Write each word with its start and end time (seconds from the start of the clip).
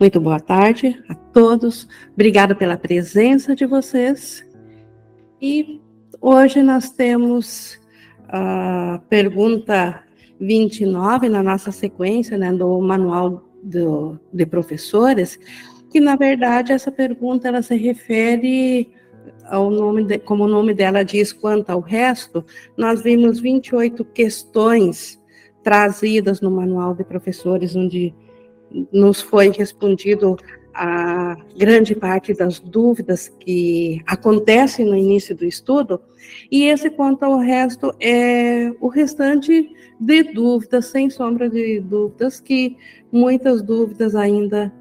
Muito 0.00 0.18
boa 0.18 0.40
tarde 0.40 0.98
a 1.10 1.14
todos. 1.14 1.86
Obrigada 2.14 2.54
pela 2.54 2.78
presença 2.78 3.54
de 3.54 3.66
vocês. 3.66 4.42
E 5.42 5.78
hoje 6.18 6.62
nós 6.62 6.88
temos 6.90 7.78
a 8.26 8.98
pergunta 9.10 10.02
29 10.40 11.28
na 11.28 11.42
nossa 11.42 11.70
sequência, 11.70 12.38
né, 12.38 12.50
do 12.50 12.80
manual 12.80 13.44
do, 13.62 14.18
de 14.32 14.46
professores, 14.46 15.38
que 15.90 16.00
na 16.00 16.16
verdade 16.16 16.72
essa 16.72 16.90
pergunta 16.90 17.48
ela 17.48 17.60
se 17.60 17.76
refere 17.76 18.88
ao 19.44 19.70
nome, 19.70 20.04
de, 20.04 20.18
como 20.18 20.44
o 20.44 20.48
nome 20.48 20.72
dela 20.72 21.04
diz, 21.04 21.30
quanto 21.30 21.68
ao 21.68 21.80
resto, 21.80 22.42
nós 22.74 23.02
vimos 23.02 23.38
28 23.38 24.02
questões 24.06 25.20
trazidas 25.62 26.40
no 26.40 26.50
manual 26.50 26.94
de 26.94 27.04
professores, 27.04 27.76
onde 27.76 28.14
nos 28.92 29.20
foi 29.20 29.50
respondido 29.50 30.36
a 30.72 31.36
grande 31.56 31.94
parte 31.94 32.32
das 32.32 32.60
dúvidas 32.60 33.28
que 33.28 34.00
acontecem 34.06 34.86
no 34.86 34.96
início 34.96 35.34
do 35.34 35.44
estudo, 35.44 36.00
e 36.50 36.64
esse 36.64 36.88
quanto 36.90 37.24
ao 37.24 37.38
resto 37.38 37.92
é 38.00 38.72
o 38.80 38.88
restante 38.88 39.68
de 39.98 40.22
dúvidas, 40.22 40.86
sem 40.86 41.10
sombra 41.10 41.50
de 41.50 41.80
dúvidas, 41.80 42.40
que 42.40 42.76
muitas 43.10 43.62
dúvidas 43.62 44.14
ainda 44.14 44.72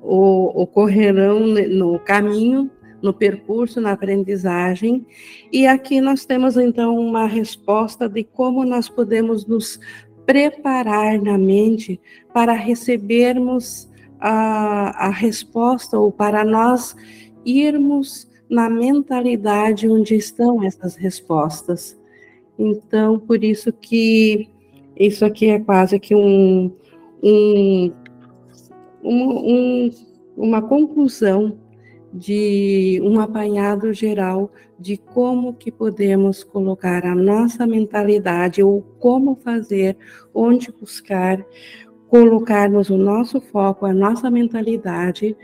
ocorrerão 0.00 1.40
no 1.46 1.98
caminho, 1.98 2.70
no 3.02 3.12
percurso, 3.12 3.82
na 3.82 3.92
aprendizagem, 3.92 5.06
e 5.52 5.66
aqui 5.66 6.00
nós 6.00 6.24
temos 6.24 6.56
então 6.56 6.96
uma 6.98 7.26
resposta 7.26 8.08
de 8.08 8.24
como 8.24 8.64
nós 8.64 8.88
podemos 8.88 9.46
nos 9.46 9.78
preparar 10.26 11.20
na 11.20 11.36
mente 11.36 12.00
para 12.32 12.52
recebermos 12.52 13.88
a, 14.18 15.06
a 15.06 15.10
resposta 15.10 15.98
ou 15.98 16.10
para 16.10 16.44
nós 16.44 16.96
irmos 17.44 18.28
na 18.48 18.70
mentalidade 18.70 19.88
onde 19.88 20.14
estão 20.14 20.62
essas 20.62 20.96
respostas. 20.96 21.98
Então, 22.58 23.18
por 23.18 23.42
isso 23.42 23.72
que 23.72 24.48
isso 24.96 25.24
aqui 25.24 25.50
é 25.50 25.58
quase 25.58 25.98
que 25.98 26.14
um, 26.14 26.72
um, 27.22 27.92
um, 29.02 29.90
uma 30.36 30.62
conclusão 30.62 31.58
de 32.12 33.00
um 33.02 33.18
apanhado 33.18 33.92
geral 33.92 34.50
de 34.84 34.98
como 34.98 35.54
que 35.54 35.72
podemos 35.72 36.44
colocar 36.44 37.06
a 37.06 37.14
nossa 37.14 37.66
mentalidade 37.66 38.62
ou 38.62 38.82
como 39.00 39.34
fazer, 39.34 39.96
onde 40.34 40.70
buscar, 40.70 41.42
colocarmos 42.06 42.90
o 42.90 42.98
nosso 42.98 43.40
foco, 43.40 43.86
a 43.86 43.94
nossa 43.94 44.30
mentalidade 44.30 45.34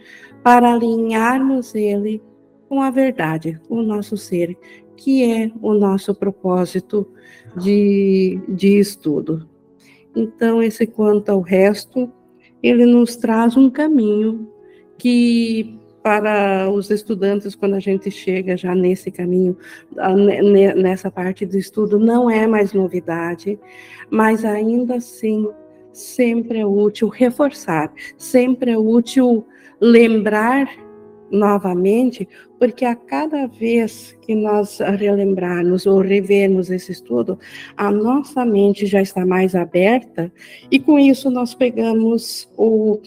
para 0.42 0.74
alinharmos 0.74 1.74
ele 1.74 2.22
com 2.68 2.82
a 2.82 2.90
verdade, 2.90 3.58
o 3.66 3.80
nosso 3.80 4.14
ser, 4.14 4.58
que 4.94 5.24
é 5.24 5.50
o 5.62 5.72
nosso 5.72 6.14
propósito 6.14 7.08
de, 7.56 8.38
de 8.46 8.78
estudo. 8.78 9.48
Então, 10.14 10.62
esse 10.62 10.86
quanto 10.86 11.30
ao 11.30 11.40
resto, 11.40 12.12
ele 12.62 12.84
nos 12.84 13.16
traz 13.16 13.56
um 13.56 13.70
caminho 13.70 14.50
que 14.98 15.79
para 16.02 16.70
os 16.70 16.90
estudantes, 16.90 17.54
quando 17.54 17.74
a 17.74 17.80
gente 17.80 18.10
chega 18.10 18.56
já 18.56 18.74
nesse 18.74 19.10
caminho, 19.10 19.56
nessa 20.76 21.10
parte 21.10 21.44
do 21.44 21.58
estudo, 21.58 21.98
não 21.98 22.30
é 22.30 22.46
mais 22.46 22.72
novidade, 22.72 23.58
mas 24.10 24.44
ainda 24.44 24.96
assim, 24.96 25.48
sempre 25.92 26.60
é 26.60 26.66
útil 26.66 27.08
reforçar, 27.08 27.92
sempre 28.16 28.70
é 28.70 28.78
útil 28.78 29.46
lembrar 29.80 30.68
novamente, 31.30 32.28
porque 32.58 32.84
a 32.84 32.94
cada 32.94 33.46
vez 33.46 34.16
que 34.20 34.34
nós 34.34 34.80
relembrarmos 34.80 35.86
ou 35.86 36.00
revermos 36.00 36.70
esse 36.70 36.92
estudo, 36.92 37.38
a 37.76 37.90
nossa 37.90 38.44
mente 38.44 38.84
já 38.86 39.00
está 39.00 39.24
mais 39.24 39.54
aberta 39.54 40.32
e 40.70 40.78
com 40.78 40.98
isso 40.98 41.30
nós 41.30 41.54
pegamos 41.54 42.50
o 42.56 42.98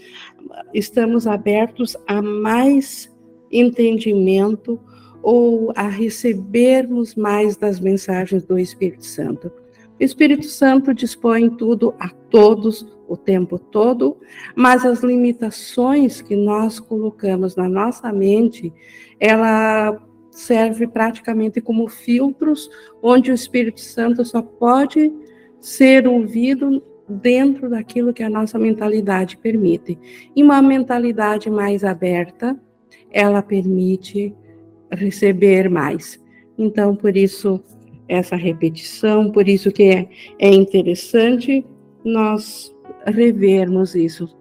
estamos 0.74 1.28
abertos 1.28 1.96
a 2.08 2.22
mais 2.22 3.12
entendimento 3.52 4.80
ou 5.22 5.72
a 5.76 5.88
recebermos 5.88 7.16
mais 7.16 7.56
das 7.56 7.80
mensagens 7.80 8.46
do 8.46 8.60
Espírito 8.60 9.06
Santo. 9.06 9.52
O 10.00 10.04
Espírito 10.04 10.46
Santo 10.46 10.94
dispõe 10.94 11.50
tudo 11.50 11.94
a 12.00 12.10
todos 12.10 12.86
o 13.08 13.16
tempo 13.16 13.60
todo, 13.60 14.18
mas 14.56 14.86
as 14.86 15.02
limitações 15.02 16.22
que 16.22 16.36
nós 16.36 16.80
colocamos 16.80 17.56
na 17.56 17.70
nossa 17.70 18.12
mente, 18.12 18.74
ela 19.20 19.98
serve 20.32 20.88
praticamente 20.88 21.62
como 21.62 21.88
filtros 21.88 22.70
onde 23.02 23.32
o 23.32 23.36
Espírito 23.36 23.80
Santo 23.80 24.26
só 24.26 24.42
pode 24.42 25.14
ser 25.62 26.08
ouvido 26.08 26.84
dentro 27.14 27.70
daquilo 27.70 28.14
que 28.14 28.24
a 28.24 28.30
nossa 28.30 28.58
mentalidade 28.58 29.38
permite. 29.38 29.98
E 30.36 30.44
uma 30.44 30.62
mentalidade 30.62 31.50
mais 31.50 31.84
aberta, 31.84 32.60
ela 33.12 33.42
permite 33.42 34.36
receber 34.92 35.70
mais. 35.70 36.22
Então, 36.58 36.96
por 36.96 37.16
isso, 37.16 37.64
essa 38.08 38.36
repetição, 38.36 39.32
por 39.32 39.48
isso 39.48 39.72
que 39.72 39.84
é, 39.84 40.10
é 40.40 40.50
interessante 40.50 41.66
nós 42.04 42.76
revermos 43.06 43.96
isso. 43.96 44.36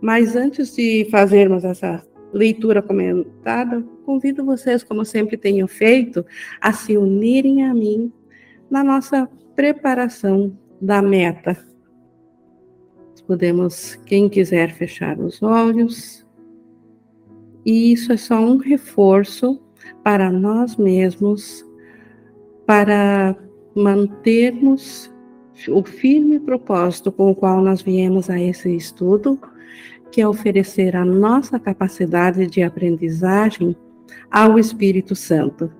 Mas 0.00 0.36
antes 0.36 0.74
de 0.74 1.06
fazermos 1.10 1.64
essa 1.64 2.02
leitura 2.32 2.82
comentada, 2.82 3.82
convido 4.04 4.44
vocês, 4.44 4.84
como 4.84 5.04
sempre 5.04 5.36
tenho 5.36 5.66
feito, 5.66 6.24
a 6.60 6.72
se 6.72 6.96
unirem 6.96 7.64
a 7.64 7.74
mim 7.74 8.12
na 8.70 8.84
nossa 8.84 9.28
preparação 9.54 10.56
da 10.80 11.00
meta 11.00 11.56
podemos, 13.26 13.96
quem 14.06 14.28
quiser, 14.28 14.72
fechar 14.74 15.18
os 15.18 15.42
olhos. 15.42 16.24
E 17.64 17.92
isso 17.92 18.12
é 18.12 18.16
só 18.16 18.38
um 18.38 18.56
reforço 18.56 19.60
para 20.02 20.30
nós 20.30 20.76
mesmos, 20.76 21.64
para 22.64 23.36
mantermos 23.74 25.12
o 25.68 25.82
firme 25.82 26.38
propósito 26.38 27.10
com 27.10 27.30
o 27.30 27.34
qual 27.34 27.60
nós 27.62 27.82
viemos 27.82 28.30
a 28.30 28.40
esse 28.40 28.74
estudo, 28.74 29.38
que 30.10 30.20
é 30.20 30.28
oferecer 30.28 30.94
a 30.94 31.04
nossa 31.04 31.58
capacidade 31.58 32.46
de 32.46 32.62
aprendizagem 32.62 33.76
ao 34.30 34.58
Espírito 34.58 35.14
Santo. 35.16 35.70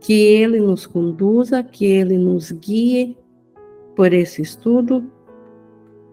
Que 0.00 0.12
ele 0.12 0.60
nos 0.60 0.86
conduza, 0.86 1.62
que 1.62 1.86
ele 1.86 2.18
nos 2.18 2.52
guie 2.52 3.16
por 3.96 4.12
esse 4.12 4.42
estudo 4.42 5.10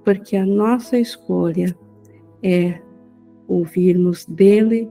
porque 0.04 0.36
a 0.36 0.46
nossa 0.46 0.98
escolha 0.98 1.76
é 2.42 2.82
ouvirmos 3.48 4.26
dele 4.26 4.90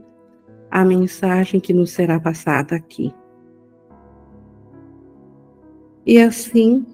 a 0.69 0.83
mensagem 0.83 1.59
que 1.59 1.73
nos 1.73 1.91
será 1.91 2.19
passada 2.19 2.75
aqui. 2.75 3.13
E 6.05 6.19
assim, 6.19 6.85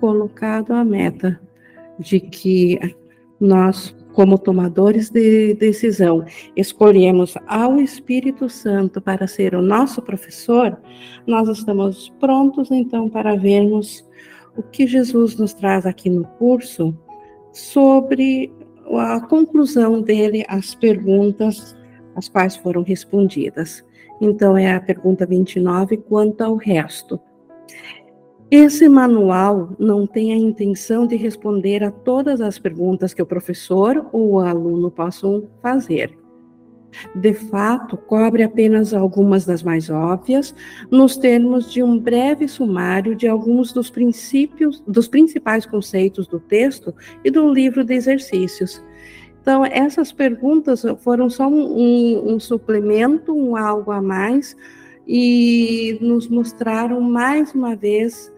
colocado 0.00 0.72
a 0.72 0.84
meta 0.84 1.40
de 1.98 2.18
que 2.18 2.78
nós, 3.38 3.94
como 4.12 4.38
tomadores 4.38 5.10
de 5.10 5.54
decisão, 5.54 6.24
escolhemos 6.56 7.34
ao 7.46 7.78
Espírito 7.78 8.48
Santo 8.48 9.00
para 9.00 9.26
ser 9.26 9.54
o 9.54 9.62
nosso 9.62 10.00
professor, 10.00 10.76
nós 11.26 11.48
estamos 11.48 12.08
prontos 12.18 12.70
então 12.70 13.08
para 13.08 13.36
vermos 13.36 14.04
o 14.56 14.62
que 14.62 14.86
Jesus 14.86 15.36
nos 15.36 15.52
traz 15.52 15.84
aqui 15.84 16.08
no 16.08 16.24
curso 16.24 16.96
sobre 17.56 18.52
a 18.98 19.18
conclusão 19.20 20.02
dele 20.02 20.44
às 20.46 20.74
perguntas 20.74 21.74
as 22.14 22.28
quais 22.28 22.54
foram 22.56 22.82
respondidas. 22.82 23.84
Então, 24.20 24.56
é 24.56 24.74
a 24.74 24.80
pergunta 24.80 25.26
29 25.26 25.96
quanto 25.98 26.42
ao 26.42 26.56
resto. 26.56 27.18
Esse 28.50 28.88
manual 28.88 29.70
não 29.78 30.06
tem 30.06 30.32
a 30.32 30.36
intenção 30.36 31.06
de 31.06 31.16
responder 31.16 31.82
a 31.82 31.90
todas 31.90 32.40
as 32.40 32.58
perguntas 32.58 33.12
que 33.12 33.22
o 33.22 33.26
professor 33.26 34.06
ou 34.12 34.32
o 34.32 34.40
aluno 34.40 34.90
possam 34.90 35.48
fazer. 35.60 36.16
De 37.14 37.34
fato, 37.34 37.96
cobre 37.96 38.42
apenas 38.42 38.92
algumas 38.92 39.44
das 39.44 39.62
mais 39.62 39.90
óbvias, 39.90 40.54
nos 40.90 41.16
termos 41.16 41.72
de 41.72 41.82
um 41.82 41.98
breve 41.98 42.48
sumário 42.48 43.14
de 43.14 43.26
alguns 43.26 43.72
dos 43.72 43.90
princípios, 43.90 44.82
dos 44.86 45.08
principais 45.08 45.66
conceitos 45.66 46.26
do 46.26 46.40
texto 46.40 46.94
e 47.24 47.30
do 47.30 47.52
livro 47.52 47.84
de 47.84 47.94
exercícios. 47.94 48.84
Então, 49.40 49.64
essas 49.64 50.10
perguntas 50.10 50.84
foram 50.98 51.30
só 51.30 51.46
um, 51.48 52.34
um 52.34 52.40
suplemento, 52.40 53.32
um 53.32 53.56
algo 53.56 53.92
a 53.92 54.02
mais, 54.02 54.56
e 55.06 55.98
nos 56.00 56.26
mostraram 56.28 57.00
mais 57.00 57.54
uma 57.54 57.76
vez 57.76 58.32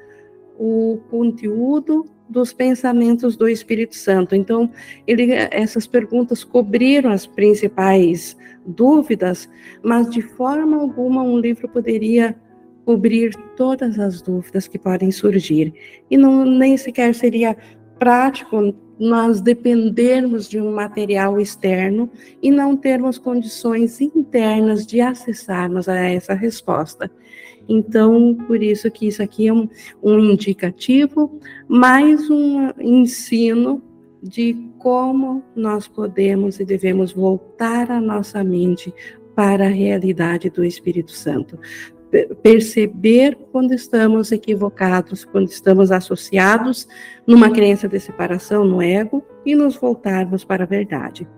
o 0.58 0.98
conteúdo 1.10 2.04
dos 2.28 2.52
pensamentos 2.52 3.36
do 3.36 3.48
Espírito 3.48 3.96
Santo. 3.96 4.34
Então, 4.34 4.70
ele, 5.06 5.32
essas 5.32 5.86
perguntas 5.86 6.44
cobriram 6.44 7.10
as 7.10 7.26
principais 7.26 8.36
dúvidas, 8.66 9.48
mas 9.82 10.10
de 10.10 10.20
forma 10.20 10.80
alguma 10.80 11.22
um 11.22 11.38
livro 11.38 11.68
poderia 11.68 12.36
cobrir 12.84 13.34
todas 13.56 13.98
as 13.98 14.22
dúvidas 14.22 14.66
que 14.66 14.78
podem 14.78 15.10
surgir. 15.10 15.74
E 16.10 16.16
não, 16.16 16.44
nem 16.44 16.76
sequer 16.76 17.14
seria 17.14 17.56
prático 17.98 18.74
nós 18.98 19.40
dependermos 19.40 20.48
de 20.48 20.60
um 20.60 20.72
material 20.72 21.40
externo 21.40 22.10
e 22.42 22.50
não 22.50 22.76
termos 22.76 23.16
condições 23.16 24.00
internas 24.00 24.86
de 24.86 25.00
acessarmos 25.00 25.88
a 25.88 25.96
essa 25.96 26.34
resposta. 26.34 27.10
Então, 27.68 28.34
por 28.46 28.62
isso 28.62 28.90
que 28.90 29.06
isso 29.06 29.22
aqui 29.22 29.48
é 29.48 29.52
um, 29.52 29.68
um 30.02 30.18
indicativo, 30.18 31.38
mais 31.68 32.30
um 32.30 32.70
ensino 32.80 33.82
de 34.22 34.54
como 34.78 35.42
nós 35.54 35.86
podemos 35.86 36.58
e 36.58 36.64
devemos 36.64 37.12
voltar 37.12 37.90
a 37.90 38.00
nossa 38.00 38.42
mente 38.42 38.92
para 39.34 39.66
a 39.66 39.70
realidade 39.70 40.50
do 40.50 40.64
Espírito 40.64 41.12
Santo 41.12 41.58
perceber 42.42 43.36
quando 43.52 43.74
estamos 43.74 44.32
equivocados, 44.32 45.24
quando 45.24 45.48
estamos 45.48 45.90
associados 45.90 46.88
numa 47.26 47.50
crença 47.50 47.86
de 47.86 48.00
separação 48.00 48.64
no 48.64 48.80
ego 48.80 49.22
e 49.44 49.54
nos 49.54 49.76
voltarmos 49.76 50.44
para 50.44 50.64
a 50.64 50.66
verdade. 50.66 51.28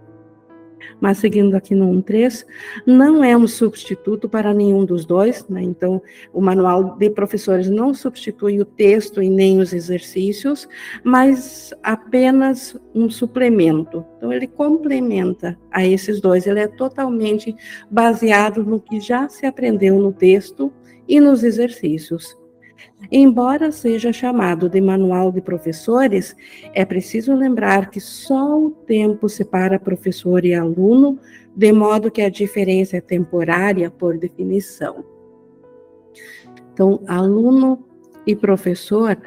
Mas 1.00 1.18
seguindo 1.18 1.54
aqui 1.54 1.74
no 1.74 1.90
1.3, 2.02 2.44
não 2.86 3.22
é 3.22 3.36
um 3.36 3.46
substituto 3.46 4.28
para 4.28 4.54
nenhum 4.54 4.84
dos 4.84 5.04
dois, 5.04 5.46
né? 5.48 5.62
então 5.62 6.02
o 6.32 6.40
manual 6.40 6.96
de 6.96 7.10
professores 7.10 7.68
não 7.68 7.92
substitui 7.94 8.60
o 8.60 8.64
texto 8.64 9.22
e 9.22 9.28
nem 9.28 9.60
os 9.60 9.72
exercícios, 9.72 10.68
mas 11.04 11.72
apenas 11.82 12.76
um 12.94 13.10
suplemento. 13.10 14.04
Então 14.16 14.32
ele 14.32 14.46
complementa 14.46 15.58
a 15.70 15.84
esses 15.84 16.20
dois, 16.20 16.46
ele 16.46 16.60
é 16.60 16.68
totalmente 16.68 17.54
baseado 17.90 18.62
no 18.62 18.80
que 18.80 19.00
já 19.00 19.28
se 19.28 19.46
aprendeu 19.46 19.98
no 19.98 20.12
texto 20.12 20.72
e 21.08 21.20
nos 21.20 21.42
exercícios. 21.42 22.39
Embora 23.10 23.72
seja 23.72 24.12
chamado 24.12 24.68
de 24.68 24.80
manual 24.80 25.32
de 25.32 25.40
professores, 25.40 26.36
é 26.74 26.84
preciso 26.84 27.34
lembrar 27.34 27.90
que 27.90 28.00
só 28.00 28.58
o 28.58 28.70
tempo 28.70 29.28
separa 29.28 29.78
professor 29.78 30.44
e 30.44 30.54
aluno, 30.54 31.18
de 31.54 31.72
modo 31.72 32.10
que 32.10 32.22
a 32.22 32.30
diferença 32.30 32.96
é 32.96 33.00
temporária 33.00 33.90
por 33.90 34.16
definição. 34.16 35.04
Então, 36.72 37.00
aluno 37.06 37.84
e 38.26 38.36
professor, 38.36 39.18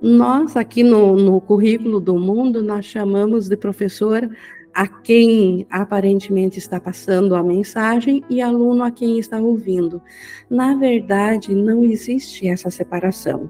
nós 0.00 0.56
aqui 0.56 0.82
no, 0.82 1.16
no 1.16 1.40
currículo 1.40 1.98
do 1.98 2.18
mundo, 2.18 2.62
nós 2.62 2.84
chamamos 2.84 3.48
de 3.48 3.56
professor 3.56 4.28
a 4.74 4.88
quem 4.88 5.66
aparentemente 5.70 6.58
está 6.58 6.80
passando 6.80 7.36
a 7.36 7.42
mensagem 7.42 8.24
e 8.28 8.42
aluno 8.42 8.82
a 8.82 8.90
quem 8.90 9.18
está 9.18 9.38
ouvindo. 9.38 10.02
Na 10.50 10.74
verdade, 10.74 11.54
não 11.54 11.84
existe 11.84 12.48
essa 12.48 12.70
separação. 12.70 13.48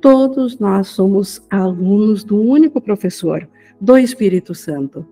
Todos 0.00 0.58
nós 0.58 0.88
somos 0.88 1.40
alunos 1.48 2.24
do 2.24 2.40
único 2.40 2.80
professor, 2.80 3.48
do 3.80 3.96
Espírito 3.96 4.54
Santo. 4.54 5.06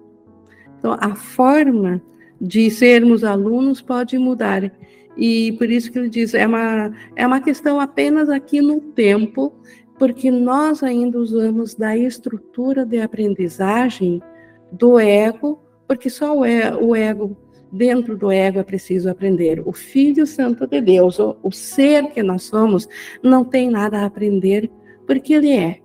Então, 0.79 0.97
a 0.99 1.15
forma 1.15 2.03
de 2.41 2.71
sermos 2.71 3.23
alunos 3.23 3.81
pode 3.81 4.19
mudar. 4.19 4.73
E 5.17 5.53
por 5.53 5.71
isso 5.71 5.93
que 5.93 5.99
ele 5.99 6.09
diz, 6.09 6.35
é 6.35 6.47
uma, 6.47 6.93
é 7.15 7.27
uma 7.27 7.41
questão 7.41 7.81
apenas 7.81 8.29
aqui 8.29 8.61
no 8.61 8.81
tempo, 8.81 9.53
porque 9.99 10.31
nós 10.31 10.83
ainda 10.83 11.19
usamos 11.19 11.75
da 11.75 11.97
estrutura 11.97 12.85
de 12.85 13.01
aprendizagem 13.01 14.23
do 14.71 14.99
ego, 14.99 15.63
porque 15.87 16.11
só 16.11 16.37
o 16.37 16.45
ego, 16.45 17.37
dentro 17.73 18.17
do 18.17 18.31
ego 18.31 18.59
é 18.59 18.63
preciso 18.63 19.11
aprender. 19.11 19.63
O 19.67 19.73
Filho 19.73 20.27
Santo 20.27 20.67
de 20.67 20.81
Deus, 20.81 21.19
o, 21.19 21.37
o 21.43 21.51
ser 21.51 22.11
que 22.11 22.23
nós 22.23 22.45
somos, 22.45 22.89
não 23.23 23.45
tem 23.45 23.71
nada 23.71 24.01
a 24.01 24.07
aprender, 24.07 24.71
porque 25.07 25.35
ele 25.35 25.53
é. 25.53 25.81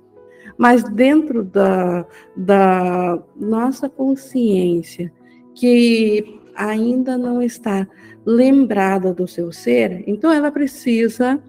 Mas 0.58 0.84
dentro 0.84 1.44
da, 1.44 2.06
da 2.36 3.22
nossa 3.36 3.90
consciência, 3.90 5.12
que 5.56 6.40
ainda 6.56 7.18
não 7.18 7.42
está 7.42 7.88
lembrada 8.26 9.14
do 9.14 9.28
seu 9.28 9.52
ser, 9.52 10.04
então 10.08 10.32
ela 10.32 10.52
precisa 10.52 11.42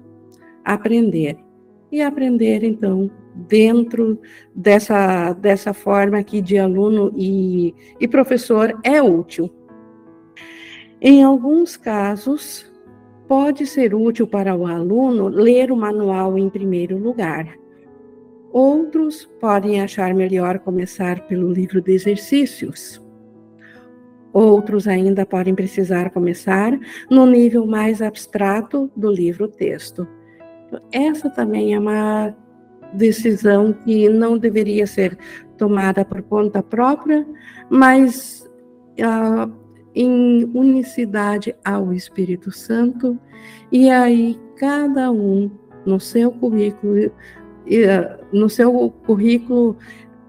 aprender. 0.65 1.37
E 1.93 2.03
aprender, 2.03 2.65
então, 2.65 3.11
dentro 3.35 4.19
dessa, 4.55 5.33
dessa 5.33 5.75
forma 5.75 6.19
aqui 6.19 6.41
de 6.41 6.57
aluno 6.57 7.13
e, 7.17 7.75
e 8.01 8.07
professor 8.07 8.79
é 8.83 9.03
útil. 9.03 9.51
Em 11.01 11.23
alguns 11.23 11.77
casos, 11.77 12.71
pode 13.29 13.67
ser 13.67 13.95
útil 13.95 14.27
para 14.27 14.55
o 14.55 14.67
aluno 14.67 15.29
ler 15.29 15.73
o 15.73 15.77
manual 15.77 16.39
em 16.39 16.49
primeiro 16.49 16.97
lugar. 16.97 17.55
Outros 18.53 19.29
podem 19.41 19.83
achar 19.83 20.15
melhor 20.15 20.61
começar 20.61 21.27
pelo 21.27 21.53
livro 21.53 21.83
de 21.83 21.93
exercícios. 21.93 23.03
Outros 24.33 24.87
ainda 24.89 25.27
podem 25.27 25.55
precisar 25.55 26.11
começar 26.11 26.79
no 27.11 27.27
nível 27.27 27.67
mais 27.67 28.01
abstrato 28.01 28.91
do 28.97 29.11
livro 29.11 29.49
texto. 29.49 30.07
Essa 30.93 31.29
também 31.29 31.75
é 31.75 31.79
uma 31.79 32.35
decisão 32.95 33.73
que 33.73 34.09
não 34.09 34.39
deveria 34.39 34.87
ser 34.87 35.19
tomada 35.59 36.05
por 36.05 36.23
conta 36.23 36.63
própria, 36.63 37.27
mas 37.71 38.49
uh, 38.99 39.53
em 39.95 40.45
unicidade 40.55 41.55
ao 41.65 41.93
Espírito 41.93 42.51
Santo, 42.51 43.19
e 43.71 43.91
aí 43.91 44.39
cada 44.57 45.11
um 45.11 45.51
no 45.85 46.01
seu 46.01 46.31
currículo, 46.33 47.07
uh, 47.07 47.13
no 48.33 48.49
seu 48.49 48.91
currículo 49.07 49.77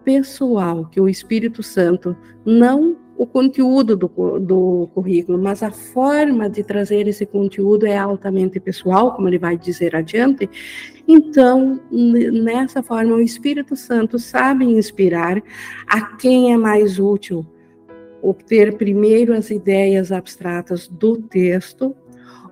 pessoal, 0.04 0.86
que 0.86 1.02
o 1.02 1.10
Espírito 1.10 1.64
Santo 1.64 2.16
não 2.46 2.96
o 3.18 3.26
conteúdo 3.26 3.96
do, 3.96 4.08
do 4.40 4.90
currículo, 4.94 5.38
mas 5.38 5.64
a 5.64 5.72
forma 5.72 6.50
de 6.50 6.64
trazer 6.64 7.08
esse 7.08 7.26
conteúdo 7.26 7.86
é 7.86 7.98
altamente 7.98 8.60
pessoal, 8.60 9.14
como 9.14 9.28
ele 9.28 9.40
vai 9.40 9.58
dizer 9.58 9.96
adiante. 9.96 10.50
Então, 11.08 11.80
nessa 11.92 12.84
forma, 12.84 13.16
o 13.16 13.22
Espírito 13.22 13.76
Santo 13.76 14.20
sabe 14.20 14.66
inspirar 14.66 15.42
a 15.88 16.02
quem 16.18 16.54
é 16.54 16.58
mais 16.58 17.00
útil 17.00 17.46
obter 18.26 18.76
primeiro 18.76 19.34
as 19.34 19.52
ideias 19.52 20.12
abstratas 20.12 20.88
do 20.88 21.18
texto, 21.18 21.96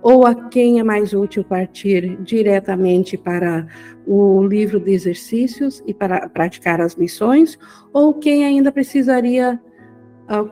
ou 0.04 0.26
a 0.26 0.36
quem 0.36 0.80
é 0.80 0.84
mais 0.84 1.14
útil 1.14 1.44
partir 1.44 2.18
diretamente 2.22 3.18
para 3.18 3.66
o 4.06 4.44
livro 4.46 4.80
de 4.80 4.92
exercícios 4.92 5.82
e 5.88 5.94
para 5.94 6.28
praticar 6.30 6.82
as 6.82 6.94
lições, 6.94 7.58
ou 7.94 8.14
quem 8.14 8.46
ainda 8.46 8.72
precisaria 8.72 9.60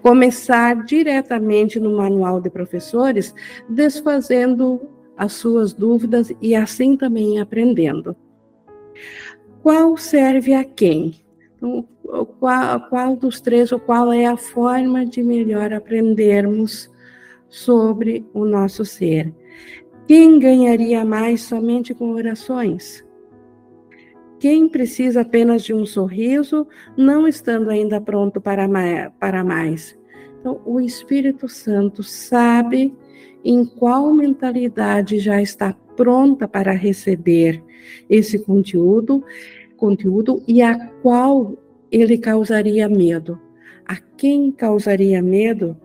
começar 0.01 0.83
diretamente 0.85 1.79
no 1.79 1.97
manual 1.97 2.41
de 2.41 2.49
professores, 2.49 3.33
desfazendo 3.69 4.81
as 5.17 5.33
suas 5.33 5.73
dúvidas 5.73 6.31
e 6.41 6.55
assim 6.55 6.97
também 6.97 7.39
aprendendo. 7.39 8.15
Qual 9.61 9.95
serve 9.95 10.53
a 10.53 10.63
quem? 10.63 11.21
Então, 11.55 11.87
qual, 12.39 12.81
qual 12.89 13.15
dos 13.15 13.39
três 13.39 13.71
ou 13.71 13.79
qual 13.79 14.11
é 14.11 14.25
a 14.25 14.35
forma 14.35 15.05
de 15.05 15.21
melhor 15.21 15.71
aprendermos 15.71 16.89
sobre 17.47 18.25
o 18.33 18.45
nosso 18.45 18.83
ser? 18.83 19.31
Quem 20.07 20.39
ganharia 20.39 21.05
mais 21.05 21.43
somente 21.43 21.93
com 21.93 22.11
orações? 22.11 23.05
Quem 24.41 24.67
precisa 24.67 25.21
apenas 25.21 25.61
de 25.61 25.71
um 25.71 25.85
sorriso, 25.85 26.67
não 26.97 27.27
estando 27.27 27.69
ainda 27.69 28.01
pronto 28.01 28.41
para, 28.41 28.67
para 29.19 29.43
mais? 29.43 29.95
Então, 30.39 30.59
o 30.65 30.81
Espírito 30.81 31.47
Santo 31.47 32.01
sabe 32.01 32.91
em 33.45 33.63
qual 33.63 34.11
mentalidade 34.11 35.19
já 35.19 35.39
está 35.39 35.75
pronta 35.95 36.47
para 36.47 36.71
receber 36.71 37.63
esse 38.09 38.39
conteúdo, 38.39 39.23
conteúdo 39.77 40.41
e 40.47 40.63
a 40.63 40.87
qual 41.03 41.55
ele 41.91 42.17
causaria 42.17 42.89
medo. 42.89 43.39
A 43.85 43.95
quem 43.95 44.51
causaria 44.51 45.21
medo? 45.21 45.77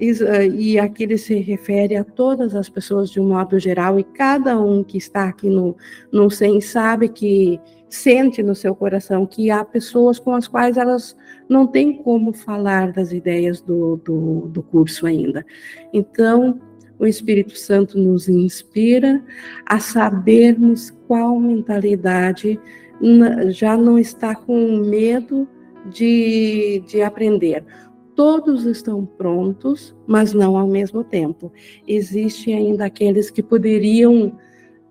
Eh, 0.00 0.46
e 0.46 0.78
aqui 0.78 1.02
ele 1.04 1.18
se 1.18 1.34
refere 1.36 1.94
a 1.94 2.04
todas 2.04 2.54
as 2.54 2.68
pessoas 2.70 3.10
de 3.10 3.20
um 3.20 3.28
modo 3.28 3.58
geral, 3.58 3.98
e 3.98 4.04
cada 4.04 4.58
um 4.58 4.82
que 4.82 4.96
está 4.96 5.28
aqui 5.28 5.50
no, 5.50 5.76
no 6.10 6.30
SEM 6.30 6.60
sabe 6.60 7.08
que 7.08 7.60
sente 7.88 8.42
no 8.42 8.54
seu 8.54 8.74
coração 8.74 9.26
que 9.26 9.50
há 9.50 9.64
pessoas 9.64 10.18
com 10.18 10.34
as 10.34 10.48
quais 10.48 10.76
elas 10.76 11.16
não 11.48 11.66
têm 11.66 12.02
como 12.02 12.32
falar 12.32 12.92
das 12.92 13.12
ideias 13.12 13.60
do, 13.60 13.96
do, 13.96 14.48
do 14.48 14.62
curso 14.62 15.06
ainda. 15.06 15.44
Então, 15.92 16.60
o 16.98 17.06
Espírito 17.06 17.58
Santo 17.58 17.98
nos 17.98 18.28
inspira 18.28 19.22
a 19.66 19.80
sabermos 19.80 20.90
qual 21.08 21.38
mentalidade 21.38 22.60
já 23.48 23.76
não 23.76 23.98
está 23.98 24.34
com 24.34 24.76
medo 24.76 25.48
de, 25.90 26.82
de 26.86 27.02
aprender. 27.02 27.64
Todos 28.14 28.64
estão 28.64 29.06
prontos, 29.06 29.96
mas 30.06 30.32
não 30.32 30.56
ao 30.56 30.66
mesmo 30.66 31.04
tempo. 31.04 31.52
Existem 31.86 32.54
ainda 32.54 32.86
aqueles 32.86 33.30
que 33.30 33.42
poderiam 33.42 34.36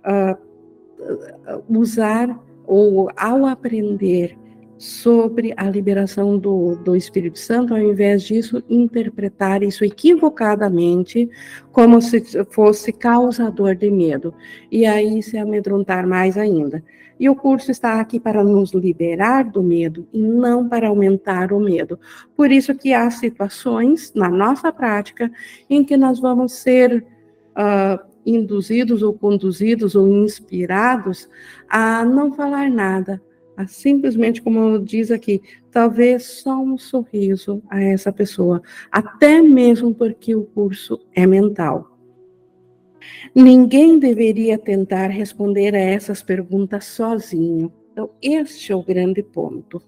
uh, 0.06 1.70
usar 1.70 2.40
ou, 2.66 3.10
ao 3.18 3.46
aprender, 3.46 4.38
sobre 4.80 5.54
a 5.58 5.70
liberação 5.70 6.38
do, 6.38 6.78
do 6.78 6.96
Espírito 6.96 7.38
Santo, 7.38 7.74
ao 7.74 7.82
invés 7.82 8.24
disso, 8.24 8.64
interpretar 8.70 9.62
isso 9.62 9.84
equivocadamente 9.84 11.30
como 11.70 12.02
se 12.02 12.22
fosse 12.46 12.94
causador 12.94 13.76
de 13.76 13.92
medo, 13.92 14.34
e 14.72 14.86
aí 14.86 15.22
se 15.22 15.38
amedrontar 15.38 16.08
mais 16.08 16.38
ainda. 16.38 16.82
E 17.20 17.30
o 17.30 17.36
curso 17.36 17.70
está 17.70 18.00
aqui 18.00 18.18
para 18.22 18.42
nos 18.42 18.72
liberar 18.72 19.44
do 19.44 19.62
medo 19.62 20.08
e 20.14 20.22
não 20.22 20.70
para 20.70 20.88
aumentar 20.88 21.52
o 21.52 21.60
medo. 21.60 22.00
Por 22.34 22.50
isso 22.50 22.74
que 22.74 22.94
há 22.94 23.12
situações 23.12 24.14
na 24.16 24.30
nossa 24.30 24.72
prática 24.72 25.30
em 25.70 25.84
que 25.84 25.98
nós 25.98 26.22
vamos 26.22 26.54
ser 26.54 27.06
uh, 27.50 28.10
induzidos 28.26 29.04
ou 29.04 29.14
conduzidos 29.14 29.96
ou 29.96 30.08
inspirados 30.08 31.30
a 31.68 32.06
não 32.06 32.32
falar 32.32 32.70
nada, 32.70 33.22
simplesmente, 33.68 34.42
como 34.42 34.80
diz 34.80 35.12
aqui, 35.12 35.42
talvez 35.72 36.24
só 36.24 36.60
um 36.60 36.78
sorriso 36.78 37.62
a 37.70 37.82
essa 37.82 38.12
pessoa, 38.12 38.62
até 38.92 39.42
mesmo 39.42 39.94
porque 39.94 40.36
o 40.36 40.44
curso 40.44 41.00
é 41.13 41.25
mental. 41.25 41.98
Ninguém 43.34 44.00
deveria 44.00 44.58
tentar 44.58 45.08
responder 45.08 45.75
a 45.75 45.80
essas 45.80 46.22
perguntas 46.22 46.86
sozinho. 46.86 47.72
Então, 47.92 48.10
este 48.22 48.72
é 48.72 48.75
o 48.75 48.84
grande 48.84 49.22
ponto. 49.24 49.82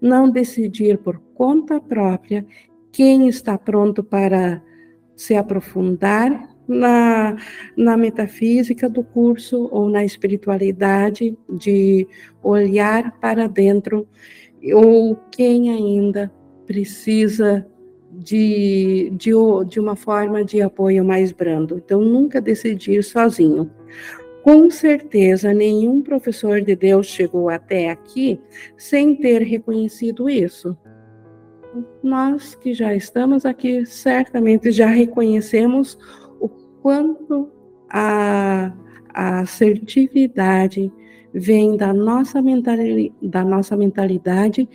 Não 0.00 0.30
decidir 0.30 0.98
por 0.98 1.18
conta 1.34 1.80
própria 1.80 2.44
quem 2.90 3.28
está 3.28 3.56
pronto 3.56 4.02
para 4.02 4.62
se 5.16 5.34
aprofundar 5.34 6.51
na, 6.72 7.36
na 7.76 7.96
metafísica 7.96 8.88
do 8.88 9.04
curso 9.04 9.68
ou 9.70 9.88
na 9.88 10.04
espiritualidade, 10.04 11.36
de 11.48 12.06
olhar 12.42 13.12
para 13.20 13.46
dentro, 13.46 14.08
ou 14.74 15.16
quem 15.30 15.70
ainda 15.70 16.32
precisa 16.66 17.66
de, 18.12 19.10
de, 19.16 19.32
de 19.68 19.80
uma 19.80 19.96
forma 19.96 20.44
de 20.44 20.60
apoio 20.60 21.04
mais 21.04 21.32
brando. 21.32 21.78
Então, 21.84 22.00
nunca 22.00 22.40
decidir 22.40 23.02
sozinho. 23.02 23.70
Com 24.42 24.70
certeza, 24.70 25.54
nenhum 25.54 26.02
professor 26.02 26.60
de 26.60 26.74
Deus 26.74 27.06
chegou 27.06 27.48
até 27.48 27.90
aqui 27.90 28.40
sem 28.76 29.14
ter 29.14 29.42
reconhecido 29.42 30.28
isso. 30.28 30.76
Nós 32.02 32.54
que 32.54 32.74
já 32.74 32.94
estamos 32.94 33.46
aqui, 33.46 33.86
certamente 33.86 34.72
já 34.72 34.88
reconhecemos 34.88 35.96
quanto 36.82 37.48
a, 37.88 38.72
a 39.14 39.40
assertividade 39.40 40.92
vem 41.32 41.76
da 41.76 41.92
nossa, 41.94 42.40
da 43.22 43.44
nossa 43.44 43.76
mentalidade 43.76 44.68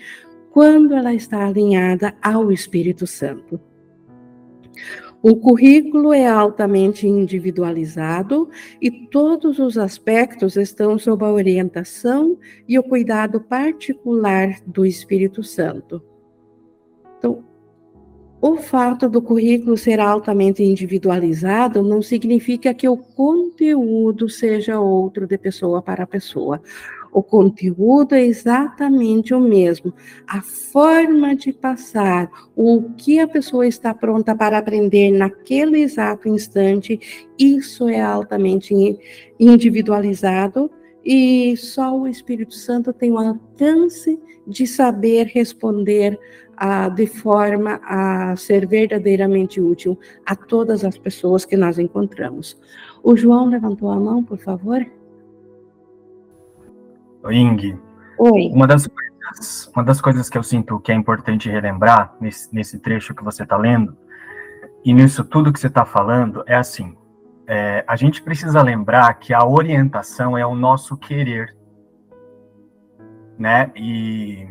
quando 0.49 0.95
ela 0.95 1.13
está 1.13 1.45
alinhada 1.45 2.15
ao 2.21 2.51
Espírito 2.51 3.05
Santo. 3.05 3.59
O 5.21 5.35
currículo 5.35 6.13
é 6.13 6.27
altamente 6.27 7.07
individualizado 7.07 8.49
e 8.81 8.89
todos 8.89 9.59
os 9.59 9.77
aspectos 9.77 10.55
estão 10.55 10.97
sob 10.97 11.25
a 11.25 11.31
orientação 11.31 12.37
e 12.67 12.77
o 12.77 12.83
cuidado 12.83 13.41
particular 13.41 14.59
do 14.65 14.85
Espírito 14.85 15.43
Santo. 15.43 16.01
O 18.39 18.57
fato 18.57 19.09
do 19.09 19.19
currículo 19.19 19.75
ser 19.75 19.99
altamente 19.99 20.63
individualizado 20.63 21.81
não 21.81 22.03
significa 22.03 22.71
que 22.73 22.87
o 22.87 22.95
conteúdo 22.95 24.29
seja 24.29 24.79
outro 24.79 25.25
de 25.25 25.37
pessoa 25.39 25.81
para 25.81 26.05
pessoa. 26.05 26.61
O 27.11 27.23
conteúdo 27.23 28.13
é 28.13 28.23
exatamente 28.23 29.33
o 29.33 29.39
mesmo. 29.39 29.91
A 30.27 30.41
forma 30.43 31.35
de 31.35 31.51
passar, 31.51 32.29
o 32.55 32.91
que 32.95 33.19
a 33.19 33.27
pessoa 33.27 33.65
está 33.65 33.91
pronta 33.91 34.35
para 34.35 34.59
aprender 34.59 35.11
naquele 35.11 35.81
exato 35.81 36.29
instante, 36.29 36.99
isso 37.39 37.89
é 37.89 37.99
altamente 37.99 38.73
individualizado 39.39 40.69
e 41.03 41.57
só 41.57 41.97
o 41.97 42.07
Espírito 42.07 42.53
Santo 42.53 42.93
tem 42.93 43.11
o 43.11 43.17
alcance 43.17 44.19
de 44.45 44.67
saber 44.67 45.25
responder 45.25 46.19
a, 46.57 46.89
de 46.89 47.05
forma 47.05 47.79
a 47.83 48.35
ser 48.35 48.67
verdadeiramente 48.67 49.61
útil 49.61 49.97
a 50.25 50.35
todas 50.35 50.83
as 50.83 50.97
pessoas 50.97 51.45
que 51.45 51.55
nós 51.55 51.77
encontramos. 51.77 52.59
O 53.03 53.15
João 53.15 53.47
levantou 53.47 53.91
a 53.91 53.99
mão, 53.99 54.23
por 54.23 54.39
favor. 54.39 54.85
Oi, 57.23 57.35
Ing. 57.35 57.79
Oi. 58.17 58.49
Uma 58.51 58.65
das, 58.65 58.87
coisas, 58.87 59.71
uma 59.75 59.83
das 59.83 60.01
coisas 60.01 60.29
que 60.29 60.37
eu 60.37 60.43
sinto 60.43 60.79
que 60.79 60.91
é 60.91 60.95
importante 60.95 61.49
relembrar 61.49 62.15
nesse, 62.19 62.53
nesse 62.53 62.79
trecho 62.79 63.13
que 63.13 63.23
você 63.23 63.43
está 63.43 63.55
lendo, 63.55 63.95
e 64.83 64.93
nisso 64.93 65.23
tudo 65.23 65.53
que 65.53 65.59
você 65.59 65.67
está 65.67 65.85
falando, 65.85 66.43
é 66.47 66.55
assim: 66.55 66.97
é, 67.45 67.83
a 67.87 67.95
gente 67.95 68.21
precisa 68.21 68.61
lembrar 68.61 69.13
que 69.15 69.33
a 69.33 69.45
orientação 69.45 70.37
é 70.37 70.45
o 70.45 70.55
nosso 70.55 70.97
querer. 70.97 71.55
Né? 73.37 73.71
E 73.75 74.47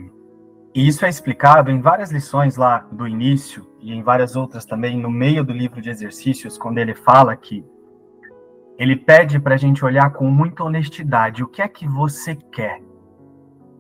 e 0.77 0.87
isso 0.87 1.07
é 1.07 1.09
explicado 1.09 1.71
em 1.71 1.81
várias 1.81 2.11
lições 2.11 2.59
lá 2.59 2.87
do 2.93 3.09
início 3.09 3.67
e 3.81 3.95
em 3.95 4.03
várias 4.03 4.37
outras 4.37 4.67
também 4.67 5.01
no 5.01 5.11
meio 5.11 5.43
do 5.43 5.51
livro 5.51 5.81
de 5.81 5.89
exercícios, 5.89 6.59
quando 6.59 6.77
ele 6.77 6.95
fala 6.95 7.35
que 7.35 7.65
ele 8.77 8.95
pede 8.95 9.41
para 9.41 9.55
a 9.55 9.57
gente 9.57 9.83
olhar 9.83 10.11
com 10.11 10.31
muita 10.31 10.63
honestidade 10.63 11.43
o 11.43 11.49
que 11.49 11.63
é 11.63 11.67
que 11.67 11.89
você 11.89 12.35
quer. 12.35 12.83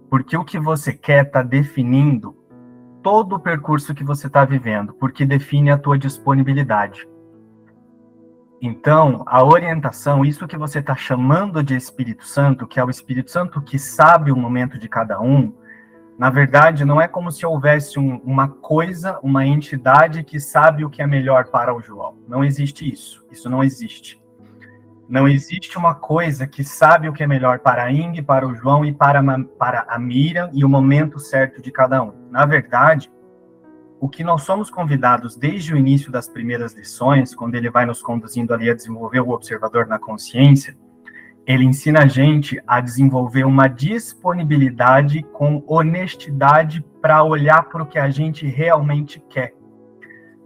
Porque 0.08 0.38
o 0.38 0.44
que 0.44 0.58
você 0.58 0.90
quer 0.94 1.26
está 1.26 1.42
definindo 1.42 2.34
todo 3.02 3.34
o 3.34 3.40
percurso 3.40 3.94
que 3.94 4.02
você 4.02 4.26
está 4.26 4.46
vivendo, 4.46 4.94
porque 4.94 5.26
define 5.26 5.70
a 5.70 5.76
tua 5.76 5.98
disponibilidade. 5.98 7.06
Então, 8.58 9.22
a 9.26 9.44
orientação, 9.44 10.24
isso 10.24 10.48
que 10.48 10.56
você 10.56 10.78
está 10.78 10.96
chamando 10.96 11.62
de 11.62 11.76
Espírito 11.76 12.24
Santo, 12.26 12.66
que 12.66 12.80
é 12.80 12.84
o 12.84 12.88
Espírito 12.88 13.30
Santo 13.30 13.60
que 13.60 13.78
sabe 13.78 14.32
o 14.32 14.36
momento 14.36 14.78
de 14.78 14.88
cada 14.88 15.20
um, 15.20 15.52
na 16.18 16.30
verdade, 16.30 16.84
não 16.84 16.98
é 16.98 17.06
como 17.06 17.30
se 17.30 17.44
houvesse 17.44 17.98
um, 17.98 18.16
uma 18.24 18.48
coisa, 18.48 19.18
uma 19.22 19.46
entidade 19.46 20.24
que 20.24 20.40
sabe 20.40 20.82
o 20.82 20.88
que 20.88 21.02
é 21.02 21.06
melhor 21.06 21.48
para 21.48 21.74
o 21.74 21.80
João. 21.80 22.16
Não 22.26 22.42
existe 22.42 22.90
isso. 22.90 23.26
Isso 23.30 23.50
não 23.50 23.62
existe. 23.62 24.18
Não 25.06 25.28
existe 25.28 25.76
uma 25.76 25.94
coisa 25.94 26.46
que 26.46 26.64
sabe 26.64 27.08
o 27.08 27.12
que 27.12 27.22
é 27.22 27.26
melhor 27.26 27.58
para 27.58 27.84
a 27.84 27.92
Ing, 27.92 28.22
para 28.22 28.48
o 28.48 28.54
João 28.54 28.84
e 28.84 28.94
para, 28.94 29.22
para 29.58 29.84
a 29.88 29.98
Mira 29.98 30.50
e 30.54 30.64
o 30.64 30.68
momento 30.68 31.20
certo 31.20 31.60
de 31.60 31.70
cada 31.70 32.02
um. 32.02 32.12
Na 32.30 32.46
verdade, 32.46 33.12
o 34.00 34.08
que 34.08 34.24
nós 34.24 34.42
somos 34.42 34.70
convidados 34.70 35.36
desde 35.36 35.74
o 35.74 35.76
início 35.76 36.10
das 36.10 36.28
primeiras 36.28 36.74
lições, 36.74 37.34
quando 37.34 37.54
ele 37.54 37.70
vai 37.70 37.84
nos 37.84 38.02
conduzindo 38.02 38.54
ali 38.54 38.70
a 38.70 38.74
desenvolver 38.74 39.20
o 39.20 39.30
observador 39.30 39.86
na 39.86 39.98
consciência, 39.98 40.76
ele 41.46 41.64
ensina 41.64 42.02
a 42.02 42.06
gente 42.06 42.60
a 42.66 42.80
desenvolver 42.80 43.44
uma 43.44 43.68
disponibilidade 43.68 45.22
com 45.22 45.62
honestidade 45.68 46.84
para 47.00 47.22
olhar 47.22 47.68
para 47.68 47.84
o 47.84 47.86
que 47.86 48.00
a 48.00 48.10
gente 48.10 48.46
realmente 48.48 49.20
quer. 49.30 49.54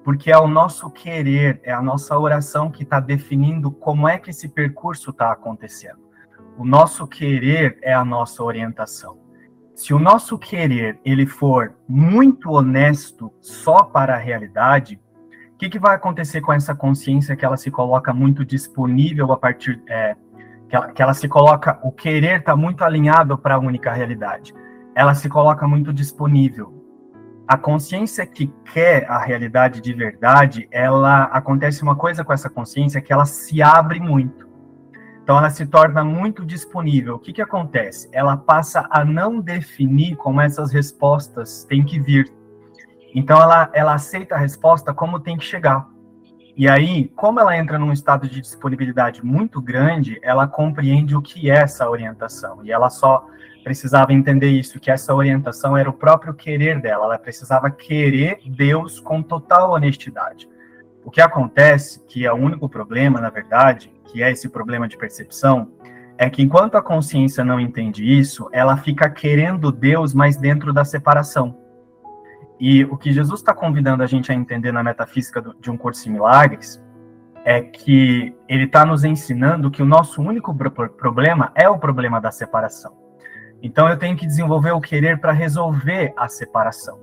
Porque 0.04 0.30
é 0.30 0.38
o 0.38 0.46
nosso 0.46 0.90
querer, 0.90 1.58
é 1.62 1.72
a 1.72 1.80
nossa 1.80 2.18
oração 2.18 2.70
que 2.70 2.82
está 2.82 3.00
definindo 3.00 3.70
como 3.70 4.06
é 4.06 4.18
que 4.18 4.28
esse 4.28 4.48
percurso 4.48 5.10
está 5.10 5.32
acontecendo. 5.32 5.98
O 6.58 6.66
nosso 6.66 7.06
querer 7.06 7.78
é 7.80 7.94
a 7.94 8.04
nossa 8.04 8.42
orientação. 8.42 9.18
Se 9.74 9.94
o 9.94 9.98
nosso 9.98 10.38
querer 10.38 11.00
ele 11.02 11.24
for 11.24 11.74
muito 11.88 12.50
honesto 12.50 13.32
só 13.40 13.82
para 13.82 14.14
a 14.14 14.18
realidade, 14.18 15.00
o 15.54 15.56
que, 15.56 15.70
que 15.70 15.78
vai 15.78 15.94
acontecer 15.94 16.42
com 16.42 16.52
essa 16.52 16.74
consciência 16.74 17.34
que 17.34 17.44
ela 17.44 17.56
se 17.56 17.70
coloca 17.70 18.12
muito 18.12 18.44
disponível 18.44 19.32
a 19.32 19.38
partir 19.38 19.82
é, 19.88 20.14
que 20.70 20.76
ela, 20.76 20.92
que 20.92 21.02
ela 21.02 21.12
se 21.12 21.28
coloca, 21.28 21.80
o 21.82 21.90
querer 21.90 22.38
está 22.38 22.54
muito 22.54 22.84
alinhado 22.84 23.36
para 23.36 23.56
a 23.56 23.58
única 23.58 23.92
realidade. 23.92 24.54
Ela 24.94 25.14
se 25.14 25.28
coloca 25.28 25.66
muito 25.66 25.92
disponível. 25.92 26.72
A 27.46 27.58
consciência 27.58 28.24
que 28.24 28.46
quer 28.72 29.10
a 29.10 29.18
realidade 29.18 29.80
de 29.80 29.92
verdade, 29.92 30.68
ela 30.70 31.24
acontece 31.24 31.82
uma 31.82 31.96
coisa 31.96 32.24
com 32.24 32.32
essa 32.32 32.48
consciência 32.48 33.00
que 33.00 33.12
ela 33.12 33.26
se 33.26 33.60
abre 33.60 33.98
muito. 33.98 34.48
Então 35.24 35.36
ela 35.36 35.50
se 35.50 35.66
torna 35.66 36.04
muito 36.04 36.46
disponível. 36.46 37.16
O 37.16 37.18
que, 37.18 37.32
que 37.32 37.42
acontece? 37.42 38.08
Ela 38.12 38.36
passa 38.36 38.86
a 38.90 39.04
não 39.04 39.40
definir 39.40 40.14
como 40.14 40.40
essas 40.40 40.72
respostas 40.72 41.64
têm 41.64 41.84
que 41.84 41.98
vir. 41.98 42.32
Então 43.12 43.42
ela, 43.42 43.68
ela 43.72 43.94
aceita 43.94 44.36
a 44.36 44.38
resposta 44.38 44.94
como 44.94 45.18
tem 45.18 45.36
que 45.36 45.44
chegar. 45.44 45.88
E 46.56 46.68
aí, 46.68 47.08
como 47.16 47.40
ela 47.40 47.56
entra 47.56 47.78
num 47.78 47.92
estado 47.92 48.28
de 48.28 48.40
disponibilidade 48.40 49.24
muito 49.24 49.60
grande, 49.60 50.18
ela 50.22 50.46
compreende 50.46 51.16
o 51.16 51.22
que 51.22 51.50
é 51.50 51.54
essa 51.54 51.88
orientação. 51.88 52.60
E 52.64 52.72
ela 52.72 52.90
só 52.90 53.26
precisava 53.62 54.12
entender 54.12 54.50
isso, 54.50 54.80
que 54.80 54.90
essa 54.90 55.14
orientação 55.14 55.76
era 55.76 55.88
o 55.88 55.92
próprio 55.92 56.34
querer 56.34 56.80
dela. 56.80 57.04
Ela 57.04 57.18
precisava 57.18 57.70
querer 57.70 58.40
Deus 58.46 58.98
com 58.98 59.22
total 59.22 59.72
honestidade. 59.72 60.48
O 61.04 61.10
que 61.10 61.20
acontece, 61.20 62.00
que 62.06 62.26
é 62.26 62.32
o 62.32 62.36
único 62.36 62.68
problema, 62.68 63.20
na 63.20 63.30
verdade, 63.30 63.92
que 64.06 64.22
é 64.22 64.30
esse 64.30 64.48
problema 64.48 64.88
de 64.88 64.96
percepção, 64.96 65.70
é 66.18 66.28
que 66.28 66.42
enquanto 66.42 66.74
a 66.74 66.82
consciência 66.82 67.42
não 67.42 67.58
entende 67.58 68.04
isso, 68.04 68.48
ela 68.52 68.76
fica 68.76 69.08
querendo 69.08 69.72
Deus, 69.72 70.12
mas 70.12 70.36
dentro 70.36 70.72
da 70.72 70.84
separação. 70.84 71.59
E 72.60 72.84
o 72.84 72.96
que 72.98 73.10
Jesus 73.10 73.40
está 73.40 73.54
convidando 73.54 74.02
a 74.02 74.06
gente 74.06 74.30
a 74.30 74.34
entender 74.34 74.70
na 74.70 74.82
metafísica 74.82 75.40
do, 75.40 75.56
de 75.58 75.70
um 75.70 75.78
curso 75.78 76.06
em 76.06 76.12
milagres 76.12 76.78
é 77.42 77.62
que 77.62 78.36
ele 78.46 78.64
está 78.64 78.84
nos 78.84 79.02
ensinando 79.02 79.70
que 79.70 79.82
o 79.82 79.86
nosso 79.86 80.20
único 80.20 80.54
pro 80.54 80.70
problema 80.70 81.50
é 81.54 81.66
o 81.66 81.78
problema 81.78 82.20
da 82.20 82.30
separação. 82.30 82.92
Então 83.62 83.88
eu 83.88 83.96
tenho 83.96 84.14
que 84.14 84.26
desenvolver 84.26 84.72
o 84.72 84.80
querer 84.80 85.18
para 85.18 85.32
resolver 85.32 86.12
a 86.14 86.28
separação. 86.28 87.00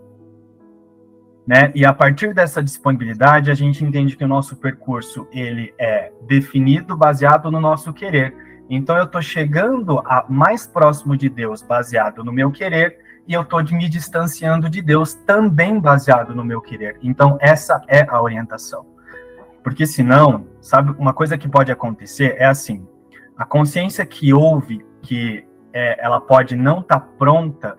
Né? 1.45 1.71
E 1.73 1.83
a 1.83 1.93
partir 1.93 2.35
dessa 2.35 2.61
disponibilidade, 2.61 3.49
a 3.49 3.55
gente 3.55 3.83
entende 3.83 4.15
que 4.15 4.23
o 4.23 4.27
nosso 4.27 4.57
percurso 4.57 5.27
ele 5.31 5.73
é 5.79 6.11
definido 6.27 6.95
baseado 6.95 7.49
no 7.49 7.59
nosso 7.59 7.91
querer. 7.93 8.35
Então 8.69 8.95
eu 8.95 9.05
estou 9.05 9.23
chegando 9.23 9.99
a 9.99 10.23
mais 10.29 10.67
próximo 10.67 11.17
de 11.17 11.29
Deus 11.29 11.63
baseado 11.63 12.23
no 12.23 12.31
meu 12.31 12.51
querer 12.51 13.06
e 13.27 13.33
eu 13.33 13.41
estou 13.41 13.61
me 13.63 13.89
distanciando 13.89 14.69
de 14.69 14.81
Deus 14.81 15.13
também 15.13 15.79
baseado 15.79 16.33
no 16.33 16.45
meu 16.45 16.61
querer. 16.61 16.97
Então, 17.01 17.37
essa 17.41 17.81
é 17.87 18.05
a 18.07 18.21
orientação. 18.21 18.85
Porque 19.61 19.85
senão, 19.85 20.47
sabe, 20.61 20.95
uma 20.97 21.13
coisa 21.13 21.37
que 21.37 21.49
pode 21.49 21.71
acontecer 21.71 22.35
é 22.37 22.45
assim: 22.45 22.87
a 23.37 23.43
consciência 23.43 24.05
que 24.05 24.33
ouve 24.33 24.85
que 25.01 25.45
é, 25.73 26.03
ela 26.03 26.21
pode 26.21 26.55
não 26.55 26.79
estar 26.79 27.01
tá 27.01 27.07
pronta, 27.19 27.77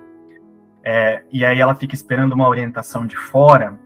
é, 0.85 1.23
e 1.33 1.45
aí 1.45 1.59
ela 1.61 1.75
fica 1.75 1.95
esperando 1.95 2.33
uma 2.33 2.47
orientação 2.47 3.07
de 3.07 3.17
fora, 3.17 3.79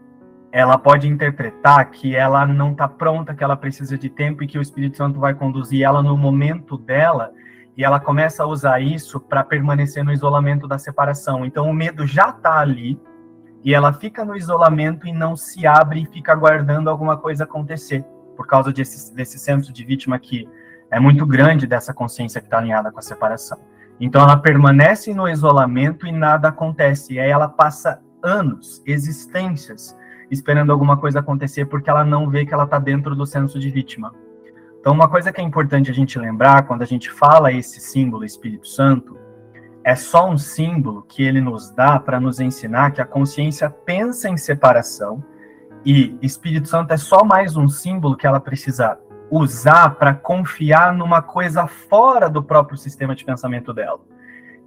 ela 0.51 0.77
pode 0.77 1.07
interpretar 1.07 1.89
que 1.89 2.15
ela 2.15 2.45
não 2.45 2.73
está 2.73 2.87
pronta, 2.87 3.33
que 3.33 3.43
ela 3.43 3.55
precisa 3.55 3.97
de 3.97 4.09
tempo 4.09 4.43
e 4.43 4.47
que 4.47 4.59
o 4.59 4.61
Espírito 4.61 4.97
Santo 4.97 5.19
vai 5.19 5.33
conduzir 5.33 5.81
ela 5.81 6.03
no 6.03 6.17
momento 6.17 6.77
dela 6.77 7.31
e 7.75 7.83
ela 7.83 7.99
começa 7.99 8.43
a 8.43 8.47
usar 8.47 8.79
isso 8.79 9.19
para 9.19 9.43
permanecer 9.43 10.03
no 10.03 10.11
isolamento 10.11 10.67
da 10.67 10.77
separação. 10.77 11.45
Então 11.45 11.69
o 11.69 11.73
medo 11.73 12.05
já 12.05 12.29
está 12.29 12.59
ali 12.59 12.99
e 13.63 13.73
ela 13.73 13.93
fica 13.93 14.23
no 14.23 14.35
isolamento 14.35 15.07
e 15.07 15.11
não 15.11 15.35
se 15.35 15.65
abre 15.65 16.01
e 16.01 16.05
fica 16.05 16.31
aguardando 16.31 16.89
alguma 16.89 17.17
coisa 17.17 17.45
acontecer 17.45 18.05
por 18.35 18.45
causa 18.45 18.71
desse, 18.71 19.13
desse 19.15 19.39
senso 19.39 19.71
de 19.71 19.83
vítima 19.83 20.19
que 20.19 20.47
é 20.91 20.99
muito 20.99 21.25
grande 21.25 21.65
dessa 21.65 21.93
consciência 21.93 22.39
que 22.39 22.47
está 22.47 22.59
alinhada 22.59 22.91
com 22.91 22.99
a 22.99 23.01
separação. 23.01 23.59
Então 23.99 24.21
ela 24.21 24.37
permanece 24.37 25.13
no 25.13 25.27
isolamento 25.27 26.05
e 26.05 26.11
nada 26.11 26.49
acontece. 26.49 27.13
E 27.13 27.19
aí 27.19 27.29
ela 27.29 27.47
passa 27.49 27.99
anos, 28.21 28.81
existências, 28.85 29.97
esperando 30.29 30.71
alguma 30.71 30.97
coisa 30.97 31.19
acontecer 31.19 31.65
porque 31.65 31.89
ela 31.89 32.03
não 32.03 32.29
vê 32.29 32.45
que 32.45 32.53
ela 32.53 32.65
está 32.65 32.77
dentro 32.77 33.15
do 33.15 33.25
senso 33.25 33.59
de 33.59 33.69
vítima. 33.69 34.13
Então, 34.83 34.91
uma 34.91 35.07
coisa 35.07 35.31
que 35.31 35.39
é 35.39 35.43
importante 35.45 35.89
a 35.89 35.93
gente 35.93 36.19
lembrar 36.19 36.63
quando 36.63 36.81
a 36.81 36.85
gente 36.85 37.09
fala 37.09 37.53
esse 37.53 37.79
símbolo 37.79 38.25
Espírito 38.25 38.67
Santo, 38.67 39.17
é 39.81 39.95
só 39.95 40.29
um 40.29 40.37
símbolo 40.37 41.03
que 41.03 41.23
ele 41.23 41.39
nos 41.39 41.71
dá 41.71 41.97
para 41.97 42.19
nos 42.19 42.41
ensinar 42.41 42.91
que 42.91 42.99
a 42.99 43.05
consciência 43.05 43.69
pensa 43.69 44.27
em 44.27 44.35
separação 44.35 45.23
e 45.85 46.17
Espírito 46.21 46.67
Santo 46.67 46.91
é 46.91 46.97
só 46.97 47.23
mais 47.23 47.55
um 47.55 47.69
símbolo 47.69 48.17
que 48.17 48.27
ela 48.27 48.41
precisa 48.41 48.99
usar 49.31 49.91
para 49.91 50.13
confiar 50.13 50.93
numa 50.93 51.21
coisa 51.21 51.65
fora 51.65 52.29
do 52.29 52.43
próprio 52.43 52.77
sistema 52.77 53.15
de 53.15 53.23
pensamento 53.23 53.73
dela. 53.73 54.01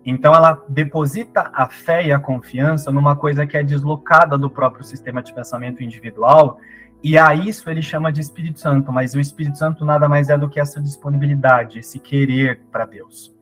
Então 0.03 0.35
ela 0.35 0.65
deposita 0.67 1.51
a 1.53 1.69
fé 1.69 2.07
e 2.07 2.11
a 2.11 2.19
confiança 2.19 2.91
numa 2.91 3.15
coisa 3.17 3.47
que 3.47 3.55
é 3.55 3.63
deslocada 3.63 4.39
do 4.39 4.49
próprio 4.49 4.83
sistema 4.83 5.23
de 5.23 5.35
pensamento 5.35 5.83
individual 5.83 6.59
e 7.03 7.19
a 7.19 7.35
isso 7.35 7.69
ele 7.71 7.83
chama 7.83 8.13
de 8.13 8.21
Espírito 8.21 8.59
Santo, 8.59 8.91
mas 8.91 9.15
o 9.15 9.21
Espírito 9.21 9.59
Santo 9.59 9.85
nada 9.85 10.09
mais 10.09 10.29
é 10.29 10.37
do 10.37 10.49
que 10.49 10.59
essa 10.59 10.81
disponibilidade, 10.81 11.79
esse 11.79 11.99
querer 11.99 12.61
para 12.73 12.87
Deus. 12.87 13.35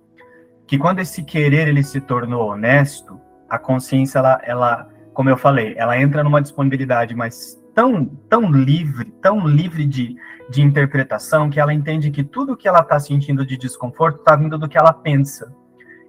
Que 0.66 0.78
quando 0.78 0.98
esse 0.98 1.22
querer 1.22 1.68
ele 1.68 1.82
se 1.82 2.00
tornou 2.00 2.50
honesto, 2.50 3.20
a 3.48 3.58
consciência 3.58 4.18
ela, 4.18 4.40
ela, 4.44 4.88
como 5.12 5.30
eu 5.30 5.36
falei, 5.36 5.74
ela 5.76 5.98
entra 5.98 6.24
numa 6.24 6.42
disponibilidade, 6.42 7.14
mas 7.14 7.62
tão 7.74 8.06
tão 8.28 8.50
livre, 8.50 9.10
tão 9.22 9.46
livre 9.46 9.86
de, 9.86 10.16
de 10.50 10.62
interpretação 10.62 11.48
que 11.48 11.60
ela 11.60 11.72
entende 11.72 12.10
que 12.10 12.24
tudo 12.24 12.56
que 12.56 12.68
ela 12.68 12.80
está 12.80 12.98
sentindo 12.98 13.46
de 13.46 13.56
desconforto 13.56 14.18
está 14.18 14.36
vindo 14.36 14.58
do 14.58 14.68
que 14.68 14.78
ela 14.78 14.92
pensa. 14.92 15.54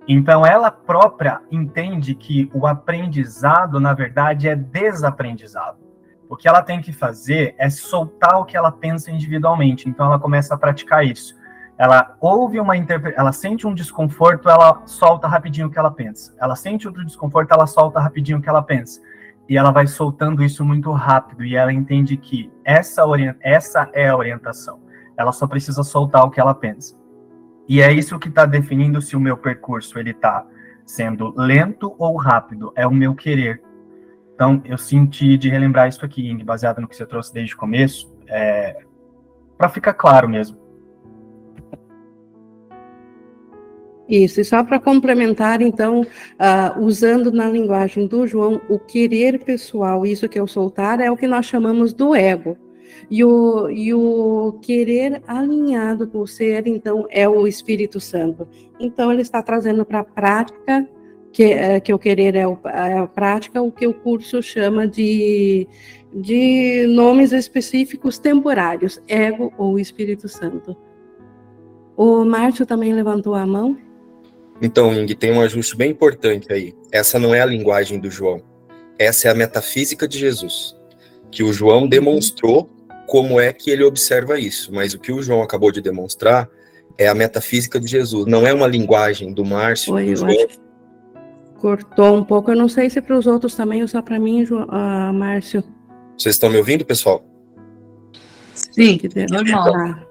Então 0.07 0.45
ela 0.45 0.69
própria 0.69 1.41
entende 1.51 2.13
que 2.15 2.49
o 2.53 2.67
aprendizado, 2.67 3.79
na 3.79 3.93
verdade, 3.93 4.47
é 4.47 4.55
desaprendizado. 4.55 5.84
O 6.29 6.35
que 6.35 6.47
ela 6.47 6.61
tem 6.61 6.81
que 6.81 6.91
fazer 6.91 7.55
é 7.57 7.69
soltar 7.69 8.39
o 8.39 8.45
que 8.45 8.57
ela 8.57 8.71
pensa 8.71 9.11
individualmente. 9.11 9.87
Então 9.87 10.05
ela 10.07 10.19
começa 10.19 10.53
a 10.53 10.57
praticar 10.57 11.05
isso. 11.05 11.35
Ela 11.77 12.15
ouve 12.21 12.59
uma 12.59 12.77
interpretação, 12.77 13.21
ela 13.21 13.33
sente 13.33 13.67
um 13.67 13.73
desconforto, 13.73 14.49
ela 14.49 14.83
solta 14.85 15.27
rapidinho 15.27 15.67
o 15.67 15.69
que 15.69 15.77
ela 15.77 15.91
pensa. 15.91 16.33
Ela 16.39 16.55
sente 16.55 16.87
outro 16.87 17.05
desconforto, 17.05 17.51
ela 17.51 17.67
solta 17.67 17.99
rapidinho 17.99 18.37
o 18.37 18.41
que 18.41 18.47
ela 18.47 18.63
pensa. 18.63 19.01
E 19.47 19.57
ela 19.57 19.71
vai 19.71 19.85
soltando 19.85 20.43
isso 20.43 20.63
muito 20.65 20.91
rápido 20.91 21.43
e 21.43 21.55
ela 21.55 21.71
entende 21.71 22.17
que 22.17 22.51
essa, 22.63 23.03
essa 23.41 23.89
é 23.93 24.07
a 24.07 24.15
orientação. 24.15 24.79
Ela 25.17 25.31
só 25.31 25.45
precisa 25.45 25.83
soltar 25.83 26.23
o 26.23 26.31
que 26.31 26.39
ela 26.39 26.55
pensa. 26.55 26.97
E 27.67 27.81
é 27.81 27.91
isso 27.91 28.19
que 28.19 28.29
está 28.29 28.45
definindo 28.45 29.01
se 29.01 29.15
o 29.15 29.19
meu 29.19 29.37
percurso 29.37 29.99
ele 29.99 30.11
está 30.11 30.45
sendo 30.85 31.33
lento 31.35 31.95
ou 31.97 32.15
rápido. 32.15 32.71
É 32.75 32.87
o 32.87 32.91
meu 32.91 33.13
querer. 33.13 33.61
Então, 34.35 34.61
eu 34.65 34.77
senti 34.77 35.37
de 35.37 35.49
relembrar 35.49 35.87
isso 35.87 36.03
aqui, 36.03 36.29
Ing, 36.29 36.43
baseado 36.43 36.81
no 36.81 36.87
que 36.89 36.95
você 36.95 37.05
trouxe 37.05 37.33
desde 37.33 37.55
o 37.55 37.57
começo, 37.57 38.13
é, 38.27 38.83
para 39.57 39.69
ficar 39.69 39.93
claro 39.93 40.27
mesmo. 40.27 40.57
Isso, 44.07 44.39
e 44.39 44.45
só 44.45 44.63
para 44.63 44.79
complementar, 44.79 45.61
então, 45.61 46.01
uh, 46.01 46.79
usando 46.79 47.31
na 47.31 47.49
linguagem 47.49 48.05
do 48.05 48.27
João, 48.27 48.61
o 48.69 48.77
querer 48.77 49.39
pessoal, 49.39 50.05
isso 50.05 50.29
que 50.29 50.39
eu 50.39 50.45
soltar, 50.45 50.99
é 50.99 51.09
o 51.09 51.17
que 51.17 51.27
nós 51.27 51.45
chamamos 51.45 51.93
do 51.93 52.13
ego. 52.13 52.57
E 53.09 53.23
o, 53.23 53.69
e 53.69 53.93
o 53.93 54.59
querer 54.61 55.23
alinhado 55.25 56.07
com 56.07 56.19
o 56.19 56.27
ser, 56.27 56.67
então, 56.67 57.07
é 57.09 57.27
o 57.27 57.47
Espírito 57.47 57.99
Santo. 57.99 58.47
Então, 58.79 59.11
ele 59.11 59.21
está 59.21 59.41
trazendo 59.41 59.85
para 59.85 59.99
a 59.99 60.03
prática 60.03 60.87
que, 61.35 61.43
é, 61.43 61.81
que 61.81 61.93
o 61.93 61.99
querer 61.99 62.33
é, 62.33 62.47
o, 62.47 62.57
é 62.63 62.97
a 62.97 63.05
prática, 63.05 63.61
o 63.61 63.69
que 63.69 63.85
o 63.85 63.93
curso 63.93 64.41
chama 64.41 64.87
de, 64.87 65.67
de 66.13 66.87
nomes 66.87 67.33
específicos 67.33 68.17
temporários, 68.17 69.01
ego 69.05 69.53
ou 69.57 69.77
Espírito 69.77 70.29
Santo. 70.29 70.77
O 71.97 72.23
Márcio 72.23 72.65
também 72.65 72.93
levantou 72.93 73.35
a 73.35 73.45
mão. 73.45 73.77
Então, 74.61 74.93
Ing, 74.93 75.13
tem 75.13 75.33
um 75.33 75.41
ajuste 75.41 75.75
bem 75.75 75.91
importante 75.91 76.53
aí. 76.53 76.73
Essa 76.89 77.19
não 77.19 77.35
é 77.35 77.41
a 77.41 77.45
linguagem 77.45 77.99
do 77.99 78.09
João. 78.09 78.41
Essa 78.97 79.27
é 79.27 79.31
a 79.31 79.35
metafísica 79.35 80.07
de 80.07 80.17
Jesus, 80.17 80.73
que 81.29 81.43
o 81.43 81.51
João 81.51 81.81
uhum. 81.81 81.89
demonstrou 81.89 82.69
como 83.07 83.41
é 83.41 83.51
que 83.51 83.69
ele 83.69 83.83
observa 83.83 84.39
isso. 84.39 84.73
Mas 84.73 84.93
o 84.93 84.99
que 84.99 85.11
o 85.11 85.21
João 85.21 85.41
acabou 85.41 85.69
de 85.69 85.81
demonstrar 85.81 86.49
é 86.97 87.09
a 87.09 87.13
metafísica 87.13 87.77
de 87.77 87.87
Jesus. 87.87 88.25
Não 88.25 88.47
é 88.47 88.53
uma 88.53 88.67
linguagem 88.67 89.33
do 89.33 89.43
Márcio, 89.43 89.95
Oi, 89.95 90.05
do 90.05 90.15
João, 90.15 90.29
Cortou 91.59 92.17
um 92.17 92.23
pouco. 92.23 92.51
Eu 92.51 92.55
não 92.55 92.69
sei 92.69 92.89
se 92.89 93.01
para 93.01 93.17
os 93.17 93.25
outros 93.25 93.55
também 93.55 93.81
ou 93.81 93.87
só 93.87 94.01
para 94.01 94.19
mim, 94.19 94.43
uh, 94.43 95.13
Márcio. 95.13 95.63
Vocês 96.17 96.35
estão 96.35 96.49
me 96.49 96.57
ouvindo, 96.57 96.85
pessoal? 96.85 97.25
Sim, 98.53 98.99
normal. 99.29 99.71
Tá. 99.71 100.07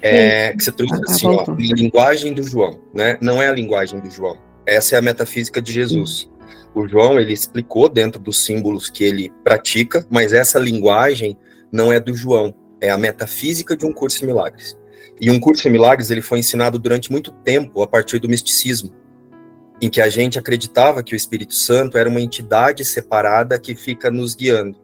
É, 0.00 0.52
que 0.52 0.62
você 0.62 0.70
trouxe 0.70 0.94
ah, 0.94 1.00
assim, 1.08 1.26
ó, 1.26 1.50
a 1.50 1.54
linguagem 1.56 2.32
do 2.32 2.42
João, 2.42 2.80
né? 2.94 3.18
Não 3.20 3.42
é 3.42 3.48
a 3.48 3.52
linguagem 3.52 3.98
do 4.00 4.10
João. 4.10 4.36
Essa 4.64 4.94
é 4.94 4.98
a 4.98 5.02
metafísica 5.02 5.60
de 5.60 5.72
Jesus. 5.72 6.30
O 6.74 6.86
João, 6.86 7.18
ele 7.18 7.32
explicou 7.32 7.88
dentro 7.88 8.20
dos 8.20 8.44
símbolos 8.44 8.88
que 8.88 9.02
ele 9.02 9.32
pratica, 9.42 10.06
mas 10.08 10.32
essa 10.32 10.58
linguagem 10.58 11.36
não 11.72 11.92
é 11.92 11.98
do 11.98 12.14
João, 12.14 12.54
é 12.80 12.90
a 12.90 12.98
metafísica 12.98 13.76
de 13.76 13.84
um 13.84 13.92
curso 13.92 14.20
de 14.20 14.26
milagres. 14.26 14.78
E 15.20 15.30
um 15.30 15.40
curso 15.40 15.64
de 15.64 15.70
milagres, 15.70 16.10
ele 16.10 16.22
foi 16.22 16.38
ensinado 16.38 16.78
durante 16.78 17.10
muito 17.10 17.32
tempo 17.32 17.82
a 17.82 17.86
partir 17.86 18.20
do 18.20 18.28
misticismo 18.28 18.92
em 19.80 19.88
que 19.88 20.00
a 20.00 20.08
gente 20.08 20.38
acreditava 20.38 21.02
que 21.02 21.14
o 21.14 21.16
Espírito 21.16 21.54
Santo 21.54 21.96
era 21.96 22.08
uma 22.08 22.20
entidade 22.20 22.84
separada 22.84 23.58
que 23.58 23.74
fica 23.74 24.10
nos 24.10 24.34
guiando. 24.34 24.76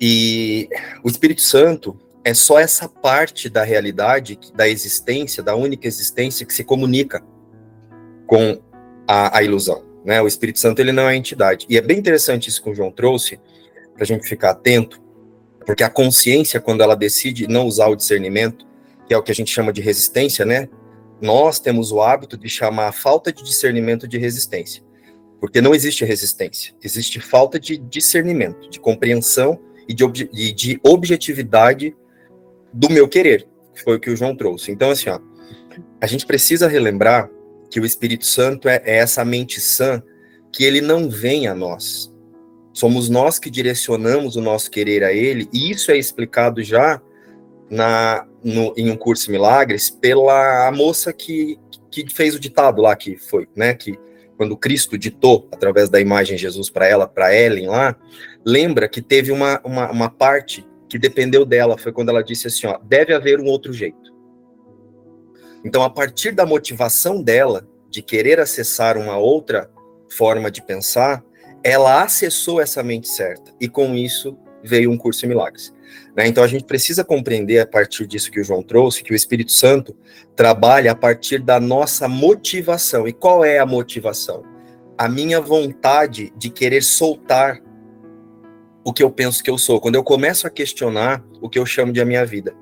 E 0.00 0.68
o 1.02 1.08
Espírito 1.08 1.42
Santo 1.42 1.98
é 2.24 2.34
só 2.34 2.58
essa 2.58 2.88
parte 2.88 3.48
da 3.48 3.62
realidade, 3.62 4.38
da 4.54 4.68
existência, 4.68 5.42
da 5.42 5.54
única 5.54 5.86
existência 5.86 6.44
que 6.44 6.52
se 6.52 6.64
comunica 6.64 7.22
com 8.26 8.60
a, 9.06 9.38
a 9.38 9.42
ilusão. 9.42 9.84
Né? 10.04 10.20
O 10.20 10.26
Espírito 10.26 10.58
Santo 10.58 10.80
ele 10.80 10.92
não 10.92 11.08
é 11.08 11.16
entidade. 11.16 11.66
E 11.68 11.76
é 11.76 11.80
bem 11.80 11.98
interessante 11.98 12.48
isso 12.48 12.62
que 12.62 12.70
o 12.70 12.74
João 12.74 12.90
trouxe, 12.90 13.40
para 13.94 14.04
a 14.04 14.06
gente 14.06 14.28
ficar 14.28 14.50
atento, 14.50 15.00
Porque 15.66 15.82
a 15.82 15.90
consciência, 15.90 16.60
quando 16.60 16.82
ela 16.82 16.94
decide 16.94 17.48
não 17.48 17.66
usar 17.66 17.88
o 17.88 17.96
discernimento, 17.96 18.66
que 19.06 19.14
é 19.14 19.18
o 19.18 19.22
que 19.22 19.32
a 19.32 19.34
gente 19.34 19.50
chama 19.50 19.72
de 19.72 19.80
resistência, 19.80 20.44
né? 20.44 20.68
Nós 21.20 21.58
temos 21.58 21.90
o 21.90 22.00
hábito 22.00 22.36
de 22.36 22.48
chamar 22.48 22.92
falta 22.92 23.32
de 23.32 23.42
discernimento 23.42 24.06
de 24.06 24.18
resistência. 24.18 24.82
Porque 25.40 25.60
não 25.60 25.74
existe 25.74 26.04
resistência, 26.04 26.74
existe 26.82 27.20
falta 27.20 27.60
de 27.60 27.76
discernimento, 27.76 28.68
de 28.68 28.80
compreensão 28.80 29.58
e 29.88 29.94
de, 29.94 30.04
ob 30.04 30.28
e 30.32 30.52
de 30.52 30.80
objetividade 30.82 31.96
do 32.72 32.90
meu 32.90 33.08
querer, 33.08 33.46
que 33.72 33.82
foi 33.82 33.96
o 33.96 34.00
que 34.00 34.10
o 34.10 34.16
João 34.16 34.36
trouxe. 34.36 34.72
Então, 34.72 34.90
assim, 34.90 35.08
ó, 35.08 35.20
a 36.00 36.06
gente 36.06 36.26
precisa 36.26 36.66
relembrar 36.66 37.30
que 37.70 37.78
o 37.78 37.86
Espírito 37.86 38.26
Santo 38.26 38.68
é, 38.68 38.82
é 38.84 38.96
essa 38.96 39.24
mente 39.24 39.60
sã 39.60 40.02
que 40.52 40.64
ele 40.64 40.80
não 40.80 41.08
vem 41.08 41.46
a 41.46 41.54
nós. 41.54 42.12
Somos 42.72 43.08
nós 43.08 43.38
que 43.38 43.50
direcionamos 43.50 44.36
o 44.36 44.40
nosso 44.40 44.70
querer 44.70 45.04
a 45.04 45.12
ele, 45.12 45.48
e 45.52 45.70
isso 45.70 45.90
é 45.90 45.96
explicado 45.96 46.62
já 46.62 47.00
na, 47.70 48.26
no, 48.42 48.72
em 48.76 48.90
um 48.90 48.96
curso 48.96 49.30
Milagres 49.30 49.90
pela 49.90 50.70
moça 50.72 51.12
que, 51.12 51.58
que 51.90 52.08
fez 52.12 52.34
o 52.34 52.40
ditado 52.40 52.80
lá, 52.80 52.94
que 52.96 53.16
foi, 53.16 53.48
né, 53.54 53.74
que 53.74 53.98
quando 54.36 54.56
Cristo 54.56 54.96
ditou 54.96 55.48
através 55.52 55.90
da 55.90 56.00
imagem 56.00 56.38
Jesus 56.38 56.70
para 56.70 56.86
ela, 56.86 57.08
para 57.08 57.34
Ellen 57.34 57.66
lá, 57.66 57.96
lembra 58.44 58.88
que 58.88 59.02
teve 59.02 59.32
uma, 59.32 59.60
uma, 59.64 59.90
uma 59.90 60.08
parte 60.08 60.64
que 60.88 60.98
dependeu 60.98 61.44
dela, 61.44 61.76
foi 61.76 61.92
quando 61.92 62.08
ela 62.08 62.22
disse 62.22 62.46
assim, 62.46 62.66
ó, 62.66 62.78
deve 62.78 63.12
haver 63.12 63.40
um 63.40 63.46
outro 63.46 63.72
jeito. 63.72 64.14
Então, 65.64 65.82
a 65.82 65.90
partir 65.90 66.32
da 66.32 66.46
motivação 66.46 67.20
dela 67.20 67.68
de 67.90 68.00
querer 68.00 68.38
acessar 68.38 68.96
uma 68.96 69.18
outra 69.18 69.70
forma 70.10 70.50
de 70.50 70.62
pensar, 70.62 71.22
ela 71.62 72.02
acessou 72.02 72.60
essa 72.60 72.82
mente 72.82 73.08
certa 73.08 73.52
e 73.60 73.68
com 73.68 73.94
isso 73.94 74.38
veio 74.62 74.90
um 74.90 74.96
curso 74.96 75.26
em 75.26 75.28
milagres. 75.28 75.74
Né? 76.18 76.26
Então 76.26 76.42
a 76.42 76.48
gente 76.48 76.64
precisa 76.64 77.04
compreender 77.04 77.60
a 77.60 77.66
partir 77.66 78.04
disso 78.04 78.32
que 78.32 78.40
o 78.40 78.44
João 78.44 78.60
trouxe, 78.60 79.04
que 79.04 79.12
o 79.12 79.14
Espírito 79.14 79.52
Santo 79.52 79.94
trabalha 80.34 80.90
a 80.90 80.94
partir 80.96 81.40
da 81.40 81.60
nossa 81.60 82.08
motivação. 82.08 83.06
E 83.06 83.12
qual 83.12 83.44
é 83.44 83.60
a 83.60 83.64
motivação? 83.64 84.42
A 84.98 85.08
minha 85.08 85.40
vontade 85.40 86.32
de 86.36 86.50
querer 86.50 86.82
soltar 86.82 87.62
o 88.84 88.92
que 88.92 89.00
eu 89.00 89.12
penso 89.12 89.44
que 89.44 89.48
eu 89.48 89.56
sou. 89.56 89.80
Quando 89.80 89.94
eu 89.94 90.02
começo 90.02 90.44
a 90.44 90.50
questionar 90.50 91.24
o 91.40 91.48
que 91.48 91.56
eu 91.56 91.64
chamo 91.64 91.92
de 91.92 92.00
a 92.00 92.04
minha 92.04 92.26
vida. 92.26 92.52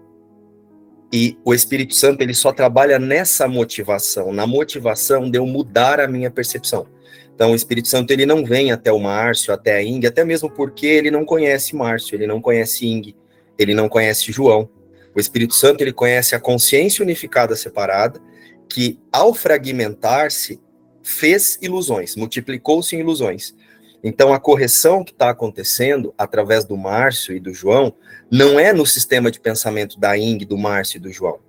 E 1.11 1.39
o 1.43 1.55
Espírito 1.55 1.95
Santo 1.95 2.21
ele 2.21 2.35
só 2.35 2.53
trabalha 2.53 2.99
nessa 2.99 3.49
motivação, 3.49 4.35
na 4.35 4.47
motivação 4.47 5.31
de 5.31 5.39
eu 5.39 5.47
mudar 5.47 5.99
a 5.99 6.07
minha 6.07 6.31
percepção. 6.31 6.87
Então, 7.35 7.53
o 7.53 7.55
Espírito 7.55 7.89
Santo 7.89 8.11
ele 8.11 8.27
não 8.27 8.45
vem 8.45 8.71
até 8.71 8.93
o 8.93 8.99
Márcio, 8.99 9.55
até 9.55 9.77
a 9.77 9.83
Ing, 9.83 10.07
até 10.07 10.25
mesmo 10.25 10.51
porque 10.51 10.87
ele 10.87 11.11
não 11.11 11.25
conhece 11.25 11.75
Márcio, 11.75 12.17
ele 12.17 12.27
não 12.27 12.41
conhece 12.41 12.87
Ing, 12.87 13.15
ele 13.59 13.75
não 13.75 13.89
conhece 13.89 14.33
João. 14.33 14.69
O 15.15 15.21
Espírito 15.21 15.55
Santo 15.55 15.83
ele 15.83 15.93
conhece 15.93 16.35
a 16.35 16.41
consciência 16.41 17.03
unificada 17.03 17.57
separada, 17.57 18.21
que 18.69 18.99
ao 19.13 19.33
fragmentar-se 19.33 20.61
fez 21.03 21.59
ilusões, 21.63 22.17
multiplicou-se 22.17 22.95
em 22.95 23.01
ilusões. 23.01 23.55
Então, 24.03 24.33
a 24.33 24.39
correção 24.39 25.03
que 25.03 25.13
está 25.13 25.31
acontecendo 25.31 26.15
através 26.19 26.65
do 26.65 26.77
Márcio 26.77 27.35
e 27.35 27.41
do 27.41 27.53
João 27.53 27.95
não 28.31 28.59
é 28.59 28.73
no 28.73 28.85
sistema 28.85 29.31
de 29.31 29.41
pensamento 29.41 29.99
da 29.99 30.17
Ing, 30.17 30.45
do 30.45 30.59
Márcio 30.59 30.99
e 30.99 31.01
do 31.01 31.11
João 31.11 31.41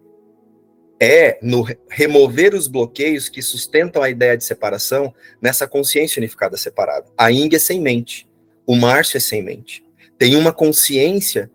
é 0.99 1.37
no 1.41 1.65
remover 1.89 2.53
os 2.53 2.67
bloqueios 2.67 3.29
que 3.29 3.41
sustentam 3.41 4.01
a 4.01 4.09
ideia 4.09 4.37
de 4.37 4.43
separação 4.43 5.13
nessa 5.41 5.67
consciência 5.67 6.19
unificada 6.19 6.57
separada. 6.57 7.05
A 7.17 7.31
Ing 7.31 7.55
é 7.55 7.59
sem 7.59 7.79
mente, 7.79 8.27
o 8.65 8.75
Márcio 8.75 9.17
é 9.17 9.19
sem 9.19 9.41
mente. 9.43 9.83
Tem 10.17 10.35
uma 10.35 10.51
consciência 10.51 11.51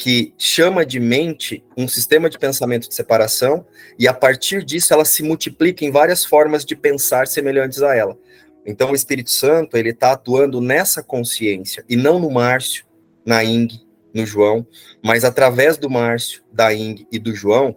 que 0.00 0.32
chama 0.38 0.86
de 0.86 0.98
mente 0.98 1.62
um 1.76 1.86
sistema 1.86 2.30
de 2.30 2.38
pensamento 2.38 2.88
de 2.88 2.94
separação 2.94 3.66
e 3.98 4.08
a 4.08 4.14
partir 4.14 4.64
disso 4.64 4.94
ela 4.94 5.04
se 5.04 5.22
multiplica 5.22 5.84
em 5.84 5.90
várias 5.90 6.24
formas 6.24 6.64
de 6.64 6.74
pensar 6.74 7.26
semelhantes 7.26 7.82
a 7.82 7.94
ela. 7.94 8.18
Então 8.64 8.92
o 8.92 8.94
Espírito 8.94 9.30
Santo 9.30 9.76
ele 9.76 9.90
está 9.90 10.12
atuando 10.12 10.58
nessa 10.58 11.02
consciência 11.02 11.84
e 11.86 11.96
não 11.96 12.18
no 12.18 12.30
Márcio, 12.30 12.86
na 13.26 13.44
Ing, 13.44 13.68
no 14.14 14.24
João, 14.24 14.66
mas 15.04 15.22
através 15.22 15.76
do 15.76 15.90
Márcio, 15.90 16.42
da 16.50 16.72
Ing 16.72 17.06
e 17.12 17.18
do 17.18 17.34
João, 17.34 17.76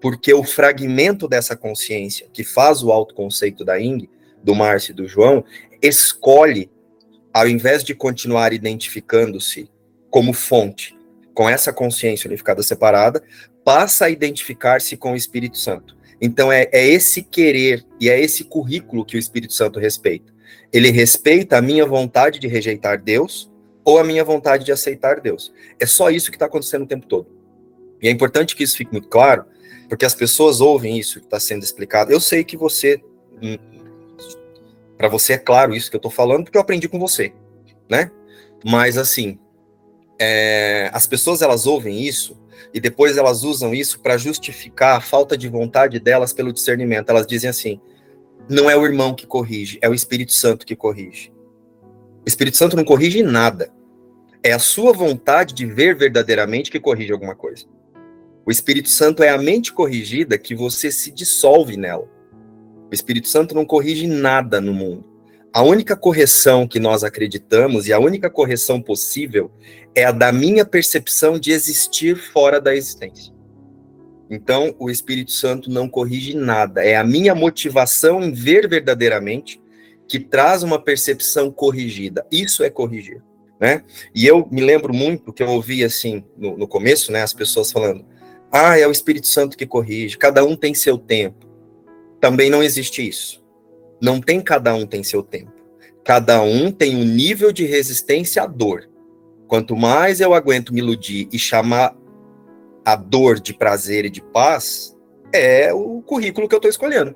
porque 0.00 0.34
o 0.34 0.42
fragmento 0.42 1.28
dessa 1.28 1.54
consciência 1.54 2.26
que 2.32 2.42
faz 2.42 2.82
o 2.82 2.90
autoconceito 2.90 3.64
da 3.64 3.78
Ing, 3.78 4.10
do 4.42 4.56
Márcio 4.56 4.90
e 4.90 4.94
do 4.94 5.06
João, 5.06 5.44
escolhe, 5.80 6.68
ao 7.32 7.46
invés 7.46 7.84
de 7.84 7.94
continuar 7.94 8.52
identificando-se 8.52 9.70
como 10.10 10.32
fonte 10.32 10.98
com 11.40 11.48
essa 11.48 11.72
consciência 11.72 12.28
unificada 12.28 12.62
separada, 12.62 13.22
passa 13.64 14.04
a 14.04 14.10
identificar-se 14.10 14.94
com 14.94 15.14
o 15.14 15.16
Espírito 15.16 15.56
Santo. 15.56 15.96
Então 16.20 16.52
é, 16.52 16.68
é 16.70 16.86
esse 16.86 17.22
querer 17.22 17.82
e 17.98 18.10
é 18.10 18.20
esse 18.20 18.44
currículo 18.44 19.06
que 19.06 19.16
o 19.16 19.18
Espírito 19.18 19.54
Santo 19.54 19.80
respeita. 19.80 20.30
Ele 20.70 20.90
respeita 20.90 21.56
a 21.56 21.62
minha 21.62 21.86
vontade 21.86 22.38
de 22.38 22.46
rejeitar 22.46 23.02
Deus 23.02 23.50
ou 23.82 23.98
a 23.98 24.04
minha 24.04 24.22
vontade 24.22 24.66
de 24.66 24.70
aceitar 24.70 25.18
Deus. 25.18 25.50
É 25.80 25.86
só 25.86 26.10
isso 26.10 26.30
que 26.30 26.36
está 26.36 26.44
acontecendo 26.44 26.82
o 26.82 26.86
tempo 26.86 27.06
todo. 27.06 27.26
E 28.02 28.08
é 28.08 28.10
importante 28.10 28.54
que 28.54 28.62
isso 28.62 28.76
fique 28.76 28.92
muito 28.92 29.08
claro, 29.08 29.46
porque 29.88 30.04
as 30.04 30.14
pessoas 30.14 30.60
ouvem 30.60 30.98
isso 30.98 31.20
que 31.20 31.26
está 31.26 31.40
sendo 31.40 31.62
explicado. 31.62 32.12
Eu 32.12 32.20
sei 32.20 32.44
que 32.44 32.54
você, 32.54 33.02
hum, 33.42 33.56
para 34.98 35.08
você 35.08 35.32
é 35.32 35.38
claro 35.38 35.74
isso 35.74 35.88
que 35.88 35.96
eu 35.96 36.00
estou 36.00 36.10
falando, 36.10 36.44
porque 36.44 36.58
eu 36.58 36.62
aprendi 36.62 36.86
com 36.86 36.98
você, 36.98 37.32
né? 37.88 38.10
Mas 38.62 38.98
assim, 38.98 39.38
é, 40.22 40.90
as 40.92 41.06
pessoas 41.06 41.40
elas 41.40 41.66
ouvem 41.66 42.02
isso 42.02 42.38
e 42.74 42.80
depois 42.80 43.16
elas 43.16 43.42
usam 43.42 43.74
isso 43.74 44.00
para 44.00 44.18
justificar 44.18 44.98
a 44.98 45.00
falta 45.00 45.34
de 45.36 45.48
vontade 45.48 45.98
delas 45.98 46.34
pelo 46.34 46.52
discernimento. 46.52 47.08
Elas 47.08 47.26
dizem 47.26 47.48
assim: 47.48 47.80
não 48.46 48.68
é 48.68 48.76
o 48.76 48.84
irmão 48.84 49.14
que 49.14 49.26
corrige, 49.26 49.78
é 49.80 49.88
o 49.88 49.94
Espírito 49.94 50.32
Santo 50.32 50.66
que 50.66 50.76
corrige. 50.76 51.32
O 52.24 52.28
Espírito 52.28 52.58
Santo 52.58 52.76
não 52.76 52.84
corrige 52.84 53.22
nada. 53.22 53.72
É 54.42 54.52
a 54.52 54.58
sua 54.58 54.92
vontade 54.92 55.54
de 55.54 55.64
ver 55.64 55.96
verdadeiramente 55.96 56.70
que 56.70 56.78
corrige 56.78 57.12
alguma 57.12 57.34
coisa. 57.34 57.64
O 58.44 58.50
Espírito 58.50 58.90
Santo 58.90 59.22
é 59.22 59.30
a 59.30 59.38
mente 59.38 59.72
corrigida 59.72 60.36
que 60.36 60.54
você 60.54 60.92
se 60.92 61.10
dissolve 61.10 61.78
nela. 61.78 62.08
O 62.90 62.94
Espírito 62.94 63.28
Santo 63.28 63.54
não 63.54 63.64
corrige 63.64 64.06
nada 64.06 64.60
no 64.60 64.74
mundo. 64.74 65.09
A 65.52 65.62
única 65.62 65.96
correção 65.96 66.66
que 66.66 66.78
nós 66.78 67.02
acreditamos 67.02 67.88
e 67.88 67.92
a 67.92 67.98
única 67.98 68.30
correção 68.30 68.80
possível 68.80 69.50
é 69.96 70.04
a 70.04 70.12
da 70.12 70.30
minha 70.30 70.64
percepção 70.64 71.40
de 71.40 71.50
existir 71.50 72.16
fora 72.16 72.60
da 72.60 72.74
existência. 72.74 73.34
Então, 74.30 74.72
o 74.78 74.88
Espírito 74.88 75.32
Santo 75.32 75.68
não 75.68 75.88
corrige 75.88 76.36
nada, 76.36 76.84
é 76.84 76.96
a 76.96 77.02
minha 77.02 77.34
motivação 77.34 78.22
em 78.22 78.32
ver 78.32 78.68
verdadeiramente 78.68 79.60
que 80.06 80.20
traz 80.20 80.62
uma 80.62 80.80
percepção 80.80 81.50
corrigida. 81.50 82.24
Isso 82.30 82.62
é 82.62 82.70
corrigir, 82.70 83.20
né? 83.60 83.82
E 84.14 84.24
eu 84.24 84.46
me 84.52 84.60
lembro 84.60 84.94
muito 84.94 85.32
que 85.32 85.42
eu 85.42 85.48
ouvi 85.48 85.82
assim 85.82 86.24
no, 86.36 86.56
no 86.56 86.68
começo, 86.68 87.10
né, 87.10 87.22
as 87.22 87.34
pessoas 87.34 87.72
falando: 87.72 88.04
ah, 88.52 88.78
é 88.78 88.86
o 88.86 88.92
Espírito 88.92 89.26
Santo 89.26 89.56
que 89.56 89.66
corrige, 89.66 90.16
cada 90.16 90.44
um 90.44 90.54
tem 90.54 90.74
seu 90.74 90.96
tempo. 90.96 91.44
Também 92.20 92.48
não 92.50 92.62
existe 92.62 93.06
isso. 93.06 93.39
Não 94.00 94.20
tem 94.20 94.40
cada 94.40 94.74
um 94.74 94.86
tem 94.86 95.02
seu 95.02 95.22
tempo. 95.22 95.52
Cada 96.04 96.42
um 96.42 96.72
tem 96.72 96.96
um 96.96 97.04
nível 97.04 97.52
de 97.52 97.64
resistência 97.64 98.42
à 98.42 98.46
dor. 98.46 98.88
Quanto 99.46 99.76
mais 99.76 100.20
eu 100.20 100.32
aguento 100.32 100.72
me 100.72 100.80
iludir 100.80 101.28
e 101.32 101.38
chamar 101.38 101.94
a 102.84 102.96
dor 102.96 103.38
de 103.38 103.52
prazer 103.52 104.04
e 104.04 104.10
de 104.10 104.22
paz, 104.22 104.96
é 105.32 105.72
o 105.72 106.00
currículo 106.02 106.48
que 106.48 106.54
eu 106.54 106.58
estou 106.58 106.70
escolhendo. 106.70 107.14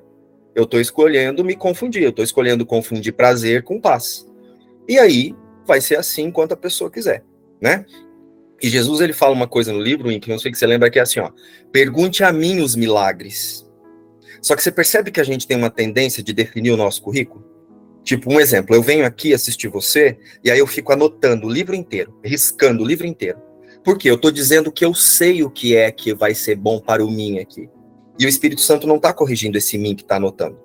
Eu 0.53 0.63
estou 0.63 0.79
escolhendo 0.79 1.43
me 1.43 1.55
confundir, 1.55 2.03
eu 2.03 2.11
estou 2.11 2.23
escolhendo 2.23 2.65
confundir 2.65 3.13
prazer 3.13 3.63
com 3.63 3.81
paz. 3.81 4.25
E 4.87 4.97
aí 4.99 5.35
vai 5.65 5.81
ser 5.81 5.97
assim 5.97 6.31
quanto 6.31 6.53
a 6.53 6.57
pessoa 6.57 6.91
quiser, 6.91 7.23
né? 7.59 7.85
E 8.61 8.69
Jesus 8.69 9.01
ele 9.01 9.11
fala 9.11 9.33
uma 9.33 9.47
coisa 9.47 9.73
no 9.73 9.81
livro, 9.81 10.11
em 10.11 10.19
que 10.19 10.29
não 10.29 10.39
sei 10.39 10.51
que 10.51 10.57
você 10.57 10.65
lembra 10.65 10.89
que 10.89 10.99
é 10.99 11.01
assim, 11.01 11.19
ó: 11.19 11.31
"Pergunte 11.71 12.23
a 12.23 12.31
mim 12.31 12.61
os 12.61 12.75
milagres". 12.75 13.64
Só 14.45 14.55
que 14.55 14.61
você 14.61 14.71
percebe 14.71 15.09
que 15.09 15.19
a 15.19 15.23
gente 15.23 15.47
tem 15.47 15.57
uma 15.57 15.71
tendência 15.71 16.21
de 16.21 16.31
definir 16.31 16.69
o 16.69 16.77
nosso 16.77 17.01
currículo? 17.01 17.43
Tipo, 18.03 18.31
um 18.31 18.39
exemplo, 18.39 18.75
eu 18.75 18.83
venho 18.83 19.03
aqui 19.03 19.33
assistir 19.33 19.69
você 19.69 20.19
e 20.43 20.51
aí 20.51 20.59
eu 20.59 20.67
fico 20.67 20.93
anotando 20.93 21.47
o 21.47 21.49
livro 21.49 21.73
inteiro, 21.73 22.15
riscando 22.23 22.83
o 22.83 22.85
livro 22.85 23.07
inteiro. 23.07 23.39
Por 23.83 23.97
quê? 23.97 24.07
Eu 24.07 24.13
estou 24.13 24.29
dizendo 24.29 24.71
que 24.71 24.85
eu 24.85 24.93
sei 24.93 25.41
o 25.41 25.49
que 25.49 25.75
é 25.75 25.91
que 25.91 26.13
vai 26.13 26.35
ser 26.35 26.57
bom 26.57 26.79
para 26.79 27.03
o 27.03 27.09
mim 27.09 27.39
aqui. 27.39 27.67
E 28.19 28.25
o 28.27 28.29
Espírito 28.29 28.61
Santo 28.61 28.85
não 28.85 28.97
está 28.97 29.11
corrigindo 29.11 29.57
esse 29.57 29.79
mim 29.79 29.95
que 29.95 30.03
está 30.03 30.17
anotando. 30.17 30.59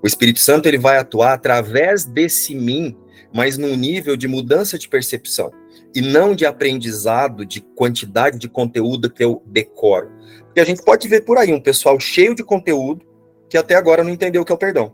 O 0.00 0.06
Espírito 0.06 0.38
Santo 0.38 0.68
ele 0.68 0.78
vai 0.78 0.98
atuar 0.98 1.32
através 1.32 2.04
desse 2.04 2.54
mim, 2.54 2.96
mas 3.34 3.58
num 3.58 3.74
nível 3.74 4.16
de 4.16 4.28
mudança 4.28 4.78
de 4.78 4.88
percepção 4.88 5.50
e 5.94 6.00
não 6.00 6.34
de 6.34 6.44
aprendizado 6.44 7.44
de 7.44 7.60
quantidade 7.60 8.38
de 8.38 8.48
conteúdo 8.48 9.10
que 9.10 9.24
eu 9.24 9.42
decoro. 9.46 10.10
Porque 10.44 10.60
a 10.60 10.64
gente 10.64 10.82
pode 10.82 11.08
ver 11.08 11.22
por 11.22 11.38
aí 11.38 11.52
um 11.52 11.60
pessoal 11.60 11.98
cheio 11.98 12.34
de 12.34 12.44
conteúdo 12.44 13.04
que 13.48 13.56
até 13.56 13.74
agora 13.74 14.02
não 14.02 14.10
entendeu 14.10 14.42
o 14.42 14.44
que 14.44 14.52
é 14.52 14.54
o 14.54 14.58
perdão. 14.58 14.92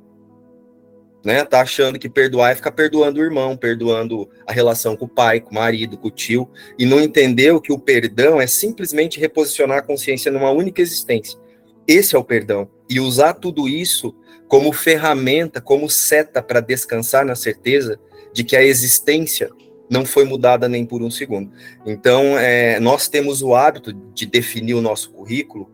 né? 1.25 1.45
Tá 1.45 1.61
achando 1.61 1.99
que 1.99 2.09
perdoar 2.09 2.53
é 2.53 2.55
ficar 2.55 2.73
perdoando 2.73 3.21
o 3.21 3.25
irmão, 3.25 3.57
perdoando 3.57 4.29
a 4.47 4.53
relação 4.53 4.97
com 4.97 5.05
o 5.05 5.09
pai, 5.09 5.41
com 5.41 5.51
o 5.51 5.55
marido, 5.55 5.97
com 5.97 6.09
o 6.09 6.11
tio, 6.11 6.49
e 6.79 6.85
não 6.85 7.01
entendeu 7.01 7.61
que 7.61 7.73
o 7.73 7.79
perdão 7.79 8.41
é 8.41 8.47
simplesmente 8.47 9.21
reposicionar 9.21 9.79
a 9.79 9.83
consciência 9.83 10.33
numa 10.33 10.51
única 10.51 10.83
existência. 10.83 11.39
Esse 11.87 12.15
é 12.15 12.19
o 12.19 12.25
perdão. 12.25 12.69
E 12.89 13.01
usar 13.01 13.35
tudo 13.35 13.69
isso 13.69 14.15
como 14.49 14.73
ferramenta, 14.73 15.61
como 15.61 15.89
seta 15.89 16.43
para 16.43 16.61
descansar 16.61 17.25
na 17.25 17.35
certeza 17.35 17.99
de 18.33 18.45
que 18.45 18.57
a 18.57 18.63
existência 18.63 19.51
não 19.93 20.07
foi 20.07 20.25
mudada 20.25 20.71
nem 20.71 20.87
por 20.87 21.03
um 21.03 21.11
segundo. 21.11 21.53
Então, 21.85 22.39
é, 22.39 22.81
nós 22.81 23.09
temos 23.09 23.43
o 23.43 23.55
hábito 23.55 23.93
de 23.93 24.25
definir 24.25 24.73
o 24.73 24.81
nosso 24.81 25.11
currículo 25.11 25.71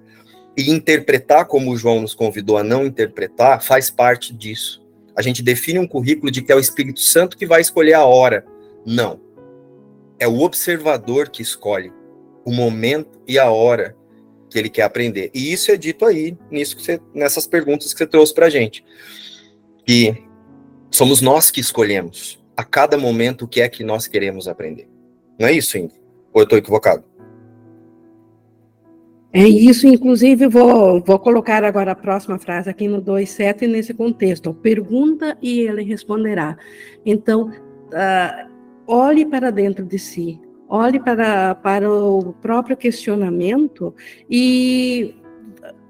e 0.57 0.73
interpretar 0.73 1.45
como 1.45 1.71
o 1.71 1.77
João 1.77 2.01
nos 2.01 2.17
convidou 2.17 2.59
a 2.59 2.65
não 2.65 2.85
interpretar 2.85 3.63
faz 3.63 3.91
parte 3.91 4.35
disso. 4.35 4.85
A 5.15 5.23
gente 5.23 5.41
define 5.41 5.79
um 5.79 5.87
currículo 5.87 6.33
de 6.33 6.43
que 6.43 6.51
é 6.51 6.57
o 6.57 6.59
Espírito 6.59 6.99
Santo 6.99 7.39
que 7.39 7.47
vai 7.47 7.61
escolher 7.61 7.95
a 7.95 8.05
hora. 8.05 8.45
Não. 8.85 9.21
É 10.19 10.27
o 10.27 10.41
observador 10.41 11.29
que 11.29 11.41
escolhe 11.41 11.93
o 12.45 12.51
momento 12.51 13.21
e 13.25 13.39
a 13.39 13.49
hora 13.49 13.97
que 14.51 14.59
ele 14.59 14.69
quer 14.69 14.83
aprender. 14.83 15.31
E 15.33 15.53
isso 15.53 15.71
é 15.71 15.77
dito 15.77 16.05
aí, 16.05 16.37
nisso 16.51 16.77
que 16.77 16.83
você, 16.83 17.01
nessas 17.15 17.47
perguntas 17.47 17.93
que 17.93 17.99
você 17.99 18.07
trouxe 18.07 18.35
para 18.35 18.47
a 18.47 18.51
gente. 18.51 18.85
Que 19.87 20.25
somos 20.91 21.21
nós 21.21 21.53
que 21.53 21.61
escolhemos 21.61 22.38
a 22.59 22.65
cada 22.65 22.99
momento 22.99 23.45
o 23.45 23.49
que 23.49 23.61
é 23.61 23.69
que 23.69 23.85
nós 23.85 24.09
queremos 24.09 24.49
aprender. 24.49 24.89
Não 25.39 25.47
é 25.47 25.53
isso, 25.53 25.79
Indy? 25.79 25.95
Ou 26.33 26.41
eu 26.41 26.43
estou 26.43 26.59
equivocado? 26.59 27.05
É 29.33 29.47
isso, 29.47 29.87
inclusive, 29.87 30.49
vou, 30.49 31.01
vou 31.01 31.21
colocar 31.21 31.63
agora 31.63 31.93
a 31.93 31.95
próxima 31.95 32.37
frase 32.37 32.69
aqui 32.69 32.89
no 32.89 33.01
2.7 33.01 33.69
nesse 33.69 33.95
contexto. 33.95 34.53
Pergunta 34.53 35.39
e 35.41 35.61
ele 35.61 35.85
responderá. 35.85 36.59
Então, 37.07 37.49
uh, 37.49 38.51
olhe 38.89 39.25
para 39.25 39.53
dentro 39.53 39.85
de 39.85 39.97
si, 39.97 40.41
olhe 40.69 40.99
para, 40.99 41.55
para 41.55 41.89
o 41.89 42.33
próprio 42.43 42.77
questionamento 42.77 43.95
e 44.29 45.15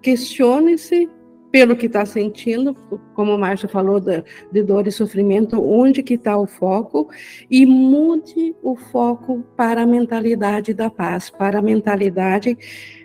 questione-se 0.03 1.09
pelo 1.51 1.77
que 1.77 1.87
está 1.87 2.05
sentindo, 2.05 2.75
como 3.15 3.35
o 3.35 3.39
Márcio 3.39 3.69
falou 3.69 3.99
de, 4.01 4.23
de 4.53 4.63
dor 4.63 4.87
e 4.87 4.93
sofrimento, 4.93 5.63
onde 5.63 6.03
que 6.03 6.15
está 6.15 6.37
o 6.37 6.47
foco? 6.47 7.09
E 7.51 7.65
mude 7.65 8.55
o 8.63 8.77
foco 8.77 9.43
para 9.57 9.83
a 9.83 9.87
mentalidade 9.87 10.75
da 10.75 10.91
paz, 10.91 11.31
para 11.31 11.59
a 11.59 11.63
mentalidade 11.63 12.57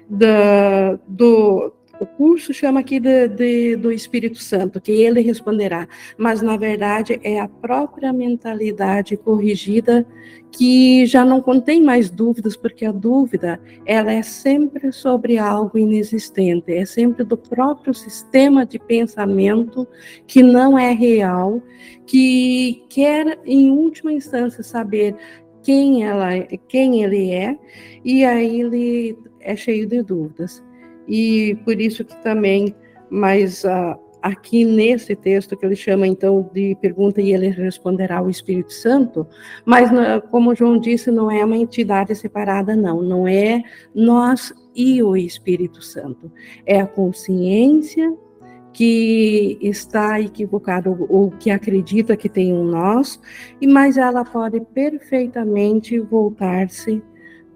da, 0.09 0.99
do, 1.07 1.73
o 1.99 2.05
curso 2.05 2.53
chama 2.53 2.79
aqui 2.79 2.99
de, 2.99 3.27
de, 3.27 3.75
do 3.75 3.91
Espírito 3.91 4.39
Santo, 4.39 4.81
que 4.81 4.91
ele 4.91 5.21
responderá, 5.21 5.87
mas 6.17 6.41
na 6.41 6.57
verdade 6.57 7.19
é 7.23 7.39
a 7.39 7.47
própria 7.47 8.11
mentalidade 8.11 9.15
corrigida 9.15 10.05
que 10.51 11.05
já 11.05 11.23
não 11.23 11.41
contém 11.41 11.81
mais 11.81 12.09
dúvidas, 12.09 12.55
porque 12.55 12.85
a 12.85 12.91
dúvida 12.91 13.59
ela 13.85 14.11
é 14.11 14.21
sempre 14.21 14.91
sobre 14.91 15.37
algo 15.37 15.77
inexistente, 15.77 16.71
é 16.71 16.85
sempre 16.85 17.23
do 17.23 17.37
próprio 17.37 17.93
sistema 17.93 18.65
de 18.65 18.77
pensamento 18.79 19.87
que 20.27 20.43
não 20.43 20.77
é 20.77 20.91
real, 20.91 21.61
que 22.05 22.83
quer 22.89 23.39
em 23.45 23.71
última 23.71 24.11
instância 24.11 24.63
saber 24.63 25.15
quem 25.63 26.03
ela, 26.03 26.29
quem 26.67 27.03
ele 27.03 27.31
é, 27.31 27.57
e 28.03 28.25
aí 28.25 28.61
ele 28.61 29.17
é 29.39 29.55
cheio 29.55 29.87
de 29.87 30.01
dúvidas. 30.03 30.61
E 31.07 31.57
por 31.63 31.79
isso 31.79 32.03
que 32.03 32.15
também, 32.23 32.75
mas 33.09 33.63
uh, 33.63 33.97
aqui 34.23 34.63
nesse 34.63 35.15
texto 35.17 35.57
que 35.57 35.65
ele 35.65 35.75
chama 35.75 36.07
então 36.07 36.49
de 36.53 36.77
pergunta 36.79 37.21
e 37.21 37.33
ele 37.33 37.49
responderá 37.49 38.21
o 38.21 38.29
Espírito 38.29 38.71
Santo, 38.71 39.27
mas 39.65 39.89
como 40.31 40.55
João 40.55 40.79
disse, 40.79 41.11
não 41.11 41.29
é 41.29 41.43
uma 41.43 41.57
entidade 41.57 42.15
separada 42.15 42.73
não, 42.73 43.01
não 43.01 43.27
é 43.27 43.61
nós 43.93 44.53
e 44.73 45.03
o 45.03 45.17
Espírito 45.17 45.83
Santo. 45.83 46.31
É 46.65 46.79
a 46.79 46.87
consciência 46.87 48.15
que 48.71 49.59
está 49.61 50.19
equivocada 50.19 50.89
ou 50.89 51.29
que 51.29 51.51
acredita 51.51 52.17
que 52.17 52.29
tem 52.29 52.53
um 52.53 52.63
nós, 52.63 53.19
e 53.61 53.67
mas 53.67 53.97
ela 53.97 54.23
pode 54.23 54.59
perfeitamente 54.73 55.99
voltar-se 55.99 57.03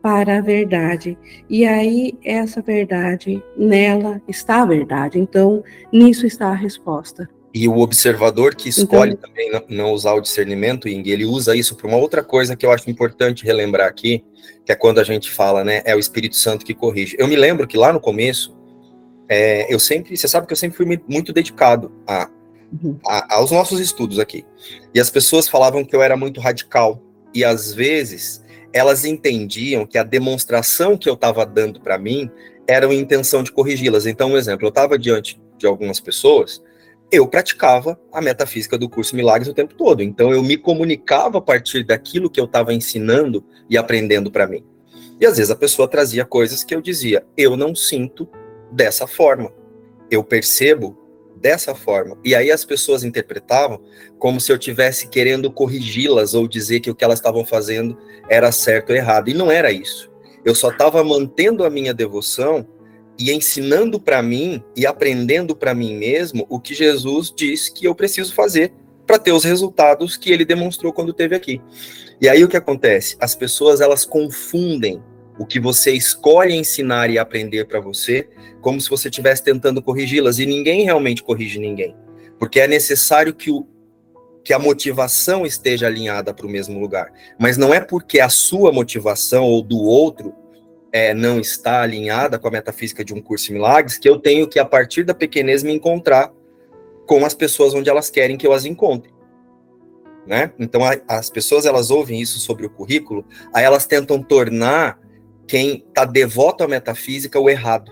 para 0.07 0.37
a 0.37 0.41
verdade. 0.41 1.17
E 1.49 1.65
aí, 1.65 2.17
essa 2.23 2.61
verdade, 2.61 3.43
nela 3.57 4.21
está 4.25 4.61
a 4.61 4.65
verdade. 4.65 5.19
Então, 5.19 5.61
nisso 5.91 6.25
está 6.25 6.47
a 6.47 6.55
resposta. 6.55 7.29
E 7.53 7.67
o 7.67 7.79
observador 7.79 8.55
que 8.55 8.69
escolhe 8.69 9.11
então, 9.11 9.29
também 9.29 9.51
não, 9.51 9.63
não, 9.67 9.91
usar 9.91 10.13
o 10.13 10.21
discernimento, 10.21 10.87
Ing, 10.87 11.09
ele 11.09 11.25
usa 11.25 11.57
isso 11.57 11.75
para 11.75 11.87
uma 11.89 11.97
outra 11.97 12.23
coisa 12.23 12.55
que 12.55 12.65
eu 12.65 12.71
acho 12.71 12.89
importante 12.89 13.43
relembrar 13.43 13.89
aqui, 13.89 14.23
que 14.65 14.71
é 14.71 14.75
quando 14.75 14.99
a 14.99 15.03
gente 15.03 15.29
fala, 15.29 15.61
né, 15.65 15.81
é 15.83 15.93
o 15.93 15.99
Espírito 15.99 16.37
Santo 16.37 16.63
que 16.63 16.73
corrige. 16.73 17.17
Eu 17.19 17.27
me 17.27 17.35
lembro 17.35 17.67
que 17.67 17.75
lá 17.75 17.91
no 17.91 17.99
começo, 17.99 18.57
é, 19.27 19.73
eu 19.73 19.77
sempre, 19.77 20.15
você 20.15 20.29
sabe 20.29 20.47
que 20.47 20.53
eu 20.53 20.57
sempre 20.57 20.77
fui 20.77 21.01
muito 21.05 21.33
dedicado 21.33 21.91
a, 22.07 22.29
uhum. 22.81 22.97
a, 23.05 23.35
aos 23.35 23.51
nossos 23.51 23.81
estudos 23.81 24.19
aqui. 24.19 24.45
E 24.93 25.01
as 25.01 25.09
pessoas 25.09 25.49
falavam 25.49 25.83
que 25.83 25.93
eu 25.93 26.01
era 26.01 26.15
muito 26.15 26.39
radical. 26.39 27.03
E 27.33 27.43
às 27.43 27.73
vezes 27.73 28.46
elas 28.77 29.03
entendiam 29.05 29.85
que 29.85 29.97
a 29.97 30.03
demonstração 30.03 30.97
que 30.97 31.09
eu 31.09 31.15
estava 31.15 31.45
dando 31.45 31.81
para 31.81 31.97
mim 31.97 32.29
era 32.67 32.87
uma 32.87 32.93
intenção 32.93 33.41
de 33.41 33.51
corrigi-las. 33.51 34.05
Então, 34.05 34.31
um 34.31 34.37
exemplo, 34.37 34.65
eu 34.65 34.69
estava 34.69 34.99
diante 34.99 35.41
de 35.57 35.65
algumas 35.65 35.99
pessoas, 35.99 36.61
eu 37.11 37.27
praticava 37.27 37.99
a 38.11 38.21
metafísica 38.21 38.77
do 38.77 38.89
curso 38.89 39.15
Milagres 39.15 39.47
o 39.47 39.53
tempo 39.53 39.73
todo. 39.73 40.03
Então, 40.03 40.31
eu 40.31 40.43
me 40.43 40.57
comunicava 40.57 41.39
a 41.39 41.41
partir 41.41 41.83
daquilo 41.83 42.29
que 42.29 42.39
eu 42.39 42.45
estava 42.45 42.73
ensinando 42.73 43.43
e 43.69 43.77
aprendendo 43.77 44.29
para 44.29 44.45
mim. 44.45 44.63
E 45.19 45.25
às 45.25 45.37
vezes 45.37 45.49
a 45.49 45.55
pessoa 45.55 45.87
trazia 45.87 46.23
coisas 46.23 46.63
que 46.63 46.75
eu 46.75 46.81
dizia, 46.81 47.25
eu 47.35 47.57
não 47.57 47.73
sinto 47.73 48.29
dessa 48.71 49.07
forma. 49.07 49.51
Eu 50.11 50.23
percebo 50.23 50.95
dessa 51.37 51.73
forma. 51.75 52.17
E 52.23 52.35
aí 52.35 52.51
as 52.51 52.65
pessoas 52.65 53.03
interpretavam 53.03 53.81
como 54.19 54.41
se 54.41 54.51
eu 54.51 54.57
tivesse 54.57 55.07
querendo 55.07 55.51
corrigi-las 55.51 56.33
ou 56.33 56.47
dizer 56.47 56.79
que 56.79 56.89
o 56.89 56.95
que 56.95 57.03
elas 57.03 57.19
estavam 57.19 57.45
fazendo 57.45 57.97
era 58.29 58.51
certo 58.51 58.89
ou 58.89 58.95
errado. 58.95 59.29
E 59.29 59.33
não 59.33 59.51
era 59.51 59.71
isso. 59.71 60.09
Eu 60.43 60.55
só 60.55 60.69
estava 60.69 61.03
mantendo 61.03 61.63
a 61.63 61.69
minha 61.69 61.93
devoção 61.93 62.67
e 63.19 63.31
ensinando 63.31 63.99
para 63.99 64.21
mim 64.21 64.63
e 64.75 64.85
aprendendo 64.85 65.55
para 65.55 65.73
mim 65.73 65.95
mesmo 65.95 66.45
o 66.49 66.59
que 66.59 66.73
Jesus 66.73 67.33
disse 67.35 67.73
que 67.73 67.85
eu 67.85 67.95
preciso 67.95 68.33
fazer 68.33 68.73
para 69.05 69.17
ter 69.17 69.31
os 69.31 69.43
resultados 69.43 70.17
que 70.17 70.31
ele 70.31 70.45
demonstrou 70.45 70.91
quando 70.93 71.13
teve 71.13 71.35
aqui. 71.35 71.61
E 72.19 72.27
aí 72.27 72.43
o 72.43 72.47
que 72.47 72.57
acontece? 72.57 73.15
As 73.19 73.33
pessoas 73.33 73.81
elas 73.81 74.05
confundem 74.05 75.01
o 75.37 75.45
que 75.45 75.59
você 75.59 75.91
escolhe 75.91 76.55
ensinar 76.55 77.09
e 77.09 77.17
aprender 77.17 77.65
para 77.65 77.79
você, 77.79 78.27
como 78.61 78.81
se 78.81 78.89
você 78.89 79.09
estivesse 79.09 79.43
tentando 79.43 79.81
corrigi-las, 79.81 80.39
e 80.39 80.45
ninguém 80.45 80.83
realmente 80.83 81.23
corrige 81.23 81.59
ninguém, 81.59 81.95
porque 82.39 82.59
é 82.59 82.67
necessário 82.67 83.33
que, 83.33 83.51
o, 83.51 83.67
que 84.43 84.53
a 84.53 84.59
motivação 84.59 85.45
esteja 85.45 85.87
alinhada 85.87 86.33
para 86.33 86.47
o 86.47 86.49
mesmo 86.49 86.79
lugar, 86.79 87.11
mas 87.39 87.57
não 87.57 87.73
é 87.73 87.79
porque 87.79 88.19
a 88.19 88.29
sua 88.29 88.71
motivação 88.71 89.43
ou 89.45 89.61
do 89.61 89.77
outro 89.77 90.33
é, 90.91 91.13
não 91.13 91.39
está 91.39 91.81
alinhada 91.81 92.39
com 92.39 92.47
a 92.47 92.51
metafísica 92.51 93.03
de 93.03 93.13
um 93.13 93.21
curso 93.21 93.51
em 93.51 93.55
milagres, 93.55 93.97
que 93.97 94.09
eu 94.09 94.19
tenho 94.19 94.47
que, 94.47 94.59
a 94.59 94.65
partir 94.65 95.03
da 95.03 95.13
pequenez, 95.13 95.63
me 95.63 95.73
encontrar 95.73 96.31
com 97.05 97.25
as 97.25 97.33
pessoas 97.33 97.73
onde 97.73 97.89
elas 97.89 98.09
querem 98.09 98.37
que 98.37 98.47
eu 98.47 98.53
as 98.53 98.65
encontre. 98.65 99.13
Né? 100.25 100.51
Então, 100.59 100.83
a, 100.83 100.97
as 101.07 101.29
pessoas 101.29 101.65
elas 101.65 101.89
ouvem 101.89 102.19
isso 102.19 102.39
sobre 102.39 102.65
o 102.65 102.69
currículo, 102.69 103.25
aí 103.53 103.63
elas 103.63 103.85
tentam 103.85 104.21
tornar 104.21 104.99
quem 105.47 105.85
está 105.87 106.03
devoto 106.03 106.63
à 106.63 106.67
metafísica 106.67 107.39
o 107.39 107.49
errado. 107.49 107.91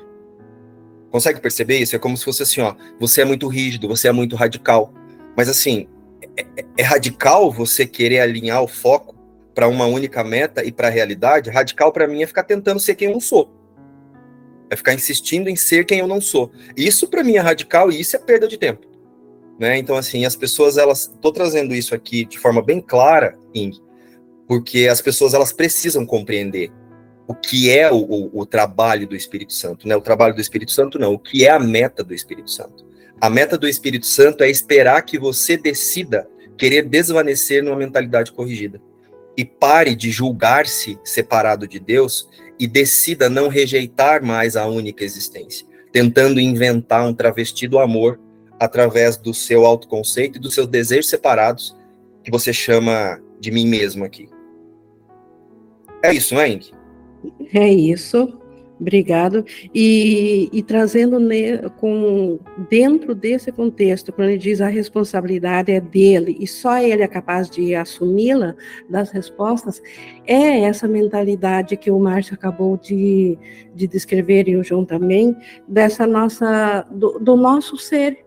Consegue 1.10 1.39
perceber 1.39 1.78
isso? 1.78 1.96
É 1.96 2.00
como 2.00 2.18
se 2.18 2.26
fosse 2.26 2.44
assim, 2.44 2.62
ó, 2.62 2.76
você 3.00 3.22
é 3.22 3.26
muito 3.26 3.48
rígido, 3.48 3.88
você 3.88 4.10
é 4.10 4.12
muito 4.12 4.36
radical. 4.36 4.94
Mas 5.36 5.48
assim, 5.48 5.88
é, 6.38 6.41
é, 6.58 6.65
é 6.78 6.84
radical 6.84 7.50
você 7.52 7.86
querer 7.86 8.20
alinhar 8.20 8.62
o 8.62 8.68
foco 8.68 9.15
para 9.54 9.70
uma 9.70 9.86
única 9.86 10.24
meta 10.24 10.63
e 10.63 10.72
para 10.72 10.89
a 10.89 10.91
realidade? 10.91 11.50
Radical 11.50 11.94
para 11.94 12.08
mim 12.08 12.22
é 12.22 12.28
ficar 12.28 12.44
tentando 12.44 12.80
ser 12.80 12.96
quem 12.96 13.08
eu 13.08 13.13
não 13.13 13.22
sou. 13.22 13.50
É 14.70 14.76
ficar 14.76 14.94
insistindo 14.94 15.48
em 15.48 15.56
ser 15.56 15.86
quem 15.86 16.00
eu 16.00 16.08
não 16.08 16.20
sou. 16.20 16.52
Isso 16.76 17.08
para 17.08 17.24
mim 17.24 17.38
é 17.38 17.39
radical 17.39 17.89
e 17.89 18.02
isso 18.02 18.18
é 18.18 18.20
perda 18.20 18.48
de 18.48 18.58
tempo. 18.58 18.86
Né? 19.58 19.78
Então 19.78 19.96
assim, 19.96 20.26
as 20.26 20.36
pessoas 20.36 20.78
elas 20.78 21.08
tô 21.22 21.32
trazendo 21.32 21.74
isso 21.74 21.96
aqui 21.96 22.26
de 22.26 22.38
forma 22.38 22.62
bem 22.62 22.82
clara, 22.82 23.38
Ing, 23.54 23.80
porque 24.46 24.89
as 24.89 25.00
pessoas 25.00 25.34
elas 25.34 25.54
precisam 25.54 26.06
compreender 26.06 26.74
o 27.28 27.34
que 27.34 27.70
é 27.72 27.92
o, 27.92 27.98
o, 27.98 28.42
o, 28.42 28.46
trabalho 28.46 29.08
do 29.08 29.16
Espírito 29.16 29.54
Santo, 29.54 29.88
né? 29.88 29.96
O 29.96 30.02
trabalho 30.02 30.36
do 30.36 30.42
Espírito 30.42 30.72
Santo 30.72 31.00
não, 31.00 31.14
o 31.14 31.20
que 31.20 31.46
é 31.46 31.50
a 31.50 31.60
meta 31.60 32.04
do 32.04 32.14
Espírito 32.14 32.52
Santo. 32.52 32.86
A 33.20 33.30
meta 33.30 33.58
do 33.58 33.68
Espírito 33.68 34.06
Santo 34.06 34.44
é 34.44 34.50
esperar 34.50 35.02
que 35.02 35.18
você 35.18 35.58
decida 35.58 36.28
querer 36.58 36.84
desvanecer 36.84 37.64
numa 37.64 37.76
mentalidade 37.76 38.32
corrigida 38.32 38.80
e 39.36 39.44
pare 39.44 39.96
de 39.96 40.12
julgar-se 40.12 41.00
separado 41.04 41.68
de 41.68 41.80
Deus 41.80 42.30
e 42.60 42.68
decida 42.68 43.30
não 43.30 43.48
rejeitar 43.48 44.24
mais 44.24 44.56
a 44.56 44.66
única 44.66 45.04
existência, 45.04 45.68
tentando 45.92 46.40
inventar 46.40 47.06
um 47.06 47.14
travesti 47.14 47.68
do 47.68 47.80
amor 47.80 48.20
através 48.60 49.18
do 49.18 49.34
seu 49.34 49.66
autoconceito 49.66 50.38
e 50.38 50.42
dos 50.42 50.54
seus 50.54 50.68
desejos 50.68 51.10
separados, 51.10 51.76
que 52.24 52.32
você 52.32 52.54
chama 52.54 53.20
de 53.40 53.52
mim 53.52 53.68
mesmo 53.68 54.06
aqui. 54.06 54.30
É 56.02 56.14
isso, 56.14 56.34
não 56.34 56.42
é, 56.42 56.50
Ing? 56.50 56.72
É 57.54 57.72
isso. 57.72 58.40
Obrigado. 58.80 59.46
E, 59.74 60.50
e 60.52 60.62
trazendo 60.62 61.20
ne, 61.20 61.58
com, 61.78 62.40
dentro 62.70 63.16
desse 63.16 63.52
contexto, 63.52 64.12
quando 64.12 64.30
ele 64.30 64.38
diz 64.38 64.60
a 64.60 64.68
responsabilidade 64.68 65.72
é 65.72 65.80
dele 65.80 66.36
e 66.40 66.46
só 66.46 66.78
ele 66.78 67.02
é 67.02 67.08
capaz 67.08 67.50
de 67.50 67.74
assumi-la 67.74 68.54
das 68.90 69.12
respostas, 69.12 69.82
é 70.28 70.62
essa 70.62 70.88
mentalidade 70.88 71.78
que 71.78 71.90
o 71.90 72.00
Márcio 72.00 72.34
acabou 72.34 72.78
de, 72.78 73.38
de 73.74 73.88
descrever 73.88 74.50
e 74.50 74.58
o 74.58 74.64
João 74.64 74.84
também, 74.84 75.36
dessa 75.68 76.06
nossa, 76.06 76.86
do, 76.92 77.18
do 77.20 77.36
nosso 77.36 77.78
ser. 77.78 78.26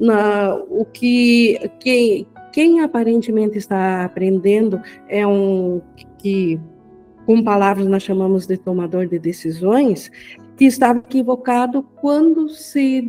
Na, 0.00 0.56
o 0.70 0.84
que 0.86 1.70
quem, 1.78 2.26
quem 2.52 2.80
aparentemente 2.80 3.58
está 3.58 4.04
aprendendo 4.04 4.80
é 5.08 5.24
um 5.24 5.80
que 6.18 6.58
com 7.26 7.42
palavras 7.42 7.86
nós 7.86 8.02
chamamos 8.02 8.46
de 8.46 8.56
tomador 8.56 9.06
de 9.06 9.18
decisões, 9.18 10.10
que 10.56 10.66
estava 10.66 10.98
equivocado 10.98 11.82
quando 11.96 12.48
se 12.48 13.02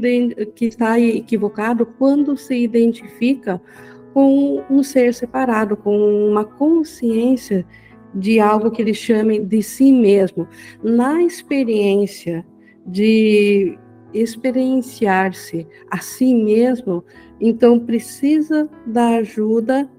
que 0.55 0.65
está 0.65 0.99
equivocado 0.99 1.85
quando 1.85 2.35
se 2.37 2.55
identifica 2.55 3.61
com 4.13 4.63
um 4.69 4.81
ser 4.81 5.13
separado, 5.13 5.75
com 5.75 5.97
uma 6.29 6.45
consciência 6.45 7.65
de 8.13 8.39
algo 8.39 8.71
que 8.71 8.81
ele 8.81 8.93
chame 8.93 9.39
de 9.39 9.61
si 9.61 9.91
mesmo. 9.91 10.47
Na 10.81 11.21
experiência 11.21 12.45
de 12.87 13.77
experienciar-se 14.13 15.67
a 15.91 15.97
si 15.97 16.33
mesmo, 16.33 17.03
então 17.41 17.77
precisa 17.77 18.69
da 18.87 19.17
ajuda 19.17 19.89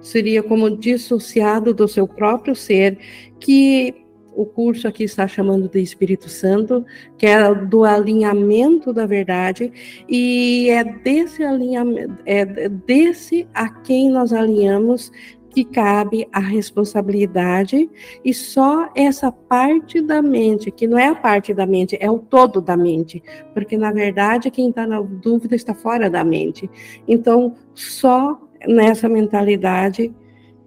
seria 0.00 0.42
como 0.42 0.70
dissociado 0.70 1.74
do 1.74 1.86
seu 1.86 2.06
próprio 2.06 2.54
ser, 2.54 2.98
que 3.38 3.94
o 4.34 4.46
curso 4.46 4.86
aqui 4.88 5.04
está 5.04 5.26
chamando 5.26 5.68
de 5.68 5.80
Espírito 5.80 6.28
Santo, 6.28 6.84
que 7.18 7.26
é 7.26 7.54
do 7.54 7.84
alinhamento 7.84 8.92
da 8.92 9.04
verdade, 9.04 9.72
e 10.08 10.70
é 10.70 10.84
desse 10.84 11.42
alinhamento, 11.42 12.16
é 12.24 12.68
desse 12.68 13.46
a 13.52 13.68
quem 13.68 14.08
nós 14.08 14.32
alinhamos 14.32 15.10
que 15.50 15.64
cabe 15.64 16.28
a 16.32 16.38
responsabilidade, 16.38 17.90
e 18.24 18.32
só 18.32 18.88
essa 18.94 19.32
parte 19.32 20.00
da 20.00 20.22
mente, 20.22 20.70
que 20.70 20.86
não 20.86 20.96
é 20.96 21.08
a 21.08 21.14
parte 21.14 21.52
da 21.52 21.66
mente, 21.66 21.98
é 22.00 22.08
o 22.08 22.20
todo 22.20 22.60
da 22.60 22.76
mente, 22.76 23.20
porque 23.52 23.76
na 23.76 23.90
verdade 23.90 24.50
quem 24.50 24.70
está 24.70 24.86
na 24.86 25.00
dúvida 25.00 25.56
está 25.56 25.74
fora 25.74 26.08
da 26.08 26.22
mente. 26.22 26.70
Então, 27.06 27.56
só 27.74 28.40
nessa 28.66 29.08
mentalidade 29.08 30.14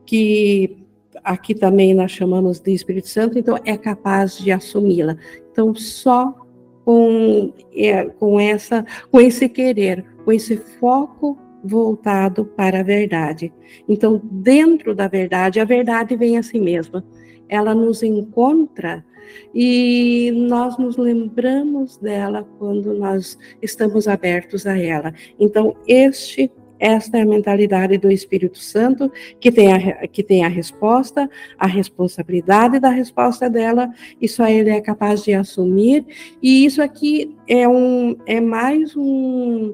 que 0.06 0.77
aqui 1.23 1.56
também 1.56 1.93
nós 1.93 2.12
chamamos 2.12 2.60
de 2.60 2.73
Espírito 2.73 3.08
Santo, 3.08 3.38
então 3.38 3.58
é 3.63 3.77
capaz 3.77 4.38
de 4.38 4.51
assumi-la. 4.51 5.17
Então 5.51 5.73
só 5.73 6.34
com, 6.84 7.53
é, 7.73 8.06
com 8.06 8.39
essa 8.39 8.86
com 9.10 9.21
esse 9.21 9.47
querer, 9.47 10.03
com 10.25 10.32
esse 10.32 10.58
foco 10.58 11.38
voltado 11.63 12.43
para 12.43 12.82
a 12.82 12.84
verdade. 12.84 13.53
Então, 13.88 14.21
dentro 14.23 14.93
da 14.93 15.08
verdade, 15.08 15.60
a 15.60 15.65
verdade 15.65 16.15
vem 16.15 16.38
a 16.38 16.43
si 16.43 16.60
mesma. 16.60 17.03
Ela 17.47 17.73
nos 17.73 18.03
encontra 18.03 19.06
e 19.53 20.32
nós 20.36 20.77
nos 20.77 20.97
lembramos 20.97 21.97
dela 21.97 22.45
quando 22.60 22.93
nós 22.93 23.38
estamos 23.62 24.08
abertos 24.08 24.67
a 24.67 24.77
ela. 24.77 25.13
Então, 25.39 25.75
este 25.88 26.51
esta 26.84 27.17
é 27.17 27.22
a 27.22 27.26
mentalidade 27.26 27.98
do 27.98 28.12
Espírito 28.12 28.58
Santo, 28.58 29.10
que 29.39 29.50
tem 29.50 29.72
a, 29.72 30.06
que 30.06 30.22
tem 30.22 30.43
a 30.43 30.50
resposta, 30.50 31.30
a 31.58 31.65
responsabilidade 31.65 32.78
da 32.78 32.89
resposta 32.89 33.50
dela, 33.50 33.89
e 34.19 34.28
só 34.28 34.50
ele 34.50 34.69
é 34.69 34.82
capaz 34.82 35.24
de 35.24 35.34
assumir. 35.34 36.06
E 36.41 36.65
isso 36.65 36.82
aqui 36.82 37.38
é, 37.48 37.65
um, 37.69 38.17
é 38.26 38.41
mais 38.41 38.98
um, 38.98 39.74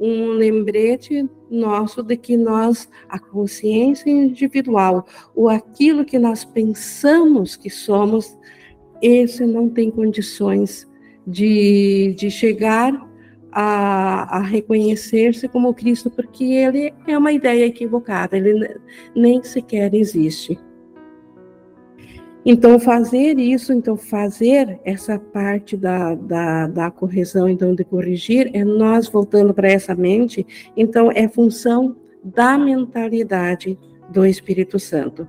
um 0.00 0.30
lembrete 0.30 1.28
nosso 1.48 2.02
de 2.02 2.16
que 2.16 2.36
nós, 2.36 2.88
a 3.08 3.20
consciência 3.20 4.10
individual, 4.10 5.06
ou 5.36 5.48
aquilo 5.48 6.04
que 6.04 6.18
nós 6.18 6.44
pensamos 6.44 7.54
que 7.54 7.70
somos, 7.70 8.36
esse 9.00 9.46
não 9.46 9.68
tem 9.68 9.92
condições 9.92 10.88
de, 11.24 12.16
de 12.18 12.32
chegar 12.32 13.07
a, 13.60 14.36
a 14.36 14.38
reconhecer-se 14.38 15.48
como 15.48 15.74
Cristo, 15.74 16.08
porque 16.08 16.44
ele 16.44 16.94
é 17.08 17.18
uma 17.18 17.32
ideia 17.32 17.66
equivocada, 17.66 18.36
ele 18.36 18.76
nem 19.16 19.42
sequer 19.42 19.92
existe. 19.94 20.56
Então, 22.46 22.78
fazer 22.78 23.36
isso, 23.36 23.72
então, 23.72 23.96
fazer 23.96 24.78
essa 24.84 25.18
parte 25.18 25.76
da, 25.76 26.14
da, 26.14 26.68
da 26.68 26.88
correção, 26.88 27.48
então, 27.48 27.74
de 27.74 27.82
corrigir, 27.82 28.48
é 28.54 28.64
nós 28.64 29.08
voltando 29.08 29.52
para 29.52 29.68
essa 29.68 29.92
mente, 29.92 30.46
então, 30.76 31.10
é 31.10 31.26
função 31.26 31.96
da 32.22 32.56
mentalidade 32.56 33.76
do 34.08 34.24
Espírito 34.24 34.78
Santo. 34.78 35.26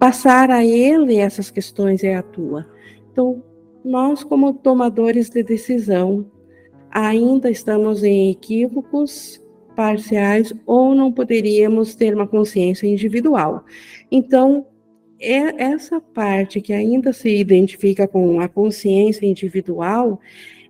Passar 0.00 0.50
a 0.50 0.64
ele 0.64 1.16
essas 1.16 1.48
questões 1.48 2.02
é 2.02 2.16
a 2.16 2.22
tua. 2.24 2.66
Então, 3.12 3.40
nós, 3.84 4.24
como 4.24 4.52
tomadores 4.52 5.30
de 5.30 5.44
decisão, 5.44 6.26
ainda 6.92 7.50
estamos 7.50 8.04
em 8.04 8.30
equívocos 8.30 9.42
parciais 9.74 10.52
ou 10.66 10.94
não 10.94 11.10
poderíamos 11.10 11.94
ter 11.94 12.14
uma 12.14 12.26
consciência 12.26 12.86
individual. 12.86 13.64
Então, 14.10 14.66
é 15.18 15.64
essa 15.64 16.00
parte 16.00 16.60
que 16.60 16.72
ainda 16.72 17.12
se 17.12 17.34
identifica 17.34 18.06
com 18.06 18.40
a 18.40 18.48
consciência 18.48 19.24
individual, 19.24 20.20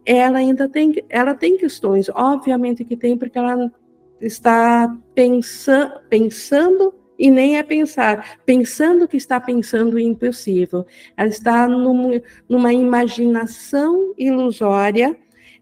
ela 0.07 0.39
ainda 0.39 0.69
tem, 0.69 0.95
ela 1.09 1.35
tem 1.35 1.57
questões, 1.57 2.09
obviamente 2.15 2.85
que 2.85 2.97
tem, 2.97 3.17
porque 3.17 3.39
ela 3.39 3.73
está 4.21 4.97
pensa, 5.15 6.01
pensando 6.09 6.95
e 7.19 7.31
nem 7.31 7.57
é 7.57 7.63
pensar, 7.63 8.41
pensando 8.45 9.09
que 9.09 9.17
está 9.17 9.41
pensando 9.41 9.95
o 9.95 9.99
impossível. 9.99 10.87
Ela 11.17 11.29
está 11.29 11.69
numa, 11.69 12.23
numa 12.49 12.73
imaginação 12.73 14.15
ilusória 14.19 15.17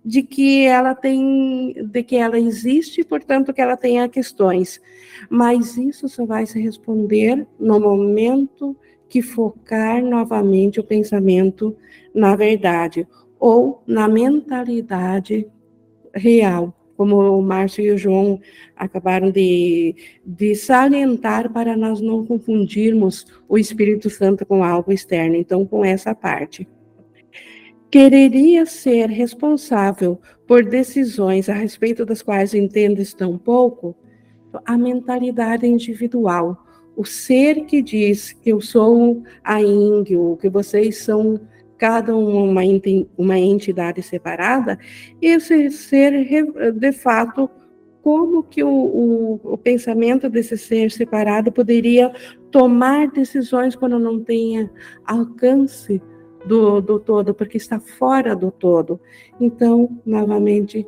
de 0.05 0.23
que 0.23 0.65
ela 0.65 0.95
tem, 0.95 1.75
de 1.85 2.03
que 2.03 2.17
ela 2.17 2.39
existe, 2.39 3.05
portanto 3.05 3.53
que 3.53 3.61
ela 3.61 3.77
tenha 3.77 4.09
questões. 4.09 4.81
Mas 5.29 5.77
isso 5.77 6.09
só 6.09 6.25
vai 6.25 6.47
se 6.47 6.61
responder 6.61 7.47
no 7.59 7.79
momento 7.79 8.77
que 9.09 9.21
focar 9.21 10.03
novamente 10.03 10.81
o 10.81 10.85
pensamento 10.85 11.77
na 12.15 12.37
verdade 12.37 13.07
ou 13.39 13.83
na 13.87 14.09
mentalidade 14.09 15.47
real, 16.15 16.75
como 16.97 17.17
o 17.17 17.43
Márcio 17.43 17.85
e 17.85 17.91
o 17.91 17.99
João 17.99 18.41
acabaram 18.77 19.31
de, 19.31 19.95
de 20.25 20.55
salientar 20.55 21.51
para 21.51 21.77
nós 21.77 22.01
não 22.01 22.25
confundirmos 22.27 23.27
o 23.49 23.57
Espírito 23.57 24.11
Santo 24.11 24.45
com 24.45 24.63
algo 24.63 24.93
externo. 24.93 25.35
Então, 25.37 25.65
com 25.67 25.85
essa 25.85 26.15
parte 26.15 26.69
quereria 27.91 28.65
ser 28.67 29.09
responsável 29.09 30.21
por 30.47 30.65
decisões 30.65 31.49
a 31.49 31.55
respeito 31.55 32.05
das 32.07 32.23
quais 32.23 32.55
entendes 32.55 33.13
tão 33.13 33.37
pouco, 33.37 33.97
a 34.65 34.77
mentalidade 34.77 35.67
individual, 35.67 36.67
o 36.97 37.05
ser 37.05 37.65
que 37.67 37.83
diz 37.83 38.33
que 38.33 38.51
eu 38.51 38.61
sou 38.61 39.23
a 39.43 39.61
Índio, 39.61 40.39
que 40.41 40.49
vocês 40.49 40.99
são 40.99 41.41
cada 41.79 42.15
uma, 42.15 42.61
uma 43.17 43.39
entidade 43.39 44.03
separada, 44.03 44.79
esse 45.21 45.71
ser, 45.71 46.13
de 46.75 46.93
fato, 46.93 47.49
como 48.03 48.43
que 48.43 48.63
o, 48.63 48.69
o, 48.69 49.41
o, 49.43 49.59
pensamento 49.59 50.29
desse 50.29 50.57
ser 50.57 50.91
separado 50.91 51.53
poderia 51.53 52.13
tomar 52.51 53.09
decisões 53.11 53.77
quando 53.77 53.99
não 53.99 54.23
tenha 54.23 54.71
alcance 55.05 56.01
do, 56.45 56.81
do 56.81 56.99
todo, 56.99 57.35
porque 57.35 57.57
está 57.57 57.79
fora 57.79 58.35
do 58.35 58.51
todo. 58.51 59.01
Então, 59.41 60.01
novamente, 60.05 60.87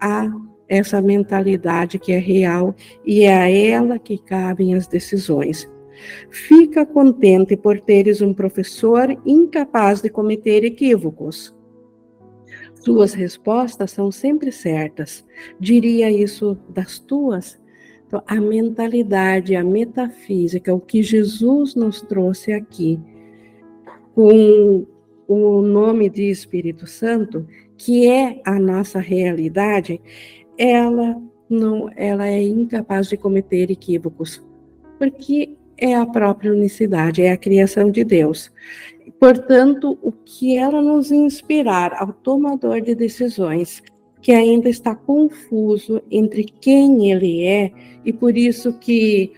há 0.00 0.30
essa 0.68 1.00
mentalidade 1.00 1.98
que 1.98 2.12
é 2.12 2.18
real 2.18 2.74
e 3.04 3.22
é 3.22 3.34
a 3.34 3.50
ela 3.50 3.98
que 3.98 4.18
cabem 4.18 4.74
as 4.74 4.86
decisões. 4.86 5.70
Fica 6.30 6.84
contente 6.84 7.56
por 7.56 7.80
teres 7.80 8.20
um 8.20 8.34
professor 8.34 9.16
incapaz 9.24 10.00
de 10.02 10.10
cometer 10.10 10.64
equívocos. 10.64 11.54
Suas 12.74 13.14
respostas 13.14 13.90
são 13.90 14.12
sempre 14.12 14.52
certas. 14.52 15.24
Diria 15.58 16.10
isso 16.10 16.58
das 16.68 16.98
tuas? 16.98 17.58
Então, 18.06 18.22
a 18.26 18.36
mentalidade, 18.36 19.56
a 19.56 19.64
metafísica, 19.64 20.72
o 20.72 20.80
que 20.80 21.02
Jesus 21.02 21.74
nos 21.74 22.00
trouxe 22.02 22.52
aqui, 22.52 23.00
com 24.16 24.86
o 25.28 25.60
nome 25.60 26.08
de 26.08 26.30
Espírito 26.30 26.86
Santo, 26.86 27.46
que 27.76 28.08
é 28.08 28.40
a 28.46 28.58
nossa 28.58 28.98
realidade, 28.98 30.00
ela 30.56 31.20
não, 31.50 31.90
ela 31.94 32.26
é 32.26 32.42
incapaz 32.42 33.08
de 33.08 33.18
cometer 33.18 33.70
equívocos, 33.70 34.42
porque 34.98 35.50
é 35.76 35.94
a 35.94 36.06
própria 36.06 36.50
unicidade, 36.50 37.20
é 37.20 37.32
a 37.32 37.36
criação 37.36 37.90
de 37.90 38.04
Deus. 38.04 38.50
Portanto, 39.20 39.98
o 40.00 40.10
que 40.10 40.56
ela 40.56 40.80
nos 40.80 41.12
inspirar 41.12 41.92
ao 41.92 42.14
tomador 42.14 42.80
de 42.80 42.94
decisões, 42.94 43.82
que 44.22 44.32
ainda 44.32 44.70
está 44.70 44.94
confuso 44.94 46.02
entre 46.10 46.42
quem 46.42 47.10
ele 47.10 47.44
é, 47.44 47.70
e 48.02 48.14
por 48.14 48.34
isso 48.34 48.72
que 48.78 49.30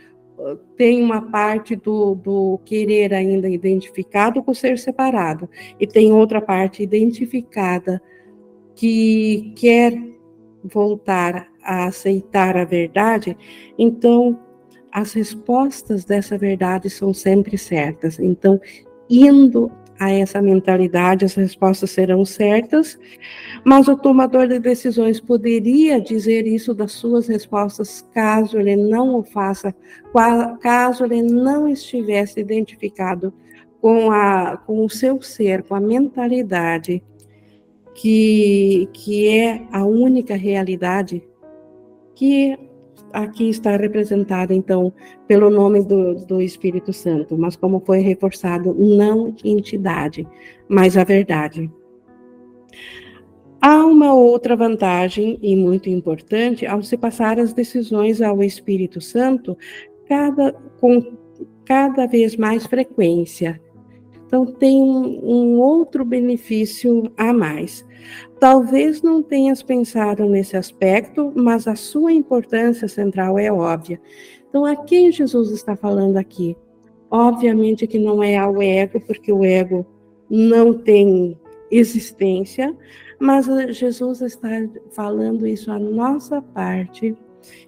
tem 0.76 1.02
uma 1.02 1.30
parte 1.30 1.74
do, 1.74 2.14
do 2.14 2.60
querer 2.64 3.12
ainda 3.12 3.48
identificado 3.48 4.42
com 4.42 4.52
o 4.52 4.54
ser 4.54 4.78
separado, 4.78 5.48
e 5.78 5.86
tem 5.86 6.12
outra 6.12 6.40
parte 6.40 6.82
identificada 6.82 8.00
que 8.74 9.52
quer 9.56 10.00
voltar 10.62 11.48
a 11.62 11.86
aceitar 11.86 12.56
a 12.56 12.64
verdade, 12.64 13.36
então 13.76 14.38
as 14.92 15.12
respostas 15.12 16.04
dessa 16.04 16.38
verdade 16.38 16.88
são 16.88 17.12
sempre 17.12 17.58
certas. 17.58 18.18
Então, 18.18 18.60
indo 19.08 19.70
a 19.98 20.10
essa 20.10 20.40
mentalidade, 20.40 21.24
as 21.24 21.34
respostas 21.34 21.90
serão 21.90 22.24
certas, 22.24 22.98
mas 23.64 23.88
o 23.88 23.96
tomador 23.96 24.46
de 24.46 24.58
decisões 24.58 25.20
poderia 25.20 26.00
dizer 26.00 26.46
isso 26.46 26.72
das 26.72 26.92
suas 26.92 27.26
respostas 27.26 28.06
caso 28.14 28.58
ele 28.58 28.76
não 28.76 29.16
o 29.16 29.22
faça, 29.22 29.74
caso 30.60 31.04
ele 31.04 31.22
não 31.22 31.68
estivesse 31.68 32.40
identificado 32.40 33.32
com, 33.80 34.10
a, 34.10 34.56
com 34.56 34.84
o 34.84 34.90
seu 34.90 35.20
ser, 35.22 35.62
com 35.62 35.74
a 35.74 35.80
mentalidade, 35.80 37.02
que, 37.94 38.88
que 38.92 39.28
é 39.28 39.66
a 39.72 39.84
única 39.84 40.36
realidade 40.36 41.22
que 42.14 42.56
aqui 43.12 43.48
está 43.48 43.76
representada, 43.76 44.54
então, 44.54 44.92
pelo 45.26 45.50
nome 45.50 45.82
do, 45.82 46.14
do 46.26 46.40
Espírito 46.40 46.92
Santo, 46.92 47.36
mas 47.36 47.56
como 47.56 47.80
foi 47.80 48.00
reforçado, 48.00 48.74
não 48.74 49.34
entidade, 49.44 50.26
mas 50.68 50.96
a 50.96 51.04
verdade. 51.04 51.70
Há 53.60 53.84
uma 53.84 54.14
outra 54.14 54.54
vantagem, 54.54 55.38
e 55.42 55.56
muito 55.56 55.90
importante, 55.90 56.64
ao 56.64 56.82
se 56.82 56.96
passar 56.96 57.40
as 57.40 57.52
decisões 57.52 58.22
ao 58.22 58.42
Espírito 58.42 59.00
Santo, 59.00 59.56
cada, 60.08 60.52
com 60.80 61.16
cada 61.64 62.06
vez 62.06 62.36
mais 62.36 62.66
frequência. 62.66 63.60
Então, 64.26 64.46
tem 64.46 64.80
um, 64.80 65.20
um 65.24 65.58
outro 65.58 66.04
benefício 66.04 67.10
a 67.16 67.32
mais. 67.32 67.84
Talvez 68.40 69.02
não 69.02 69.22
tenhas 69.22 69.62
pensado 69.62 70.24
nesse 70.24 70.56
aspecto, 70.56 71.32
mas 71.34 71.66
a 71.66 71.74
sua 71.74 72.12
importância 72.12 72.86
central 72.86 73.38
é 73.38 73.50
óbvia. 73.50 74.00
Então, 74.48 74.64
a 74.64 74.76
quem 74.76 75.10
Jesus 75.10 75.50
está 75.50 75.76
falando 75.76 76.16
aqui? 76.16 76.56
Obviamente 77.10 77.86
que 77.86 77.98
não 77.98 78.22
é 78.22 78.36
ao 78.36 78.62
ego, 78.62 79.00
porque 79.00 79.32
o 79.32 79.44
ego 79.44 79.84
não 80.30 80.72
tem 80.72 81.36
existência, 81.70 82.74
mas 83.18 83.46
Jesus 83.76 84.20
está 84.20 84.48
falando 84.92 85.46
isso 85.46 85.70
à 85.72 85.78
nossa 85.78 86.40
parte, 86.40 87.16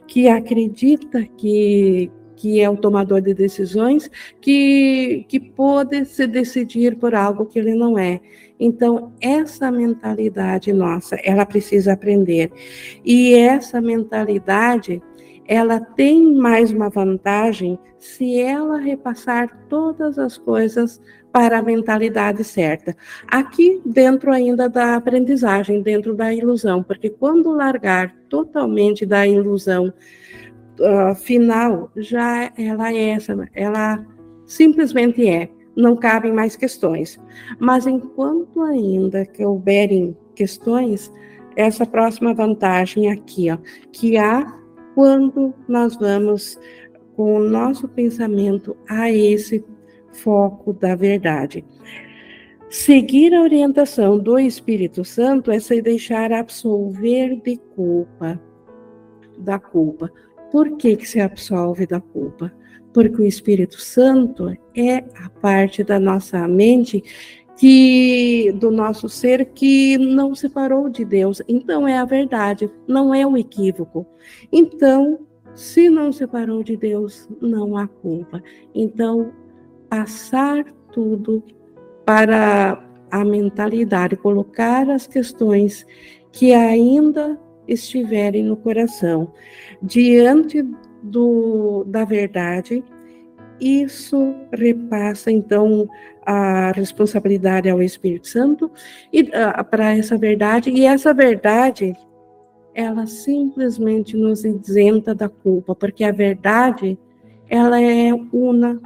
que 0.06 0.28
acredita 0.28 1.24
que, 1.36 2.10
que 2.36 2.60
é 2.60 2.68
o 2.68 2.76
tomador 2.76 3.20
de 3.20 3.34
decisões, 3.34 4.10
que, 4.40 5.24
que 5.28 5.40
pode 5.40 6.04
se 6.04 6.26
decidir 6.26 6.96
por 6.96 7.14
algo 7.14 7.46
que 7.46 7.58
ele 7.58 7.74
não 7.74 7.98
é. 7.98 8.20
Então, 8.60 9.12
essa 9.22 9.72
mentalidade 9.72 10.70
nossa, 10.70 11.16
ela 11.24 11.46
precisa 11.46 11.94
aprender. 11.94 12.52
E 13.02 13.34
essa 13.34 13.80
mentalidade, 13.80 15.02
ela 15.46 15.80
tem 15.80 16.34
mais 16.34 16.70
uma 16.70 16.90
vantagem 16.90 17.78
se 17.98 18.38
ela 18.38 18.78
repassar 18.78 19.66
todas 19.68 20.18
as 20.18 20.36
coisas 20.36 21.00
para 21.32 21.58
a 21.58 21.62
mentalidade 21.62 22.44
certa. 22.44 22.94
Aqui 23.26 23.80
dentro 23.84 24.30
ainda 24.30 24.68
da 24.68 24.96
aprendizagem, 24.96 25.80
dentro 25.80 26.14
da 26.14 26.32
ilusão, 26.34 26.82
porque 26.82 27.08
quando 27.08 27.50
largar 27.50 28.14
totalmente 28.28 29.06
da 29.06 29.26
ilusão 29.26 29.92
uh, 30.78 31.14
final, 31.14 31.90
já 31.96 32.52
ela 32.58 32.92
é 32.92 33.10
essa, 33.10 33.48
ela 33.54 34.04
simplesmente 34.44 35.26
é 35.26 35.48
não 35.80 35.96
cabem 35.96 36.32
mais 36.32 36.56
questões. 36.56 37.20
Mas 37.58 37.86
enquanto 37.86 38.62
ainda 38.62 39.24
que 39.24 39.44
houverem 39.44 40.16
questões, 40.34 41.12
essa 41.56 41.84
próxima 41.84 42.34
vantagem 42.34 43.10
aqui, 43.10 43.50
ó, 43.50 43.58
que 43.92 44.16
há 44.16 44.58
quando 44.94 45.54
nós 45.68 45.96
vamos 45.96 46.58
com 47.16 47.34
o 47.34 47.40
nosso 47.40 47.88
pensamento 47.88 48.76
a 48.88 49.10
esse 49.10 49.64
foco 50.12 50.72
da 50.72 50.94
verdade. 50.94 51.64
Seguir 52.68 53.34
a 53.34 53.42
orientação 53.42 54.18
do 54.18 54.38
Espírito 54.38 55.04
Santo 55.04 55.50
é 55.50 55.58
se 55.58 55.82
deixar 55.82 56.32
absolver 56.32 57.40
de 57.42 57.56
culpa, 57.74 58.40
da 59.36 59.58
culpa. 59.58 60.10
Por 60.52 60.76
que, 60.76 60.96
que 60.96 61.08
se 61.08 61.20
absolve 61.20 61.86
da 61.86 62.00
culpa? 62.00 62.52
Porque 62.92 63.22
o 63.22 63.26
Espírito 63.26 63.80
Santo 63.80 64.56
é 64.74 64.98
a 65.22 65.30
parte 65.40 65.84
da 65.84 65.98
nossa 65.98 66.46
mente 66.48 67.02
que 67.56 68.52
do 68.52 68.70
nosso 68.70 69.08
ser 69.08 69.44
que 69.46 69.98
não 69.98 70.34
separou 70.34 70.88
de 70.88 71.04
Deus. 71.04 71.42
Então 71.46 71.86
é 71.86 71.98
a 71.98 72.04
verdade, 72.04 72.70
não 72.88 73.14
é 73.14 73.26
um 73.26 73.36
equívoco. 73.36 74.06
Então, 74.50 75.20
se 75.54 75.90
não 75.90 76.10
separou 76.10 76.62
de 76.62 76.76
Deus, 76.76 77.28
não 77.40 77.76
há 77.76 77.86
culpa. 77.86 78.42
Então, 78.74 79.32
passar 79.90 80.64
tudo 80.90 81.42
para 82.04 82.82
a 83.10 83.24
mentalidade, 83.24 84.16
colocar 84.16 84.88
as 84.88 85.06
questões 85.06 85.86
que 86.32 86.54
ainda 86.54 87.38
estiverem 87.68 88.44
no 88.44 88.56
coração 88.56 89.32
diante 89.82 90.64
do, 91.02 91.84
da 91.86 92.04
verdade, 92.04 92.84
isso 93.60 94.34
repassa 94.52 95.30
então 95.30 95.88
a 96.24 96.72
responsabilidade 96.72 97.68
ao 97.68 97.82
Espírito 97.82 98.28
Santo 98.28 98.70
e 99.12 99.22
uh, 99.22 99.64
para 99.70 99.96
essa 99.96 100.16
verdade 100.16 100.70
e 100.70 100.84
essa 100.84 101.12
verdade 101.12 101.94
ela 102.74 103.06
simplesmente 103.06 104.16
nos 104.16 104.44
isenta 104.44 105.14
da 105.14 105.28
culpa, 105.28 105.74
porque 105.74 106.04
a 106.04 106.12
verdade 106.12 106.98
ela 107.48 107.80
é 107.80 108.12
una 108.32 108.80